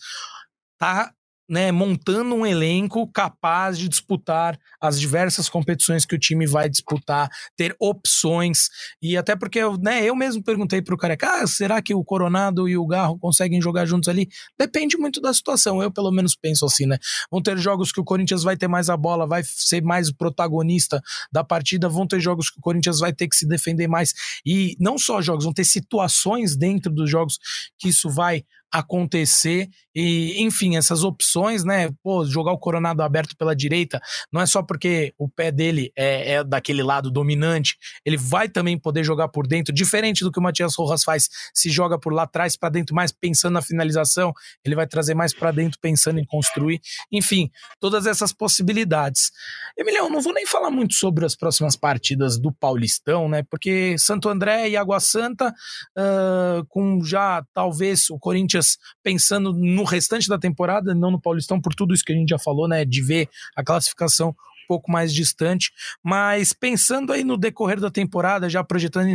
tá 0.77 1.11
né, 1.49 1.71
montando 1.71 2.35
um 2.35 2.45
elenco 2.45 3.07
capaz 3.07 3.77
de 3.77 3.87
disputar 3.87 4.59
as 4.81 4.99
diversas 4.99 5.47
competições 5.47 6.05
que 6.05 6.15
o 6.15 6.19
time 6.19 6.45
vai 6.45 6.69
disputar, 6.69 7.29
ter 7.55 7.75
opções, 7.79 8.69
e 9.01 9.15
até 9.15 9.35
porque 9.35 9.59
eu, 9.59 9.77
né, 9.77 10.03
eu 10.03 10.15
mesmo 10.15 10.43
perguntei 10.43 10.81
para 10.81 10.93
o 10.93 10.97
Careca, 10.97 11.41
ah, 11.41 11.47
será 11.47 11.81
que 11.81 11.93
o 11.93 12.03
Coronado 12.03 12.67
e 12.67 12.77
o 12.77 12.85
Garro 12.85 13.17
conseguem 13.17 13.61
jogar 13.61 13.85
juntos 13.85 14.09
ali? 14.09 14.27
Depende 14.59 14.97
muito 14.97 15.21
da 15.21 15.33
situação, 15.33 15.81
eu 15.81 15.91
pelo 15.91 16.11
menos 16.11 16.35
penso 16.35 16.65
assim, 16.65 16.85
né? 16.85 16.97
Vão 17.31 17.41
ter 17.41 17.57
jogos 17.57 17.91
que 17.91 17.99
o 17.99 18.03
Corinthians 18.03 18.43
vai 18.43 18.57
ter 18.57 18.67
mais 18.67 18.89
a 18.89 18.97
bola, 18.97 19.25
vai 19.25 19.41
ser 19.43 19.81
mais 19.81 20.09
o 20.09 20.15
protagonista 20.15 21.01
da 21.31 21.43
partida, 21.43 21.87
vão 21.87 22.05
ter 22.05 22.19
jogos 22.19 22.49
que 22.49 22.59
o 22.59 22.61
Corinthians 22.61 22.99
vai 22.99 23.13
ter 23.13 23.27
que 23.27 23.35
se 23.35 23.47
defender 23.47 23.87
mais, 23.87 24.13
e 24.45 24.75
não 24.79 24.97
só 24.97 25.21
jogos, 25.21 25.45
vão 25.45 25.53
ter 25.53 25.65
situações 25.65 26.55
dentro 26.55 26.91
dos 26.91 27.09
jogos 27.09 27.39
que 27.77 27.89
isso 27.89 28.09
vai 28.09 28.43
acontecer 28.71 29.69
e, 29.95 30.43
enfim, 30.43 30.77
essas 30.77 31.03
opções, 31.03 31.63
né? 31.63 31.89
Pô, 32.03 32.23
jogar 32.25 32.51
o 32.51 32.57
Coronado 32.57 33.01
aberto 33.01 33.35
pela 33.35 33.55
direita 33.55 33.99
não 34.31 34.41
é 34.41 34.45
só 34.45 34.61
porque 34.61 35.13
o 35.17 35.27
pé 35.27 35.51
dele 35.51 35.91
é, 35.95 36.33
é 36.33 36.43
daquele 36.43 36.83
lado 36.83 37.09
dominante, 37.09 37.77
ele 38.05 38.17
vai 38.17 38.47
também 38.47 38.77
poder 38.77 39.03
jogar 39.03 39.29
por 39.29 39.47
dentro, 39.47 39.73
diferente 39.73 40.23
do 40.23 40.31
que 40.31 40.39
o 40.39 40.41
Matias 40.41 40.75
Rojas 40.75 41.03
faz, 41.03 41.29
se 41.53 41.69
joga 41.69 41.97
por 41.97 42.13
lá 42.13 42.23
atrás 42.23 42.55
para 42.57 42.69
dentro, 42.69 42.95
mais 42.95 43.11
pensando 43.11 43.53
na 43.53 43.61
finalização, 43.61 44.33
ele 44.63 44.75
vai 44.75 44.85
trazer 44.85 45.13
mais 45.13 45.33
para 45.33 45.51
dentro 45.51 45.79
pensando 45.81 46.19
em 46.19 46.25
construir. 46.25 46.79
Enfim, 47.11 47.49
todas 47.79 48.05
essas 48.05 48.31
possibilidades. 48.31 49.31
Emiliano, 49.77 50.09
não 50.09 50.21
vou 50.21 50.33
nem 50.33 50.45
falar 50.45 50.69
muito 50.69 50.93
sobre 50.93 51.25
as 51.25 51.35
próximas 51.35 51.75
partidas 51.75 52.39
do 52.39 52.51
Paulistão, 52.51 53.29
né? 53.29 53.43
Porque 53.49 53.95
Santo 53.97 54.29
André 54.29 54.69
e 54.69 54.77
Água 54.77 54.99
Santa, 54.99 55.53
uh, 55.97 56.65
com 56.67 57.03
já 57.03 57.43
talvez 57.53 58.09
o 58.09 58.19
Corinthians 58.19 58.56
pensando 59.03 59.53
no 59.53 59.83
restante 59.83 60.27
da 60.27 60.37
temporada, 60.37 60.93
não 60.93 61.11
no 61.11 61.21
Paulistão, 61.21 61.61
por 61.61 61.73
tudo 61.73 61.93
isso 61.93 62.03
que 62.03 62.13
a 62.13 62.15
gente 62.15 62.29
já 62.29 62.39
falou, 62.39 62.67
né? 62.67 62.85
De 62.85 63.01
ver 63.01 63.29
a 63.55 63.63
classificação 63.63 64.29
um 64.29 64.67
pouco 64.67 64.91
mais 64.91 65.13
distante, 65.13 65.71
mas 66.03 66.51
pensando 66.51 67.13
aí 67.13 67.23
no 67.23 67.37
decorrer 67.37 67.79
da 67.79 67.89
temporada, 67.89 68.49
já 68.49 68.63
projetando 68.63 69.07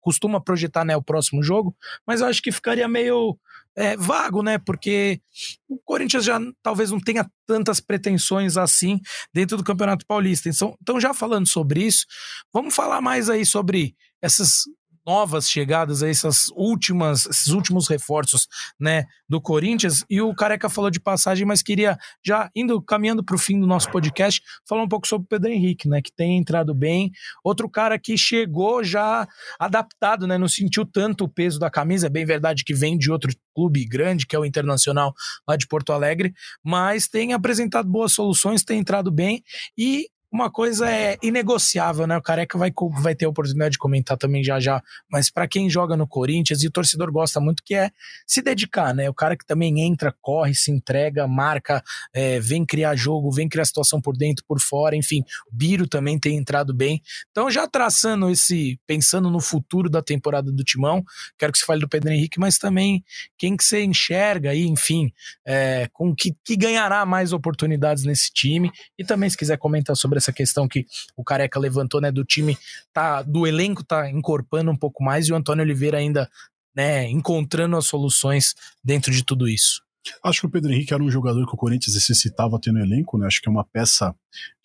costuma 0.00 0.40
projetar 0.40 0.84
né, 0.84 0.96
o 0.96 1.02
próximo 1.02 1.42
jogo, 1.42 1.76
mas 2.06 2.20
eu 2.20 2.26
acho 2.26 2.42
que 2.42 2.52
ficaria 2.52 2.88
meio 2.88 3.38
é, 3.76 3.96
vago, 3.96 4.42
né? 4.42 4.58
Porque 4.58 5.20
o 5.68 5.78
Corinthians 5.78 6.24
já 6.24 6.40
talvez 6.62 6.90
não 6.90 6.98
tenha 6.98 7.30
tantas 7.46 7.78
pretensões 7.78 8.56
assim 8.56 9.00
dentro 9.32 9.56
do 9.56 9.64
Campeonato 9.64 10.06
Paulista. 10.06 10.48
Então, 10.48 10.76
então 10.80 11.00
já 11.00 11.14
falando 11.14 11.46
sobre 11.46 11.84
isso, 11.84 12.06
vamos 12.52 12.74
falar 12.74 13.00
mais 13.00 13.30
aí 13.30 13.44
sobre 13.44 13.94
essas 14.20 14.62
novas 15.08 15.48
chegadas, 15.50 16.02
essas 16.02 16.50
últimas, 16.54 17.24
esses 17.24 17.48
últimos 17.48 17.88
reforços, 17.88 18.46
né, 18.78 19.06
do 19.26 19.40
Corinthians. 19.40 20.04
E 20.10 20.20
o 20.20 20.34
Careca 20.34 20.68
falou 20.68 20.90
de 20.90 21.00
passagem, 21.00 21.46
mas 21.46 21.62
queria 21.62 21.98
já 22.22 22.50
indo 22.54 22.80
caminhando 22.82 23.24
para 23.24 23.34
o 23.34 23.38
fim 23.38 23.58
do 23.58 23.66
nosso 23.66 23.90
podcast, 23.90 24.42
falar 24.68 24.82
um 24.82 24.88
pouco 24.88 25.08
sobre 25.08 25.24
o 25.24 25.28
Pedro 25.28 25.50
Henrique, 25.50 25.88
né, 25.88 26.02
que 26.02 26.12
tem 26.12 26.36
entrado 26.36 26.74
bem. 26.74 27.10
Outro 27.42 27.70
cara 27.70 27.98
que 27.98 28.18
chegou 28.18 28.84
já 28.84 29.26
adaptado, 29.58 30.26
né, 30.26 30.36
não 30.36 30.46
sentiu 30.46 30.84
tanto 30.84 31.24
o 31.24 31.28
peso 31.28 31.58
da 31.58 31.70
camisa. 31.70 32.08
É 32.08 32.10
bem 32.10 32.26
verdade 32.26 32.62
que 32.62 32.74
vem 32.74 32.98
de 32.98 33.10
outro 33.10 33.32
clube 33.54 33.86
grande, 33.86 34.26
que 34.26 34.36
é 34.36 34.38
o 34.38 34.44
Internacional 34.44 35.14
lá 35.48 35.56
de 35.56 35.66
Porto 35.66 35.90
Alegre, 35.90 36.34
mas 36.62 37.08
tem 37.08 37.32
apresentado 37.32 37.88
boas 37.88 38.12
soluções, 38.12 38.62
tem 38.62 38.78
entrado 38.78 39.10
bem 39.10 39.42
e 39.76 40.06
uma 40.30 40.50
coisa 40.50 40.90
é 40.90 41.16
inegociável, 41.22 42.06
né? 42.06 42.16
O 42.16 42.22
Careca 42.22 42.58
vai, 42.58 42.70
vai 43.00 43.14
ter 43.14 43.24
a 43.24 43.28
oportunidade 43.30 43.72
de 43.72 43.78
comentar 43.78 44.16
também 44.16 44.44
já 44.44 44.60
já, 44.60 44.82
mas 45.10 45.30
para 45.30 45.48
quem 45.48 45.70
joga 45.70 45.96
no 45.96 46.06
Corinthians 46.06 46.62
e 46.62 46.66
o 46.66 46.70
torcedor 46.70 47.10
gosta 47.10 47.40
muito, 47.40 47.62
que 47.64 47.74
é 47.74 47.90
se 48.26 48.42
dedicar, 48.42 48.94
né? 48.94 49.08
O 49.08 49.14
cara 49.14 49.36
que 49.36 49.46
também 49.46 49.80
entra, 49.80 50.14
corre, 50.20 50.54
se 50.54 50.70
entrega, 50.70 51.26
marca, 51.26 51.82
é, 52.12 52.38
vem 52.40 52.64
criar 52.66 52.94
jogo, 52.94 53.32
vem 53.32 53.48
criar 53.48 53.64
situação 53.64 54.00
por 54.00 54.16
dentro, 54.16 54.44
por 54.46 54.60
fora, 54.60 54.94
enfim. 54.94 55.22
O 55.50 55.56
Biro 55.56 55.88
também 55.88 56.18
tem 56.18 56.36
entrado 56.36 56.74
bem. 56.74 57.02
Então, 57.30 57.50
já 57.50 57.66
traçando 57.66 58.28
esse, 58.28 58.78
pensando 58.86 59.30
no 59.30 59.40
futuro 59.40 59.88
da 59.88 60.02
temporada 60.02 60.52
do 60.52 60.62
Timão, 60.62 61.02
quero 61.38 61.52
que 61.52 61.58
se 61.58 61.64
fale 61.64 61.80
do 61.80 61.88
Pedro 61.88 62.12
Henrique, 62.12 62.38
mas 62.38 62.58
também 62.58 63.02
quem 63.38 63.56
que 63.56 63.64
você 63.64 63.82
enxerga 63.82 64.50
aí, 64.50 64.66
enfim, 64.66 65.10
é, 65.46 65.88
com 65.92 66.14
que, 66.14 66.36
que 66.44 66.54
ganhará 66.54 67.06
mais 67.06 67.32
oportunidades 67.32 68.04
nesse 68.04 68.30
time 68.30 68.70
e 68.98 69.04
também 69.04 69.30
se 69.30 69.36
quiser 69.36 69.56
comentar 69.56 69.96
sobre 69.96 70.17
essa 70.18 70.32
questão 70.32 70.68
que 70.68 70.86
o 71.16 71.24
Careca 71.24 71.58
levantou, 71.58 72.00
né, 72.00 72.10
do 72.10 72.24
time 72.24 72.56
tá 72.92 73.22
do 73.22 73.46
elenco 73.46 73.84
tá 73.84 74.10
encorpando 74.10 74.70
um 74.70 74.76
pouco 74.76 75.02
mais 75.02 75.26
e 75.26 75.32
o 75.32 75.36
Antônio 75.36 75.64
Oliveira 75.64 75.98
ainda, 75.98 76.30
né, 76.74 77.08
encontrando 77.08 77.76
as 77.76 77.86
soluções 77.86 78.54
dentro 78.84 79.12
de 79.12 79.24
tudo 79.24 79.48
isso. 79.48 79.82
Acho 80.22 80.40
que 80.40 80.46
o 80.46 80.50
Pedro 80.50 80.72
Henrique 80.72 80.94
era 80.94 81.02
um 81.02 81.10
jogador 81.10 81.46
que 81.46 81.54
o 81.54 81.56
Corinthians 81.56 81.94
necessitava 81.94 82.58
ter 82.58 82.72
no 82.72 82.80
elenco, 82.80 83.18
né? 83.18 83.26
Acho 83.26 83.42
que 83.42 83.48
é 83.48 83.52
uma 83.52 83.64
peça 83.64 84.14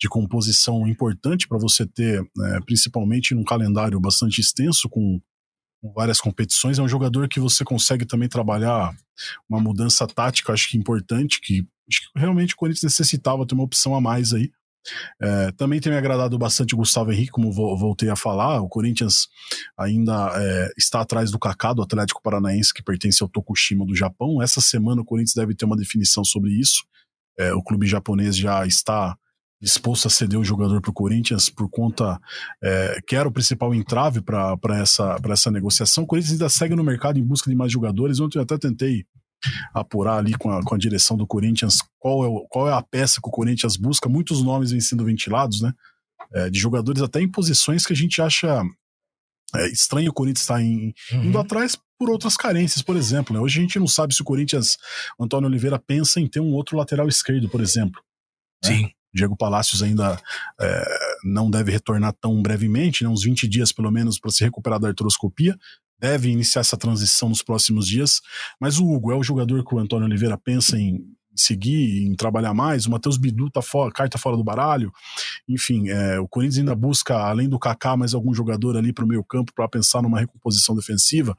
de 0.00 0.08
composição 0.08 0.86
importante 0.86 1.46
para 1.46 1.58
você 1.58 1.86
ter, 1.86 2.22
né, 2.36 2.60
principalmente 2.64 3.34
num 3.34 3.44
calendário 3.44 4.00
bastante 4.00 4.40
extenso, 4.40 4.88
com, 4.88 5.20
várias 5.94 6.18
competições. 6.18 6.78
É 6.78 6.82
um 6.82 6.88
jogador 6.88 7.28
que 7.28 7.38
você 7.38 7.62
consegue 7.62 8.06
também 8.06 8.28
trabalhar 8.28 8.94
uma 9.46 9.60
mudança 9.60 10.06
tática, 10.06 10.52
acho 10.52 10.70
que 10.70 10.78
importante, 10.78 11.40
que 11.40 11.66
acho 11.86 12.00
que 12.00 12.18
realmente 12.18 12.54
o 12.54 12.56
Corinthians 12.56 12.84
necessitava 12.84 13.46
ter 13.46 13.54
uma 13.54 13.64
opção 13.64 13.94
a 13.94 14.00
mais 14.00 14.32
aí. 14.32 14.50
É, 15.20 15.52
também 15.52 15.80
tem 15.80 15.92
me 15.92 15.98
agradado 15.98 16.38
bastante 16.38 16.74
o 16.74 16.76
Gustavo 16.76 17.12
Henrique, 17.12 17.32
como 17.32 17.52
voltei 17.52 18.08
a 18.08 18.16
falar. 18.16 18.60
O 18.60 18.68
Corinthians 18.68 19.28
ainda 19.78 20.32
é, 20.34 20.70
está 20.76 21.00
atrás 21.00 21.30
do 21.30 21.38
Kaká, 21.38 21.72
do 21.72 21.82
Atlético 21.82 22.22
Paranaense, 22.22 22.72
que 22.72 22.82
pertence 22.82 23.22
ao 23.22 23.28
Tokushima 23.28 23.84
do 23.84 23.94
Japão. 23.94 24.42
Essa 24.42 24.60
semana 24.60 25.02
o 25.02 25.04
Corinthians 25.04 25.34
deve 25.34 25.54
ter 25.54 25.64
uma 25.64 25.76
definição 25.76 26.24
sobre 26.24 26.52
isso. 26.52 26.84
É, 27.38 27.52
o 27.52 27.62
clube 27.62 27.86
japonês 27.86 28.36
já 28.36 28.66
está 28.66 29.16
disposto 29.60 30.06
a 30.06 30.10
ceder 30.10 30.38
o 30.38 30.44
jogador 30.44 30.80
para 30.80 30.90
o 30.90 30.94
Corinthians 30.94 31.48
por 31.48 31.68
conta 31.70 32.20
é, 32.62 33.00
que 33.06 33.16
era 33.16 33.26
o 33.26 33.32
principal 33.32 33.74
entrave 33.74 34.20
para 34.20 34.78
essa, 34.78 35.16
essa 35.30 35.50
negociação. 35.50 36.04
O 36.04 36.06
Corinthians 36.06 36.32
ainda 36.32 36.48
segue 36.48 36.76
no 36.76 36.84
mercado 36.84 37.18
em 37.18 37.24
busca 37.24 37.48
de 37.48 37.56
mais 37.56 37.72
jogadores. 37.72 38.20
Ontem 38.20 38.38
eu 38.38 38.42
até 38.42 38.58
tentei 38.58 39.06
apurar 39.72 40.18
ali 40.18 40.34
com 40.34 40.50
a, 40.50 40.62
com 40.62 40.74
a 40.74 40.78
direção 40.78 41.16
do 41.16 41.26
Corinthians 41.26 41.78
qual 41.98 42.24
é, 42.24 42.28
o, 42.28 42.46
qual 42.48 42.68
é 42.68 42.72
a 42.72 42.82
peça 42.82 43.20
que 43.20 43.28
o 43.28 43.32
Corinthians 43.32 43.76
busca. 43.76 44.08
Muitos 44.08 44.42
nomes 44.42 44.70
vêm 44.70 44.80
sendo 44.80 45.04
ventilados, 45.04 45.60
né? 45.60 45.72
É, 46.32 46.50
de 46.50 46.58
jogadores 46.58 47.02
até 47.02 47.20
em 47.20 47.30
posições 47.30 47.84
que 47.86 47.92
a 47.92 47.96
gente 47.96 48.20
acha 48.20 48.62
é, 49.54 49.68
estranho 49.68 50.10
o 50.10 50.14
Corinthians 50.14 50.42
estar 50.42 50.60
em, 50.60 50.92
uhum. 51.12 51.24
indo 51.24 51.38
atrás 51.38 51.78
por 51.98 52.10
outras 52.10 52.36
carências, 52.36 52.82
por 52.82 52.96
exemplo. 52.96 53.34
Né? 53.34 53.40
Hoje 53.40 53.58
a 53.58 53.62
gente 53.62 53.78
não 53.78 53.86
sabe 53.86 54.14
se 54.14 54.22
o 54.22 54.24
Corinthians, 54.24 54.76
o 55.18 55.24
Antônio 55.24 55.48
Oliveira, 55.48 55.78
pensa 55.78 56.20
em 56.20 56.26
ter 56.26 56.40
um 56.40 56.52
outro 56.52 56.76
lateral 56.76 57.08
esquerdo, 57.08 57.48
por 57.48 57.60
exemplo. 57.60 58.02
Né? 58.64 58.70
Sim. 58.70 58.90
Diego 59.14 59.36
Palácios 59.36 59.80
ainda 59.80 60.20
é, 60.60 60.84
não 61.24 61.48
deve 61.48 61.70
retornar 61.70 62.12
tão 62.20 62.42
brevemente, 62.42 63.04
né, 63.04 63.08
uns 63.08 63.22
20 63.22 63.46
dias 63.46 63.70
pelo 63.70 63.90
menos, 63.90 64.18
para 64.18 64.32
se 64.32 64.42
recuperar 64.42 64.80
da 64.80 64.88
artroscopia 64.88 65.56
deve 66.04 66.28
iniciar 66.28 66.60
essa 66.60 66.76
transição 66.76 67.30
nos 67.30 67.42
próximos 67.42 67.86
dias. 67.86 68.20
Mas 68.60 68.78
o 68.78 68.86
Hugo 68.86 69.10
é 69.10 69.16
o 69.16 69.22
jogador 69.22 69.64
que 69.64 69.74
o 69.74 69.78
Antônio 69.78 70.06
Oliveira 70.06 70.36
pensa 70.36 70.78
em 70.78 71.02
seguir, 71.34 72.04
em 72.04 72.14
trabalhar 72.14 72.52
mais. 72.52 72.84
O 72.84 72.90
Matheus 72.90 73.16
Bidu 73.16 73.50
tá 73.50 73.62
fora, 73.62 73.90
carta 73.90 74.18
fora 74.18 74.36
do 74.36 74.44
baralho. 74.44 74.92
Enfim, 75.48 75.88
é, 75.88 76.20
o 76.20 76.28
Corinthians 76.28 76.58
ainda 76.58 76.74
busca, 76.74 77.16
além 77.16 77.48
do 77.48 77.58
Kaká, 77.58 77.96
mais 77.96 78.12
algum 78.12 78.34
jogador 78.34 78.76
ali 78.76 78.92
para 78.92 79.04
o 79.04 79.08
meio 79.08 79.24
campo 79.24 79.50
para 79.54 79.66
pensar 79.66 80.02
numa 80.02 80.20
recomposição 80.20 80.76
defensiva. 80.76 81.34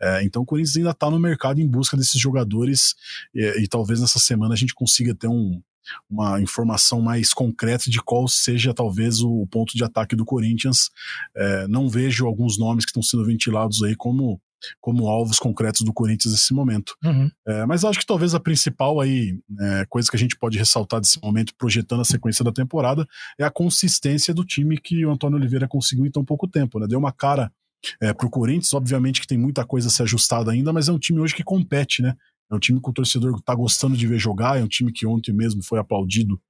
É, 0.00 0.24
então 0.24 0.42
o 0.42 0.44
Corinthians 0.44 0.76
ainda 0.76 0.90
está 0.90 1.08
no 1.08 1.18
mercado 1.18 1.60
em 1.60 1.68
busca 1.68 1.96
desses 1.96 2.20
jogadores 2.20 2.96
e, 3.32 3.62
e 3.62 3.68
talvez 3.68 4.00
nessa 4.00 4.18
semana 4.18 4.54
a 4.54 4.56
gente 4.56 4.74
consiga 4.74 5.14
ter 5.14 5.28
um, 5.28 5.62
uma 6.08 6.40
informação 6.40 7.00
mais 7.00 7.32
concreta 7.32 7.90
de 7.90 8.00
qual 8.02 8.26
seja 8.28 8.74
talvez 8.74 9.20
o 9.20 9.46
ponto 9.50 9.76
de 9.76 9.84
ataque 9.84 10.16
do 10.16 10.24
Corinthians. 10.24 10.90
É, 11.36 11.66
não 11.68 11.88
vejo 11.88 12.26
alguns 12.26 12.58
nomes 12.58 12.84
que 12.84 12.90
estão 12.90 13.02
sendo 13.02 13.24
ventilados 13.24 13.82
aí 13.82 13.94
como 13.94 14.40
como 14.80 15.08
alvos 15.08 15.38
concretos 15.38 15.80
do 15.82 15.92
Corinthians 15.92 16.32
nesse 16.32 16.52
momento. 16.52 16.94
Uhum. 17.02 17.30
É, 17.46 17.64
mas 17.66 17.84
acho 17.84 17.98
que 17.98 18.06
talvez 18.06 18.34
a 18.34 18.40
principal 18.40 19.00
aí 19.00 19.38
é, 19.58 19.86
coisa 19.88 20.10
que 20.10 20.16
a 20.16 20.18
gente 20.18 20.36
pode 20.38 20.58
ressaltar 20.58 21.00
desse 21.00 21.20
momento, 21.22 21.54
projetando 21.56 22.00
a 22.00 22.04
sequência 22.04 22.44
da 22.44 22.52
temporada, 22.52 23.06
é 23.38 23.44
a 23.44 23.50
consistência 23.50 24.34
do 24.34 24.44
time 24.44 24.78
que 24.78 25.04
o 25.06 25.10
Antônio 25.10 25.38
Oliveira 25.38 25.66
conseguiu 25.66 26.06
em 26.06 26.10
tão 26.10 26.24
pouco 26.24 26.46
tempo. 26.46 26.78
Né? 26.78 26.86
Deu 26.86 26.98
uma 26.98 27.12
cara 27.12 27.50
é, 28.00 28.12
para 28.12 28.26
o 28.26 28.30
Corinthians, 28.30 28.74
obviamente 28.74 29.20
que 29.20 29.26
tem 29.26 29.38
muita 29.38 29.64
coisa 29.64 29.88
a 29.88 29.90
ser 29.90 30.02
ajustada 30.02 30.52
ainda, 30.52 30.72
mas 30.72 30.88
é 30.88 30.92
um 30.92 30.98
time 30.98 31.20
hoje 31.20 31.34
que 31.34 31.42
compete, 31.42 32.02
né? 32.02 32.14
É 32.50 32.54
um 32.54 32.58
time 32.58 32.80
que 32.80 32.90
o 32.90 32.92
torcedor 32.92 33.36
está 33.36 33.54
gostando 33.54 33.96
de 33.96 34.06
ver 34.06 34.18
jogar, 34.18 34.58
é 34.58 34.62
um 34.62 34.68
time 34.68 34.92
que 34.92 35.06
ontem 35.06 35.32
mesmo 35.32 35.62
foi 35.62 35.78
aplaudido 35.78 36.40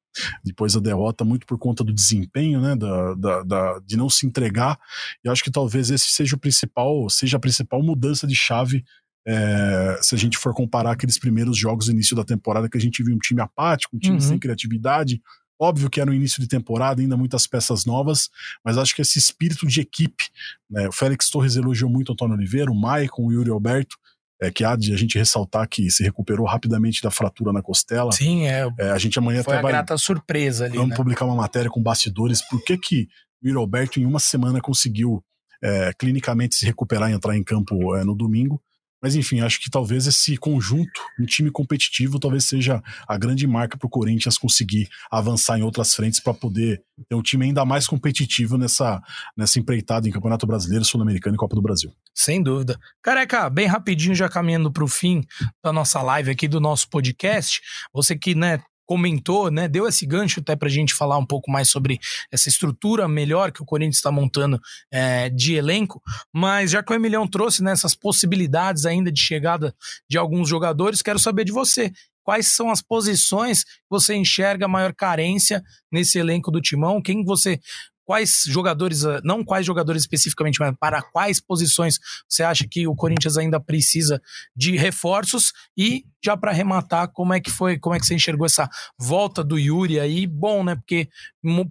depois 0.42 0.72
da 0.72 0.80
derrota, 0.80 1.24
muito 1.24 1.46
por 1.46 1.58
conta 1.58 1.84
do 1.84 1.92
desempenho, 1.92 2.60
né, 2.60 2.74
da, 2.74 3.14
da, 3.14 3.42
da, 3.42 3.78
de 3.80 3.96
não 3.96 4.08
se 4.08 4.26
entregar. 4.26 4.78
E 5.24 5.28
acho 5.28 5.44
que 5.44 5.50
talvez 5.50 5.90
esse 5.90 6.10
seja 6.10 6.36
o 6.36 6.38
principal, 6.38 7.08
seja 7.08 7.36
a 7.36 7.40
principal 7.40 7.82
mudança 7.82 8.26
de 8.26 8.34
chave 8.34 8.84
é, 9.26 9.98
se 10.00 10.14
a 10.14 10.18
gente 10.18 10.38
for 10.38 10.54
comparar 10.54 10.92
aqueles 10.92 11.18
primeiros 11.18 11.56
jogos 11.56 11.86
no 11.86 11.94
início 11.94 12.16
da 12.16 12.24
temporada 12.24 12.68
que 12.68 12.78
a 12.78 12.80
gente 12.80 13.02
viu 13.02 13.14
um 13.14 13.18
time 13.18 13.40
apático, 13.40 13.96
um 13.96 13.98
time 13.98 14.14
uhum. 14.14 14.20
sem 14.20 14.38
criatividade. 14.38 15.20
Óbvio 15.60 15.90
que 15.90 16.00
era 16.00 16.10
no 16.10 16.16
início 16.16 16.40
de 16.40 16.48
temporada, 16.48 17.02
ainda 17.02 17.18
muitas 17.18 17.46
peças 17.46 17.84
novas, 17.84 18.30
mas 18.64 18.78
acho 18.78 18.94
que 18.94 19.02
esse 19.02 19.18
espírito 19.18 19.66
de 19.66 19.82
equipe, 19.82 20.24
né, 20.70 20.88
o 20.88 20.92
Félix 20.92 21.28
Torres 21.28 21.54
elogiou 21.54 21.90
muito 21.90 22.08
o 22.08 22.12
Antônio 22.14 22.34
Oliveira, 22.34 22.70
o 22.70 22.74
Maicon, 22.74 23.26
o 23.26 23.32
Yuri 23.32 23.50
Alberto, 23.50 23.96
é, 24.40 24.50
que 24.50 24.64
há 24.64 24.74
de 24.74 24.92
a 24.92 24.96
gente 24.96 25.18
ressaltar 25.18 25.68
que 25.68 25.90
se 25.90 26.02
recuperou 26.02 26.46
rapidamente 26.46 27.02
da 27.02 27.10
fratura 27.10 27.52
na 27.52 27.62
costela. 27.62 28.10
Sim, 28.12 28.46
é. 28.46 28.66
é 28.78 28.90
a 28.90 28.98
gente 28.98 29.18
amanhã 29.18 29.42
foi 29.42 29.54
até 29.54 29.58
a 29.58 29.62
vai. 29.62 29.72
grata 29.72 29.98
surpresa 29.98 30.64
ali. 30.64 30.76
Vamos 30.76 30.90
né? 30.90 30.96
publicar 30.96 31.26
uma 31.26 31.36
matéria 31.36 31.70
com 31.70 31.82
bastidores. 31.82 32.40
Por 32.48 32.62
que, 32.64 32.78
que 32.78 33.08
o 33.44 33.52
Roberto, 33.54 34.00
em 34.00 34.06
uma 34.06 34.18
semana, 34.18 34.60
conseguiu 34.60 35.22
é, 35.62 35.92
clinicamente 35.98 36.56
se 36.56 36.64
recuperar 36.64 37.10
e 37.10 37.14
entrar 37.14 37.36
em 37.36 37.44
campo 37.44 37.94
é, 37.96 38.04
no 38.04 38.14
domingo? 38.14 38.60
Mas 39.02 39.14
enfim, 39.14 39.40
acho 39.40 39.60
que 39.60 39.70
talvez 39.70 40.06
esse 40.06 40.36
conjunto, 40.36 41.00
um 41.18 41.24
time 41.24 41.50
competitivo, 41.50 42.18
talvez 42.18 42.44
seja 42.44 42.82
a 43.06 43.16
grande 43.16 43.46
marca 43.46 43.76
para 43.76 43.86
o 43.86 43.90
Corinthians 43.90 44.36
conseguir 44.36 44.88
avançar 45.10 45.58
em 45.58 45.62
outras 45.62 45.94
frentes 45.94 46.20
para 46.20 46.34
poder 46.34 46.82
ter 47.08 47.14
um 47.14 47.22
time 47.22 47.46
ainda 47.46 47.64
mais 47.64 47.86
competitivo 47.86 48.58
nessa, 48.58 49.02
nessa 49.36 49.58
empreitada 49.58 50.08
em 50.08 50.12
Campeonato 50.12 50.46
Brasileiro, 50.46 50.84
Sul-Americano 50.84 51.34
e 51.34 51.38
Copa 51.38 51.54
do 51.54 51.62
Brasil. 51.62 51.92
Sem 52.14 52.42
dúvida. 52.42 52.78
Careca, 53.02 53.48
bem 53.48 53.66
rapidinho, 53.66 54.14
já 54.14 54.28
caminhando 54.28 54.70
para 54.70 54.84
o 54.84 54.88
fim 54.88 55.24
da 55.64 55.72
nossa 55.72 56.02
live 56.02 56.30
aqui, 56.30 56.46
do 56.46 56.60
nosso 56.60 56.88
podcast. 56.88 57.60
Você 57.92 58.16
que 58.16 58.34
né, 58.34 58.60
comentou, 58.90 59.52
né, 59.52 59.68
deu 59.68 59.86
esse 59.86 60.04
gancho 60.04 60.40
até 60.40 60.56
para 60.56 60.66
a 60.66 60.70
gente 60.70 60.94
falar 60.94 61.16
um 61.16 61.24
pouco 61.24 61.48
mais 61.48 61.70
sobre 61.70 62.00
essa 62.28 62.48
estrutura 62.48 63.06
melhor 63.06 63.52
que 63.52 63.62
o 63.62 63.64
Corinthians 63.64 63.98
está 63.98 64.10
montando 64.10 64.60
é, 64.90 65.30
de 65.30 65.54
elenco, 65.54 66.02
mas 66.34 66.72
já 66.72 66.82
que 66.82 66.92
o 66.92 66.96
Emilhão 66.96 67.24
trouxe 67.24 67.62
nessas 67.62 67.92
né, 67.92 67.98
possibilidades 68.02 68.86
ainda 68.86 69.12
de 69.12 69.20
chegada 69.20 69.72
de 70.08 70.18
alguns 70.18 70.48
jogadores, 70.48 71.02
quero 71.02 71.20
saber 71.20 71.44
de 71.44 71.52
você. 71.52 71.92
Quais 72.24 72.48
são 72.48 72.68
as 72.68 72.82
posições 72.82 73.62
que 73.62 73.70
você 73.88 74.16
enxerga 74.16 74.66
maior 74.66 74.92
carência 74.92 75.62
nesse 75.92 76.18
elenco 76.18 76.50
do 76.50 76.60
Timão? 76.60 77.00
Quem 77.00 77.24
você 77.24 77.60
quais 78.10 78.42
jogadores, 78.44 79.04
ah, 79.04 79.20
não 79.22 79.44
quais 79.44 79.64
jogadores 79.64 80.02
especificamente, 80.02 80.58
mas 80.58 80.74
para 80.80 81.00
quais 81.00 81.40
posições 81.40 82.00
você 82.28 82.42
acha 82.42 82.66
que 82.68 82.84
o 82.84 82.96
Corinthians 82.96 83.36
ainda 83.36 83.60
precisa 83.60 84.20
de 84.56 84.76
reforços 84.76 85.52
e 85.78 86.02
já 86.20 86.36
para 86.36 86.50
arrematar, 86.50 87.12
como 87.12 87.32
é 87.32 87.38
que 87.38 87.52
foi, 87.52 87.78
como 87.78 87.94
é 87.94 88.00
que 88.00 88.06
você 88.06 88.16
enxergou 88.16 88.46
essa 88.46 88.68
volta 88.98 89.44
do 89.44 89.56
Yuri 89.56 90.00
aí? 90.00 90.26
Bom, 90.26 90.64
né? 90.64 90.74
Porque 90.74 91.08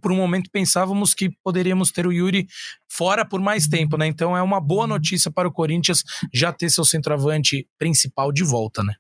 por 0.02 0.14
um 0.14 0.16
momento 0.16 0.50
pensávamos 0.50 1.14
que 1.14 1.30
poderíamos 1.44 1.92
ter 1.92 2.08
o 2.08 2.14
Yuri 2.14 2.48
fora 2.90 3.26
por 3.26 3.42
mais 3.42 3.68
tempo, 3.68 3.98
né? 3.98 4.08
Então 4.08 4.38
é 4.38 4.42
uma 4.42 4.62
boa 4.62 4.88
notícia 4.88 5.30
para 5.30 5.46
o 5.46 5.52
Corinthians 5.52 6.04
já 6.34 6.54
ter 6.54 6.70
seu 6.70 6.86
centroavante 6.86 7.68
principal 7.78 8.32
de 8.32 8.46
volta, 8.46 8.82
né? 8.82 8.94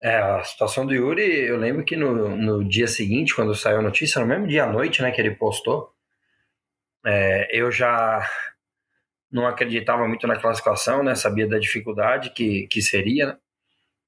É, 0.00 0.16
a 0.16 0.44
situação 0.44 0.86
do 0.86 0.94
Yuri, 0.94 1.22
eu 1.22 1.56
lembro 1.56 1.84
que 1.84 1.96
no, 1.96 2.36
no 2.36 2.64
dia 2.64 2.86
seguinte, 2.86 3.34
quando 3.34 3.54
saiu 3.54 3.78
a 3.78 3.82
notícia, 3.82 4.20
no 4.20 4.26
mesmo 4.26 4.46
dia 4.46 4.64
à 4.64 4.72
noite, 4.72 5.02
né, 5.02 5.10
que 5.10 5.20
ele 5.20 5.32
postou, 5.34 5.92
é, 7.04 7.48
eu 7.50 7.70
já 7.72 8.24
não 9.30 9.46
acreditava 9.46 10.06
muito 10.06 10.26
na 10.26 10.38
classificação, 10.38 11.02
né, 11.02 11.14
sabia 11.14 11.48
da 11.48 11.58
dificuldade 11.58 12.30
que, 12.30 12.66
que 12.68 12.80
seria, 12.80 13.26
né? 13.26 13.36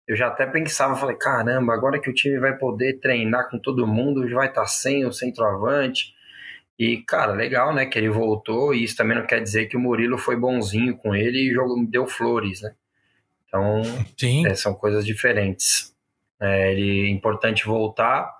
Eu 0.06 0.16
já 0.16 0.26
até 0.26 0.44
pensava, 0.46 0.96
falei, 0.96 1.16
caramba, 1.16 1.72
agora 1.72 2.00
que 2.00 2.10
o 2.10 2.14
time 2.14 2.38
vai 2.40 2.56
poder 2.56 2.98
treinar 3.00 3.48
com 3.48 3.60
todo 3.60 3.86
mundo, 3.86 4.28
vai 4.34 4.48
estar 4.48 4.62
tá 4.62 4.66
sem 4.66 5.06
o 5.06 5.12
centroavante. 5.12 6.12
E, 6.78 6.98
cara, 7.04 7.32
legal, 7.32 7.72
né, 7.74 7.86
que 7.86 7.98
ele 7.98 8.08
voltou, 8.08 8.74
e 8.74 8.82
isso 8.82 8.96
também 8.96 9.16
não 9.16 9.26
quer 9.26 9.40
dizer 9.40 9.66
que 9.66 9.76
o 9.76 9.80
Murilo 9.80 10.18
foi 10.18 10.34
bonzinho 10.36 10.96
com 10.96 11.14
ele 11.14 11.50
e 11.50 11.52
jogou, 11.52 11.76
deu 11.86 12.06
flores, 12.08 12.62
né? 12.62 12.74
Então, 13.50 13.82
é, 14.46 14.54
são 14.54 14.72
coisas 14.72 15.04
diferentes. 15.04 15.92
É, 16.40 16.72
ele 16.72 17.08
é 17.08 17.10
importante 17.10 17.66
voltar, 17.66 18.32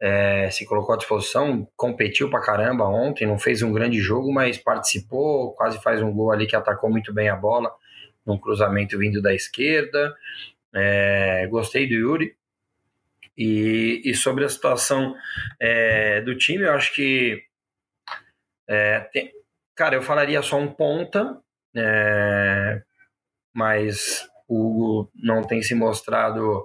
é, 0.00 0.50
se 0.50 0.66
colocou 0.66 0.94
à 0.94 0.98
disposição, 0.98 1.66
competiu 1.76 2.28
pra 2.28 2.40
caramba 2.40 2.84
ontem, 2.84 3.26
não 3.26 3.38
fez 3.38 3.62
um 3.62 3.72
grande 3.72 4.00
jogo, 4.00 4.32
mas 4.32 4.58
participou, 4.58 5.52
quase 5.52 5.80
faz 5.80 6.02
um 6.02 6.12
gol 6.12 6.32
ali 6.32 6.46
que 6.46 6.56
atacou 6.56 6.90
muito 6.90 7.14
bem 7.14 7.28
a 7.28 7.36
bola, 7.36 7.72
num 8.26 8.36
cruzamento 8.36 8.98
vindo 8.98 9.22
da 9.22 9.32
esquerda. 9.32 10.14
É, 10.74 11.46
gostei 11.48 11.86
do 11.86 11.94
Yuri. 11.94 12.34
E, 13.38 14.02
e 14.04 14.14
sobre 14.14 14.44
a 14.44 14.48
situação 14.48 15.14
é, 15.58 16.20
do 16.20 16.36
time, 16.36 16.64
eu 16.64 16.72
acho 16.72 16.92
que. 16.92 17.42
É, 18.68 19.00
tem, 19.12 19.32
cara, 19.74 19.94
eu 19.94 20.02
falaria 20.02 20.42
só 20.42 20.58
um 20.58 20.68
ponta, 20.68 21.40
é, 21.74 22.82
mas 23.54 24.29
o 24.50 24.66
Hugo 24.66 25.12
não 25.14 25.42
tem 25.42 25.62
se 25.62 25.76
mostrado 25.76 26.64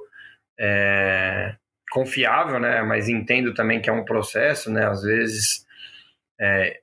é, 0.59 1.55
confiável, 1.91 2.59
né? 2.59 2.81
Mas 2.81 3.07
entendo 3.07 3.53
também 3.53 3.79
que 3.79 3.89
é 3.89 3.93
um 3.93 4.03
processo, 4.03 4.71
né? 4.71 4.87
Às 4.87 5.03
vezes 5.03 5.65
é, 6.41 6.79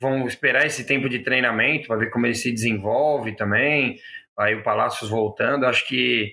vão 0.00 0.26
esperar 0.28 0.64
esse 0.64 0.86
tempo 0.86 1.08
de 1.08 1.18
treinamento 1.18 1.88
para 1.88 1.96
ver 1.96 2.10
como 2.10 2.26
ele 2.26 2.36
se 2.36 2.52
desenvolve 2.52 3.34
também. 3.34 3.98
Aí 4.38 4.54
o 4.54 4.62
Palácios 4.62 5.10
voltando, 5.10 5.66
acho 5.66 5.86
que 5.86 6.32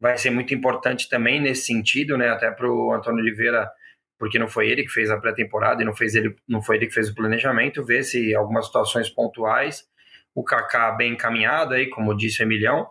vai 0.00 0.16
ser 0.18 0.30
muito 0.30 0.52
importante 0.52 1.08
também 1.08 1.40
nesse 1.40 1.66
sentido, 1.66 2.18
né? 2.18 2.30
Até 2.30 2.50
para 2.50 2.68
o 2.68 2.92
Antônio 2.92 3.20
Oliveira, 3.22 3.70
porque 4.18 4.38
não 4.38 4.48
foi 4.48 4.68
ele 4.68 4.82
que 4.82 4.90
fez 4.90 5.10
a 5.10 5.20
pré-temporada 5.20 5.80
e 5.80 5.86
não 5.86 5.94
fez 5.94 6.16
ele, 6.16 6.34
não 6.48 6.60
foi 6.60 6.76
ele 6.76 6.88
que 6.88 6.94
fez 6.94 7.08
o 7.08 7.14
planejamento, 7.14 7.84
ver 7.84 8.02
se 8.02 8.34
algumas 8.34 8.66
situações 8.66 9.08
pontuais 9.08 9.86
o 10.34 10.44
Kaká 10.44 10.92
bem 10.92 11.12
encaminhado 11.12 11.74
aí, 11.74 11.88
como 11.88 12.16
disse 12.16 12.42
o 12.42 12.44
Emilhão, 12.44 12.88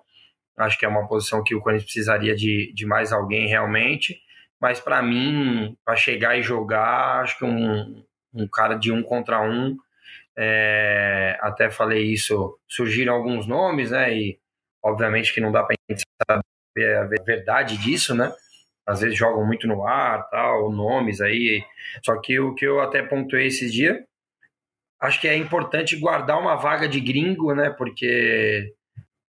Acho 0.57 0.77
que 0.77 0.85
é 0.85 0.89
uma 0.89 1.07
posição 1.07 1.43
que 1.43 1.53
o 1.53 1.59
Corinthians 1.59 1.85
precisaria 1.85 2.35
de, 2.35 2.73
de 2.73 2.85
mais 2.85 3.11
alguém 3.13 3.47
realmente. 3.47 4.19
Mas 4.59 4.79
para 4.79 5.01
mim, 5.03 5.77
para 5.85 5.95
chegar 5.95 6.37
e 6.37 6.41
jogar, 6.41 7.21
acho 7.21 7.37
que 7.37 7.45
um, 7.45 8.03
um 8.33 8.47
cara 8.47 8.75
de 8.75 8.91
um 8.91 9.03
contra 9.03 9.41
um, 9.41 9.77
é, 10.37 11.37
até 11.41 11.69
falei 11.69 12.11
isso, 12.11 12.57
surgiram 12.67 13.13
alguns 13.13 13.47
nomes, 13.47 13.91
né? 13.91 14.15
E 14.15 14.39
obviamente 14.83 15.33
que 15.33 15.41
não 15.41 15.51
dá 15.51 15.63
para 15.63 15.75
saber 16.29 16.97
a 16.97 17.03
verdade 17.23 17.77
disso, 17.77 18.15
né? 18.15 18.31
Às 18.85 19.01
vezes 19.01 19.17
jogam 19.17 19.45
muito 19.45 19.67
no 19.67 19.85
ar, 19.85 20.29
tal, 20.29 20.71
nomes 20.71 21.21
aí. 21.21 21.63
Só 22.05 22.19
que 22.21 22.39
o 22.39 22.55
que 22.55 22.65
eu 22.65 22.79
até 22.79 23.03
pontuei 23.03 23.47
esses 23.47 23.73
dias, 23.73 23.97
acho 24.99 25.19
que 25.19 25.27
é 25.27 25.35
importante 25.35 25.99
guardar 25.99 26.39
uma 26.39 26.55
vaga 26.55 26.87
de 26.87 26.99
gringo, 26.99 27.53
né? 27.53 27.69
Porque 27.69 28.73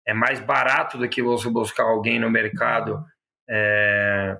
é 0.07 0.13
mais 0.13 0.39
barato 0.39 0.97
do 0.97 1.09
que 1.09 1.21
você 1.21 1.49
buscar 1.49 1.83
alguém 1.83 2.19
no 2.19 2.29
mercado. 2.29 3.03
É, 3.49 4.37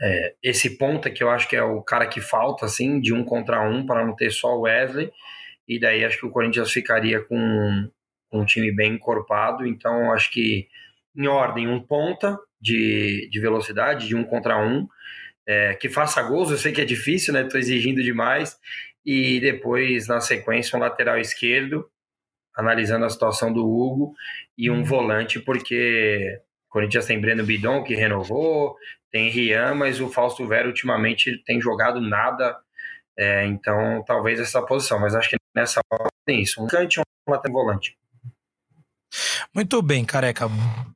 é, 0.00 0.34
esse 0.42 0.76
ponta 0.76 1.10
que 1.10 1.22
eu 1.22 1.30
acho 1.30 1.48
que 1.48 1.56
é 1.56 1.62
o 1.62 1.82
cara 1.82 2.06
que 2.06 2.20
falta, 2.20 2.66
assim, 2.66 3.00
de 3.00 3.14
um 3.14 3.24
contra 3.24 3.60
um, 3.68 3.86
para 3.86 4.04
não 4.04 4.14
ter 4.14 4.30
só 4.30 4.56
o 4.56 4.62
Wesley. 4.62 5.10
E 5.68 5.78
daí 5.80 6.04
acho 6.04 6.18
que 6.18 6.26
o 6.26 6.30
Corinthians 6.30 6.70
ficaria 6.70 7.20
com, 7.20 7.90
com 8.30 8.40
um 8.40 8.44
time 8.44 8.74
bem 8.74 8.94
encorpado. 8.94 9.66
Então 9.66 10.12
acho 10.12 10.30
que 10.30 10.68
em 11.16 11.26
ordem, 11.26 11.68
um 11.68 11.80
ponta 11.80 12.38
de, 12.60 13.28
de 13.30 13.40
velocidade, 13.40 14.06
de 14.06 14.14
um 14.14 14.24
contra 14.24 14.58
um, 14.58 14.86
é, 15.46 15.74
que 15.74 15.88
faça 15.88 16.22
gols. 16.22 16.50
Eu 16.50 16.58
sei 16.58 16.72
que 16.72 16.80
é 16.80 16.84
difícil, 16.84 17.32
né? 17.32 17.42
Estou 17.42 17.58
exigindo 17.58 18.02
demais. 18.02 18.56
E 19.04 19.40
depois, 19.40 20.08
na 20.08 20.20
sequência, 20.20 20.76
um 20.76 20.80
lateral 20.80 21.18
esquerdo 21.18 21.88
analisando 22.56 23.04
a 23.04 23.10
situação 23.10 23.52
do 23.52 23.64
Hugo 23.68 24.14
e 24.56 24.70
um 24.70 24.76
uhum. 24.76 24.84
volante, 24.84 25.38
porque 25.38 26.40
o 26.68 26.72
Corinthians 26.72 27.06
tem 27.06 27.20
Breno 27.20 27.44
Bidon, 27.44 27.84
que 27.84 27.94
renovou, 27.94 28.76
tem 29.10 29.28
Rian, 29.30 29.74
mas 29.74 30.00
o 30.00 30.08
Fausto 30.08 30.46
Vera 30.46 30.66
ultimamente 30.66 31.42
tem 31.44 31.60
jogado 31.60 32.00
nada, 32.00 32.56
é, 33.18 33.46
então 33.46 34.02
talvez 34.06 34.40
essa 34.40 34.62
posição, 34.62 34.98
mas 34.98 35.14
acho 35.14 35.30
que 35.30 35.36
nessa 35.54 35.80
hora 35.90 36.08
tem 36.24 36.40
isso, 36.40 36.62
um 36.62 36.66
cante 36.66 36.98
e 36.98 37.00
um 37.00 37.32
lateral 37.32 37.54
volante. 37.54 37.96
Muito 39.54 39.80
bem, 39.80 40.04
Careca. 40.04 40.46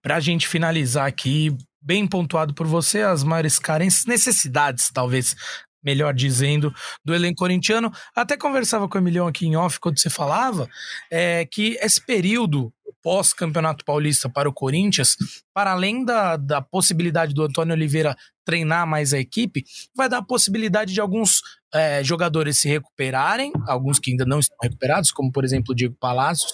Para 0.02 0.16
a 0.16 0.20
gente 0.20 0.46
finalizar 0.46 1.06
aqui, 1.06 1.56
bem 1.80 2.06
pontuado 2.06 2.52
por 2.52 2.66
você, 2.66 3.00
as 3.02 3.24
maiores 3.24 3.58
carências, 3.58 4.04
necessidades, 4.04 4.90
talvez, 4.90 5.34
melhor 5.82 6.14
dizendo, 6.14 6.72
do 7.04 7.14
elenco 7.14 7.38
corintiano. 7.38 7.92
Até 8.14 8.36
conversava 8.36 8.88
com 8.88 8.98
o 8.98 9.00
Emilhão 9.00 9.26
aqui 9.26 9.46
em 9.46 9.56
off 9.56 9.80
quando 9.80 9.98
você 9.98 10.10
falava 10.10 10.68
é, 11.10 11.46
que 11.46 11.78
esse 11.80 12.04
período 12.04 12.72
pós-campeonato 13.02 13.84
paulista 13.84 14.28
para 14.28 14.48
o 14.48 14.52
Corinthians, 14.52 15.16
para 15.54 15.72
além 15.72 16.04
da, 16.04 16.36
da 16.36 16.60
possibilidade 16.60 17.34
do 17.34 17.42
Antônio 17.42 17.74
Oliveira 17.74 18.16
treinar 18.44 18.86
mais 18.86 19.12
a 19.12 19.18
equipe, 19.18 19.64
vai 19.94 20.08
dar 20.08 20.18
a 20.18 20.24
possibilidade 20.24 20.92
de 20.92 21.00
alguns 21.00 21.40
é, 21.72 22.02
jogadores 22.02 22.58
se 22.58 22.68
recuperarem, 22.68 23.52
alguns 23.66 23.98
que 23.98 24.10
ainda 24.10 24.24
não 24.24 24.40
estão 24.40 24.56
recuperados, 24.60 25.12
como 25.12 25.30
por 25.30 25.44
exemplo 25.44 25.72
o 25.72 25.74
Diego 25.74 25.94
Palacios, 26.00 26.52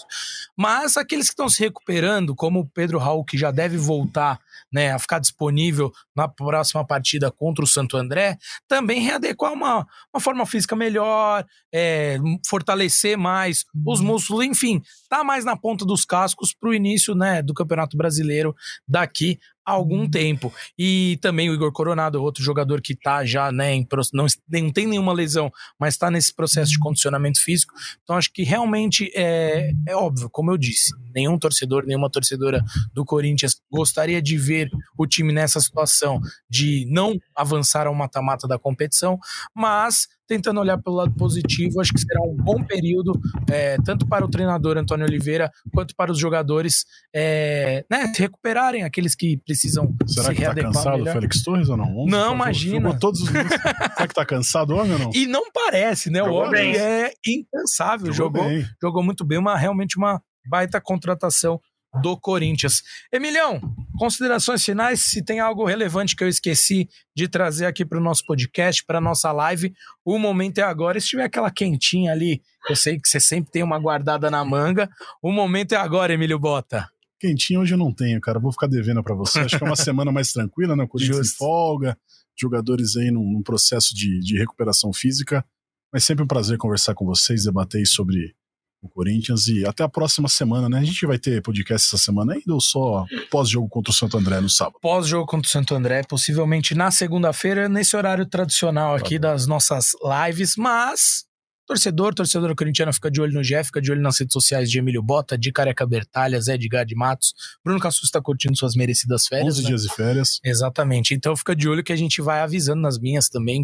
mas 0.56 0.96
aqueles 0.96 1.26
que 1.26 1.32
estão 1.32 1.48
se 1.48 1.60
recuperando, 1.62 2.34
como 2.34 2.60
o 2.60 2.68
Pedro 2.68 2.98
Raul, 2.98 3.24
que 3.24 3.38
já 3.38 3.50
deve 3.50 3.78
voltar 3.78 4.38
né, 4.70 4.92
a 4.92 4.98
ficar 4.98 5.18
disponível 5.18 5.92
na 6.14 6.28
próxima 6.28 6.84
partida 6.84 7.30
contra 7.30 7.64
o 7.64 7.68
Santo 7.68 7.96
André, 7.96 8.36
também 8.68 9.00
readequar 9.00 9.52
uma, 9.52 9.86
uma 10.12 10.20
forma 10.20 10.44
física 10.44 10.76
melhor, 10.76 11.46
é, 11.72 12.18
fortalecer 12.46 13.16
mais 13.16 13.64
os 13.86 14.00
uhum. 14.00 14.06
músculos, 14.06 14.44
enfim, 14.44 14.82
tá 15.08 15.24
mais 15.24 15.44
na 15.44 15.56
ponta 15.56 15.84
dos 15.84 16.04
cascos 16.26 16.52
para 16.52 16.70
o 16.70 16.74
início 16.74 17.14
né, 17.14 17.40
do 17.40 17.54
Campeonato 17.54 17.96
Brasileiro 17.96 18.54
daqui 18.86 19.38
há 19.64 19.72
algum 19.72 20.08
tempo. 20.08 20.52
E 20.78 21.18
também 21.20 21.50
o 21.50 21.54
Igor 21.54 21.72
Coronado, 21.72 22.22
outro 22.22 22.42
jogador 22.42 22.80
que 22.80 22.94
tá 22.94 23.24
já, 23.24 23.50
né, 23.50 23.74
em, 23.74 23.86
não, 24.12 24.26
não 24.48 24.72
tem 24.72 24.86
nenhuma 24.86 25.12
lesão, 25.12 25.50
mas 25.78 25.94
está 25.94 26.10
nesse 26.10 26.32
processo 26.34 26.70
de 26.70 26.78
condicionamento 26.78 27.42
físico. 27.42 27.74
Então 28.02 28.16
acho 28.16 28.32
que 28.32 28.42
realmente 28.42 29.10
é, 29.14 29.72
é 29.86 29.96
óbvio, 29.96 30.30
como 30.30 30.50
eu 30.50 30.56
disse, 30.56 30.92
nenhum 31.14 31.38
torcedor, 31.38 31.84
nenhuma 31.84 32.10
torcedora 32.10 32.64
do 32.92 33.04
Corinthians 33.04 33.60
gostaria 33.70 34.20
de 34.20 34.36
ver 34.36 34.70
o 34.96 35.06
time 35.06 35.32
nessa 35.32 35.60
situação 35.60 36.20
de 36.48 36.86
não 36.88 37.18
avançar 37.34 37.86
ao 37.86 37.94
mata-mata 37.94 38.46
da 38.46 38.58
competição, 38.58 39.18
mas 39.54 40.08
tentando 40.26 40.60
olhar 40.60 40.78
pelo 40.78 40.96
lado 40.96 41.12
positivo, 41.14 41.80
acho 41.80 41.92
que 41.92 42.00
será 42.00 42.22
um 42.22 42.36
bom 42.36 42.62
período, 42.62 43.12
é, 43.50 43.76
tanto 43.84 44.06
para 44.06 44.24
o 44.24 44.28
treinador 44.28 44.76
Antônio 44.76 45.06
Oliveira, 45.06 45.50
quanto 45.72 45.94
para 45.94 46.10
os 46.10 46.18
jogadores 46.18 46.84
é, 47.14 47.84
né, 47.90 48.12
recuperarem 48.16 48.82
aqueles 48.82 49.14
que 49.14 49.36
precisam 49.38 49.94
Será 50.06 50.28
se 50.28 50.34
que 50.34 50.42
tá 50.42 50.54
cansado 50.54 51.02
o 51.02 51.06
Félix 51.06 51.42
Torres 51.42 51.68
ou 51.68 51.76
não? 51.76 51.98
Ontem 51.98 52.10
não, 52.10 52.34
imagina. 52.34 52.98
Todos 52.98 53.22
os 53.22 53.28
Será 53.28 54.08
que 54.08 54.14
tá 54.14 54.24
cansado 54.24 54.74
o 54.74 54.76
homem 54.78 54.92
ou 54.92 54.98
não? 54.98 55.10
E 55.16 55.26
não 55.26 55.50
parece, 55.50 56.10
né? 56.10 56.18
Jogou 56.18 56.34
o 56.34 56.46
homem 56.46 56.72
bem. 56.72 56.80
é 56.80 57.12
incansável. 57.26 58.12
Jogou, 58.12 58.42
jogou, 58.42 58.64
jogou 58.82 59.02
muito 59.02 59.24
bem, 59.24 59.38
uma, 59.38 59.56
realmente 59.56 59.96
uma 59.96 60.20
baita 60.48 60.80
contratação 60.80 61.60
do 62.00 62.16
Corinthians. 62.16 62.82
Emilhão, 63.12 63.60
considerações 63.98 64.64
finais, 64.64 65.00
se 65.00 65.22
tem 65.22 65.40
algo 65.40 65.64
relevante 65.64 66.14
que 66.14 66.24
eu 66.24 66.28
esqueci 66.28 66.88
de 67.14 67.28
trazer 67.28 67.66
aqui 67.66 67.84
para 67.84 67.98
o 67.98 68.02
nosso 68.02 68.24
podcast, 68.24 68.84
para 68.84 69.00
nossa 69.00 69.32
live, 69.32 69.72
o 70.04 70.18
momento 70.18 70.58
é 70.58 70.62
agora. 70.62 71.00
Se 71.00 71.08
tiver 71.08 71.24
aquela 71.24 71.50
quentinha 71.50 72.12
ali, 72.12 72.42
eu 72.68 72.76
sei 72.76 72.98
que 72.98 73.08
você 73.08 73.20
sempre 73.20 73.50
tem 73.50 73.62
uma 73.62 73.78
guardada 73.78 74.30
na 74.30 74.44
manga, 74.44 74.88
o 75.22 75.30
momento 75.30 75.72
é 75.72 75.76
agora, 75.76 76.12
Emílio 76.12 76.38
Bota. 76.38 76.88
Quentinha 77.18 77.60
hoje 77.60 77.72
eu 77.72 77.78
não 77.78 77.92
tenho, 77.92 78.20
cara, 78.20 78.38
vou 78.38 78.52
ficar 78.52 78.66
devendo 78.66 79.02
para 79.02 79.14
você. 79.14 79.40
Acho 79.40 79.56
que 79.56 79.64
é 79.64 79.66
uma 79.66 79.76
semana 79.76 80.12
mais 80.12 80.32
tranquila, 80.32 80.76
né? 80.76 80.84
O 80.84 80.88
Corinthians 80.88 81.28
de 81.28 81.34
folga, 81.34 81.96
jogadores 82.38 82.96
aí 82.96 83.10
num, 83.10 83.24
num 83.24 83.42
processo 83.42 83.94
de, 83.94 84.20
de 84.20 84.36
recuperação 84.36 84.92
física, 84.92 85.44
mas 85.92 86.04
sempre 86.04 86.22
um 86.22 86.26
prazer 86.26 86.58
conversar 86.58 86.94
com 86.94 87.06
vocês, 87.06 87.44
debater 87.44 87.86
sobre 87.86 88.34
o 88.82 88.88
Corinthians. 88.88 89.46
E 89.48 89.66
até 89.66 89.82
a 89.82 89.88
próxima 89.88 90.28
semana, 90.28 90.68
né? 90.68 90.78
A 90.78 90.84
gente 90.84 91.06
vai 91.06 91.18
ter 91.18 91.42
podcast 91.42 91.88
essa 91.88 92.02
semana 92.02 92.34
ainda 92.34 92.54
ou 92.54 92.60
só 92.60 93.04
pós-jogo 93.30 93.68
contra 93.68 93.90
o 93.90 93.94
Santo 93.94 94.16
André 94.16 94.40
no 94.40 94.48
sábado? 94.48 94.78
Pós-jogo 94.80 95.26
contra 95.26 95.48
o 95.48 95.50
Santo 95.50 95.74
André, 95.74 96.02
possivelmente 96.02 96.74
na 96.74 96.90
segunda-feira, 96.90 97.68
nesse 97.68 97.96
horário 97.96 98.26
tradicional 98.26 98.94
aqui 98.94 99.18
das 99.18 99.46
nossas 99.46 99.90
lives, 100.02 100.54
mas 100.56 101.25
Torcedor, 101.66 102.14
torcedora 102.14 102.54
corintiana, 102.54 102.92
fica 102.92 103.10
de 103.10 103.20
olho 103.20 103.32
no 103.32 103.42
Jeff, 103.42 103.66
fica 103.66 103.82
de 103.82 103.90
olho 103.90 104.00
nas 104.00 104.20
redes 104.20 104.32
sociais 104.32 104.70
de 104.70 104.78
Emílio 104.78 105.02
Bota, 105.02 105.36
de 105.36 105.50
Careca 105.50 105.84
Bertalha, 105.84 106.40
Zé 106.40 106.54
Edgar 106.54 106.86
de 106.86 106.94
Matos. 106.94 107.34
Bruno 107.64 107.80
Cassus 107.80 108.04
está 108.04 108.22
curtindo 108.22 108.56
suas 108.56 108.76
merecidas 108.76 109.26
férias. 109.26 109.56
11 109.56 109.62
né? 109.62 109.68
dias 109.68 109.82
de 109.82 109.92
férias. 109.92 110.40
Exatamente. 110.44 111.12
Então 111.12 111.36
fica 111.36 111.56
de 111.56 111.68
olho 111.68 111.82
que 111.82 111.92
a 111.92 111.96
gente 111.96 112.22
vai 112.22 112.40
avisando 112.40 112.80
nas 112.80 113.00
minhas 113.00 113.28
também. 113.28 113.62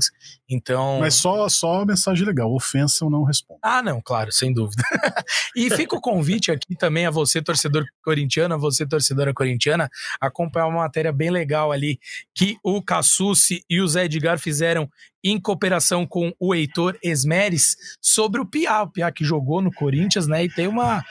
Então. 0.48 0.98
Mas 0.98 1.14
só, 1.14 1.48
só 1.48 1.84
mensagem 1.84 2.26
legal. 2.26 2.52
Ofensa 2.52 3.04
eu 3.04 3.10
não 3.10 3.22
respondo. 3.22 3.60
Ah, 3.62 3.80
não, 3.80 4.00
claro, 4.00 4.32
sem 4.32 4.52
dúvida. 4.52 4.82
e 5.54 5.70
fica 5.70 5.94
o 5.94 6.00
convite 6.00 6.50
aqui 6.50 6.74
também 6.74 7.06
a 7.06 7.10
você, 7.10 7.40
torcedor 7.40 7.84
corintiano, 8.02 8.54
a 8.54 8.58
você, 8.58 8.84
torcedora 8.84 9.32
corintiana, 9.32 9.88
acompanhar 10.20 10.66
uma 10.66 10.80
matéria 10.80 11.12
bem 11.12 11.30
legal 11.30 11.70
ali 11.70 12.00
que 12.34 12.56
o 12.64 12.82
Cassucci 12.82 13.64
e 13.70 13.80
o 13.80 13.86
Zé 13.86 14.06
Edgar 14.06 14.40
fizeram 14.40 14.90
em 15.22 15.40
cooperação 15.40 16.06
com 16.06 16.32
o 16.38 16.54
Heitor 16.54 16.98
Esmeres, 17.02 17.76
sobre 18.00 18.40
o 18.40 18.46
Piá, 18.46 18.82
o 18.82 18.90
Piá 18.90 19.10
que 19.12 19.24
jogou 19.24 19.62
no 19.62 19.72
Corinthians, 19.72 20.26
né, 20.26 20.44
e 20.44 20.48
tem 20.48 20.66
uma, 20.66 21.02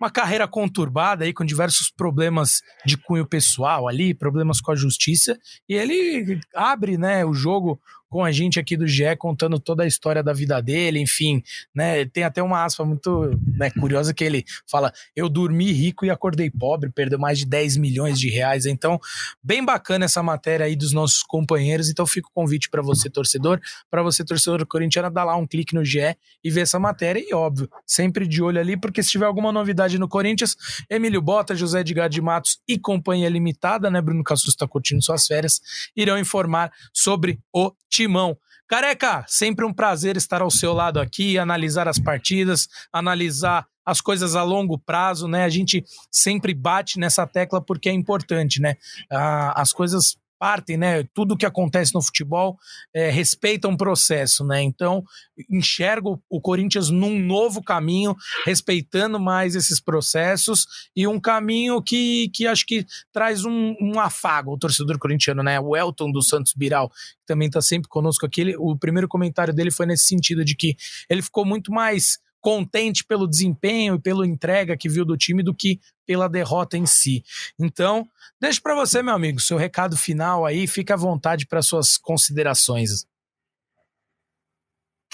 uma 0.00 0.10
carreira 0.10 0.48
conturbada 0.48 1.24
aí, 1.24 1.32
com 1.32 1.44
diversos 1.44 1.90
problemas 1.90 2.62
de 2.84 2.96
cunho 2.96 3.26
pessoal 3.26 3.88
ali, 3.88 4.14
problemas 4.14 4.60
com 4.60 4.72
a 4.72 4.76
justiça, 4.76 5.38
e 5.68 5.74
ele 5.74 6.40
abre, 6.54 6.96
né, 6.96 7.24
o 7.24 7.34
jogo 7.34 7.80
com 8.08 8.24
a 8.24 8.32
gente 8.32 8.58
aqui 8.58 8.76
do 8.76 8.86
GE 8.86 9.16
contando 9.18 9.58
toda 9.58 9.82
a 9.82 9.86
história 9.86 10.22
da 10.22 10.32
vida 10.32 10.60
dele, 10.60 10.98
enfim, 10.98 11.42
né? 11.74 12.04
Tem 12.06 12.24
até 12.24 12.42
uma 12.42 12.64
aspa 12.64 12.84
muito 12.84 13.30
né, 13.46 13.70
curiosa 13.70 14.14
que 14.14 14.24
ele 14.24 14.44
fala: 14.70 14.92
Eu 15.14 15.28
dormi 15.28 15.70
rico 15.72 16.04
e 16.04 16.10
acordei 16.10 16.50
pobre, 16.50 16.90
perdeu 16.90 17.18
mais 17.18 17.38
de 17.38 17.46
10 17.46 17.76
milhões 17.76 18.18
de 18.18 18.28
reais. 18.28 18.66
Então, 18.66 18.98
bem 19.42 19.64
bacana 19.64 20.06
essa 20.06 20.22
matéria 20.22 20.66
aí 20.66 20.74
dos 20.74 20.92
nossos 20.92 21.22
companheiros. 21.22 21.90
Então, 21.90 22.06
fica 22.06 22.28
o 22.28 22.32
convite 22.32 22.70
para 22.70 22.82
você, 22.82 23.10
torcedor, 23.10 23.60
para 23.90 24.02
você, 24.02 24.24
torcedor 24.24 24.66
corintiano, 24.66 25.10
dar 25.10 25.24
lá 25.24 25.36
um 25.36 25.46
clique 25.46 25.74
no 25.74 25.84
GE 25.84 26.16
e 26.42 26.50
ver 26.50 26.62
essa 26.62 26.78
matéria. 26.78 27.22
E 27.24 27.34
óbvio, 27.34 27.68
sempre 27.86 28.26
de 28.26 28.42
olho 28.42 28.58
ali, 28.58 28.76
porque 28.76 29.02
se 29.02 29.10
tiver 29.10 29.26
alguma 29.26 29.52
novidade 29.52 29.98
no 29.98 30.08
Corinthians, 30.08 30.56
Emílio 30.88 31.20
Bota, 31.20 31.54
José 31.54 31.80
Edgar 31.80 32.08
de 32.08 32.20
Matos 32.20 32.58
e 32.66 32.78
Companhia 32.78 33.28
Limitada, 33.28 33.90
né? 33.90 34.00
Bruno 34.00 34.24
Cassus 34.24 34.48
está 34.48 34.66
curtindo 34.66 35.02
suas 35.02 35.26
férias, 35.26 35.60
irão 35.96 36.18
informar 36.18 36.70
sobre 36.92 37.38
o 37.52 37.72
Timão. 37.98 38.36
Careca, 38.68 39.24
sempre 39.26 39.64
um 39.64 39.72
prazer 39.72 40.16
estar 40.16 40.40
ao 40.40 40.50
seu 40.50 40.72
lado 40.72 41.00
aqui, 41.00 41.36
analisar 41.36 41.88
as 41.88 41.98
partidas, 41.98 42.68
analisar 42.92 43.66
as 43.84 44.00
coisas 44.00 44.36
a 44.36 44.44
longo 44.44 44.78
prazo, 44.78 45.26
né? 45.26 45.42
A 45.42 45.48
gente 45.48 45.82
sempre 46.08 46.54
bate 46.54 47.00
nessa 47.00 47.26
tecla 47.26 47.60
porque 47.60 47.88
é 47.88 47.92
importante, 47.92 48.60
né? 48.60 48.76
Ah, 49.10 49.60
as 49.60 49.72
coisas 49.72 50.16
partem, 50.38 50.76
né? 50.76 51.04
Tudo 51.14 51.36
que 51.36 51.46
acontece 51.46 51.94
no 51.94 52.02
futebol 52.02 52.56
é, 52.94 53.10
respeita 53.10 53.68
um 53.68 53.76
processo, 53.76 54.44
né? 54.44 54.62
Então, 54.62 55.04
enxergo 55.50 56.22
o 56.28 56.40
Corinthians 56.40 56.90
num 56.90 57.18
novo 57.18 57.62
caminho, 57.62 58.16
respeitando 58.44 59.18
mais 59.18 59.54
esses 59.54 59.80
processos 59.80 60.66
e 60.94 61.06
um 61.06 61.20
caminho 61.20 61.82
que, 61.82 62.30
que 62.32 62.46
acho 62.46 62.64
que 62.66 62.86
traz 63.12 63.44
um, 63.44 63.74
um 63.80 63.98
afago 63.98 64.52
ao 64.52 64.58
torcedor 64.58 64.98
corintiano, 64.98 65.42
né? 65.42 65.58
O 65.60 65.76
Elton 65.76 66.10
do 66.10 66.22
Santos 66.22 66.52
Biral, 66.54 66.88
que 66.88 67.26
também 67.26 67.48
está 67.48 67.60
sempre 67.60 67.88
conosco 67.88 68.24
aqui, 68.24 68.40
ele, 68.40 68.56
o 68.56 68.76
primeiro 68.76 69.08
comentário 69.08 69.54
dele 69.54 69.70
foi 69.70 69.86
nesse 69.86 70.06
sentido 70.06 70.44
de 70.44 70.54
que 70.54 70.76
ele 71.08 71.22
ficou 71.22 71.44
muito 71.44 71.72
mais 71.72 72.18
contente 72.48 73.04
pelo 73.04 73.28
desempenho 73.28 73.96
e 73.96 74.00
pela 74.00 74.26
entrega 74.26 74.74
que 74.74 74.88
viu 74.88 75.04
do 75.04 75.18
time 75.18 75.42
do 75.42 75.54
que 75.54 75.78
pela 76.06 76.30
derrota 76.30 76.78
em 76.78 76.86
si. 76.86 77.22
Então, 77.60 78.08
deixo 78.40 78.62
para 78.62 78.74
você, 78.74 79.02
meu 79.02 79.12
amigo, 79.12 79.38
seu 79.38 79.58
recado 79.58 79.98
final 79.98 80.46
aí, 80.46 80.66
fica 80.66 80.94
à 80.94 80.96
vontade 80.96 81.46
para 81.46 81.60
suas 81.60 81.98
considerações. 81.98 83.06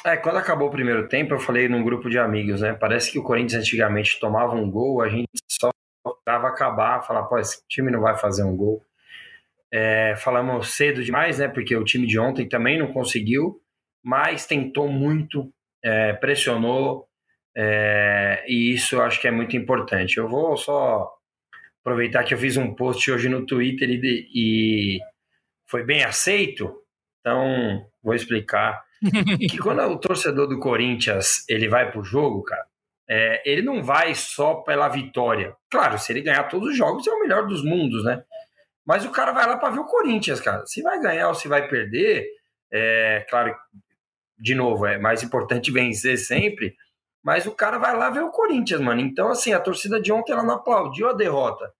É, 0.06 0.16
quando 0.16 0.36
acabou 0.36 0.68
o 0.68 0.70
primeiro 0.70 1.08
tempo, 1.08 1.34
eu 1.34 1.40
falei 1.40 1.68
num 1.68 1.82
grupo 1.82 2.08
de 2.08 2.20
amigos, 2.20 2.60
né? 2.60 2.72
Parece 2.72 3.10
que 3.10 3.18
o 3.18 3.24
Corinthians 3.24 3.62
antigamente 3.62 4.20
tomava 4.20 4.54
um 4.54 4.70
gol, 4.70 5.02
a 5.02 5.08
gente 5.08 5.26
só 5.50 5.72
tava 6.24 6.46
acabar, 6.46 7.02
falar, 7.02 7.24
pô, 7.24 7.36
esse 7.36 7.66
time 7.68 7.90
não 7.90 8.00
vai 8.00 8.16
fazer 8.16 8.44
um 8.44 8.56
gol. 8.56 8.80
É, 9.72 10.14
falamos 10.18 10.76
cedo 10.76 11.02
demais, 11.02 11.40
né? 11.40 11.48
Porque 11.48 11.74
o 11.74 11.82
time 11.82 12.06
de 12.06 12.16
ontem 12.16 12.48
também 12.48 12.78
não 12.78 12.92
conseguiu, 12.92 13.60
mas 14.04 14.46
tentou 14.46 14.88
muito, 14.88 15.52
é, 15.82 16.12
pressionou, 16.12 17.08
é, 17.56 18.44
e 18.48 18.72
isso 18.72 18.96
eu 18.96 19.02
acho 19.02 19.20
que 19.20 19.28
é 19.28 19.30
muito 19.30 19.56
importante. 19.56 20.16
Eu 20.16 20.28
vou 20.28 20.56
só 20.56 21.12
aproveitar 21.80 22.24
que 22.24 22.34
eu 22.34 22.38
fiz 22.38 22.56
um 22.56 22.74
post 22.74 23.10
hoje 23.10 23.28
no 23.28 23.44
Twitter 23.46 23.88
e, 23.90 24.28
e 24.34 24.98
foi 25.66 25.84
bem 25.84 26.02
aceito, 26.02 26.74
então 27.20 27.86
vou 28.02 28.14
explicar 28.14 28.82
que 29.50 29.58
quando 29.58 29.82
o 29.82 29.98
torcedor 29.98 30.46
do 30.46 30.58
Corinthians 30.58 31.44
ele 31.48 31.68
vai 31.68 31.90
pro 31.90 32.02
jogo, 32.02 32.42
cara, 32.42 32.66
é, 33.08 33.42
ele 33.44 33.62
não 33.62 33.82
vai 33.82 34.14
só 34.14 34.56
pela 34.56 34.88
vitória. 34.88 35.54
Claro, 35.70 35.98
se 35.98 36.12
ele 36.12 36.22
ganhar 36.22 36.44
todos 36.44 36.70
os 36.70 36.76
jogos 36.76 37.06
é 37.06 37.10
o 37.10 37.20
melhor 37.20 37.46
dos 37.46 37.62
mundos, 37.62 38.04
né? 38.04 38.24
Mas 38.86 39.04
o 39.04 39.10
cara 39.10 39.32
vai 39.32 39.46
lá 39.46 39.56
para 39.56 39.70
ver 39.70 39.80
o 39.80 39.86
Corinthians, 39.86 40.40
cara. 40.40 40.64
Se 40.66 40.82
vai 40.82 41.00
ganhar 41.00 41.28
ou 41.28 41.34
se 41.34 41.48
vai 41.48 41.68
perder, 41.68 42.26
é 42.72 43.26
claro, 43.28 43.54
de 44.38 44.54
novo, 44.54 44.86
é 44.86 44.98
mais 44.98 45.22
importante 45.22 45.70
vencer 45.72 46.18
sempre. 46.18 46.74
Mas 47.24 47.46
o 47.46 47.52
cara 47.52 47.78
vai 47.78 47.96
lá 47.96 48.10
ver 48.10 48.22
o 48.22 48.30
Corinthians, 48.30 48.80
mano. 48.80 49.00
Então, 49.00 49.28
assim, 49.28 49.52
a 49.52 49.60
torcida 49.60 50.00
de 50.00 50.12
ontem 50.12 50.32
ela 50.32 50.42
não 50.42 50.56
aplaudiu 50.56 51.08
a 51.08 51.14
derrota. 51.14 51.72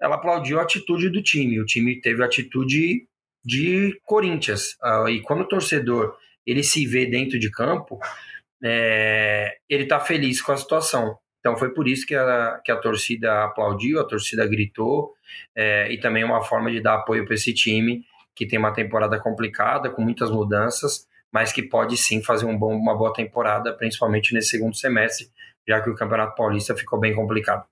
Ela 0.00 0.14
aplaudiu 0.14 0.58
a 0.58 0.62
atitude 0.62 1.10
do 1.10 1.22
time. 1.22 1.60
O 1.60 1.66
time 1.66 2.00
teve 2.00 2.22
a 2.22 2.26
atitude 2.26 3.06
de 3.44 4.00
Corinthians. 4.04 4.76
Uh, 4.82 5.08
e 5.08 5.20
quando 5.20 5.42
o 5.42 5.48
torcedor 5.48 6.16
ele 6.46 6.62
se 6.62 6.86
vê 6.86 7.04
dentro 7.04 7.38
de 7.38 7.50
campo, 7.50 7.98
é, 8.64 9.58
ele 9.68 9.84
tá 9.84 10.00
feliz 10.00 10.40
com 10.40 10.52
a 10.52 10.56
situação. 10.56 11.18
Então 11.40 11.56
foi 11.56 11.72
por 11.74 11.86
isso 11.86 12.06
que 12.06 12.14
a, 12.14 12.60
que 12.64 12.72
a 12.72 12.76
torcida 12.76 13.44
aplaudiu, 13.44 14.00
a 14.00 14.04
torcida 14.04 14.46
gritou, 14.46 15.12
é, 15.54 15.92
e 15.92 15.98
também 16.00 16.24
uma 16.24 16.42
forma 16.42 16.70
de 16.70 16.80
dar 16.80 16.94
apoio 16.94 17.24
para 17.26 17.34
esse 17.34 17.52
time 17.52 18.02
que 18.34 18.46
tem 18.46 18.58
uma 18.58 18.72
temporada 18.72 19.18
complicada, 19.18 19.90
com 19.90 20.00
muitas 20.00 20.30
mudanças, 20.30 21.06
mas 21.32 21.52
que 21.52 21.62
pode 21.62 21.96
sim 21.96 22.22
fazer 22.22 22.46
um 22.46 22.58
bom, 22.58 22.74
uma 22.74 22.96
boa 22.96 23.12
temporada, 23.12 23.76
principalmente 23.76 24.34
nesse 24.34 24.50
segundo 24.50 24.76
semestre, 24.76 25.28
já 25.66 25.80
que 25.80 25.90
o 25.90 25.94
Campeonato 25.94 26.34
Paulista 26.34 26.74
ficou 26.74 26.98
bem 26.98 27.14
complicado. 27.14 27.64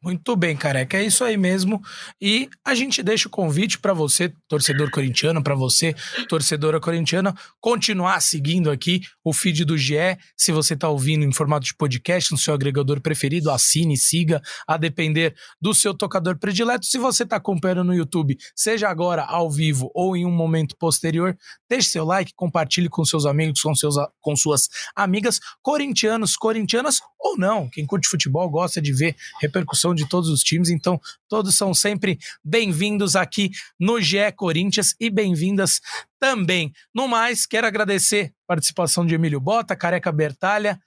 Muito 0.00 0.36
bem, 0.36 0.56
careca, 0.56 0.96
é 0.96 1.02
isso 1.02 1.24
aí 1.24 1.36
mesmo. 1.36 1.82
E 2.20 2.48
a 2.64 2.72
gente 2.72 3.02
deixa 3.02 3.26
o 3.26 3.30
convite 3.30 3.80
para 3.80 3.92
você, 3.92 4.32
torcedor 4.46 4.92
corintiano, 4.92 5.42
para 5.42 5.56
você, 5.56 5.92
torcedora 6.28 6.78
corintiana, 6.78 7.34
continuar 7.60 8.20
seguindo 8.20 8.70
aqui 8.70 9.00
o 9.24 9.32
feed 9.32 9.64
do 9.64 9.76
GE. 9.76 10.16
Se 10.36 10.52
você 10.52 10.74
está 10.74 10.88
ouvindo 10.88 11.24
em 11.24 11.32
formato 11.32 11.66
de 11.66 11.74
podcast 11.74 12.30
no 12.30 12.38
seu 12.38 12.54
agregador 12.54 13.00
preferido, 13.00 13.50
assine, 13.50 13.96
siga, 13.96 14.40
a 14.68 14.76
depender 14.76 15.34
do 15.60 15.74
seu 15.74 15.92
tocador 15.92 16.38
predileto. 16.38 16.86
Se 16.86 16.96
você 16.96 17.24
está 17.24 17.34
acompanhando 17.34 17.82
no 17.82 17.94
YouTube, 17.94 18.38
seja 18.54 18.88
agora 18.88 19.24
ao 19.24 19.50
vivo 19.50 19.90
ou 19.92 20.16
em 20.16 20.24
um 20.24 20.30
momento 20.30 20.76
posterior, 20.78 21.36
deixe 21.68 21.90
seu 21.90 22.04
like, 22.04 22.32
compartilhe 22.36 22.88
com 22.88 23.04
seus 23.04 23.26
amigos, 23.26 23.60
com, 23.60 23.74
seus, 23.74 23.96
com 24.20 24.36
suas 24.36 24.68
amigas, 24.94 25.40
corintianos, 25.60 26.36
corintianas 26.36 27.00
ou 27.18 27.36
não. 27.36 27.68
Quem 27.68 27.84
curte 27.84 28.08
futebol 28.08 28.48
gosta 28.48 28.80
de 28.80 28.92
ver 28.92 29.16
repercussão 29.40 29.87
de 29.94 30.08
todos 30.08 30.28
os 30.28 30.42
times, 30.42 30.70
então 30.70 31.00
todos 31.28 31.56
são 31.56 31.74
sempre 31.74 32.18
bem-vindos 32.44 33.16
aqui 33.16 33.50
no 33.78 34.00
GE 34.00 34.32
Corinthians 34.36 34.94
e 34.98 35.10
bem-vindas 35.10 35.80
também. 36.18 36.72
No 36.94 37.06
mais, 37.08 37.46
quero 37.46 37.66
agradecer 37.66 38.32
a 38.44 38.54
participação 38.54 39.06
de 39.06 39.14
Emílio 39.14 39.40
Bota, 39.40 39.76
Careca 39.76 40.12
Bertalha, 40.12 40.80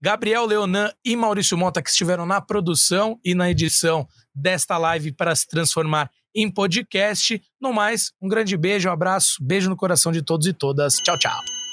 Gabriel 0.00 0.46
Leonan 0.46 0.92
e 1.04 1.16
Maurício 1.16 1.56
Mota, 1.56 1.82
que 1.82 1.90
estiveram 1.90 2.26
na 2.26 2.40
produção 2.40 3.18
e 3.24 3.34
na 3.34 3.50
edição 3.50 4.06
desta 4.34 4.76
live 4.76 5.12
para 5.12 5.34
se 5.34 5.48
transformar 5.48 6.10
em 6.34 6.50
podcast. 6.50 7.42
No 7.60 7.72
mais, 7.72 8.12
um 8.20 8.28
grande 8.28 8.56
beijo, 8.56 8.88
um 8.88 8.92
abraço, 8.92 9.36
beijo 9.40 9.70
no 9.70 9.76
coração 9.76 10.12
de 10.12 10.22
todos 10.22 10.46
e 10.46 10.52
todas. 10.52 10.94
Tchau, 10.96 11.18
tchau. 11.18 11.65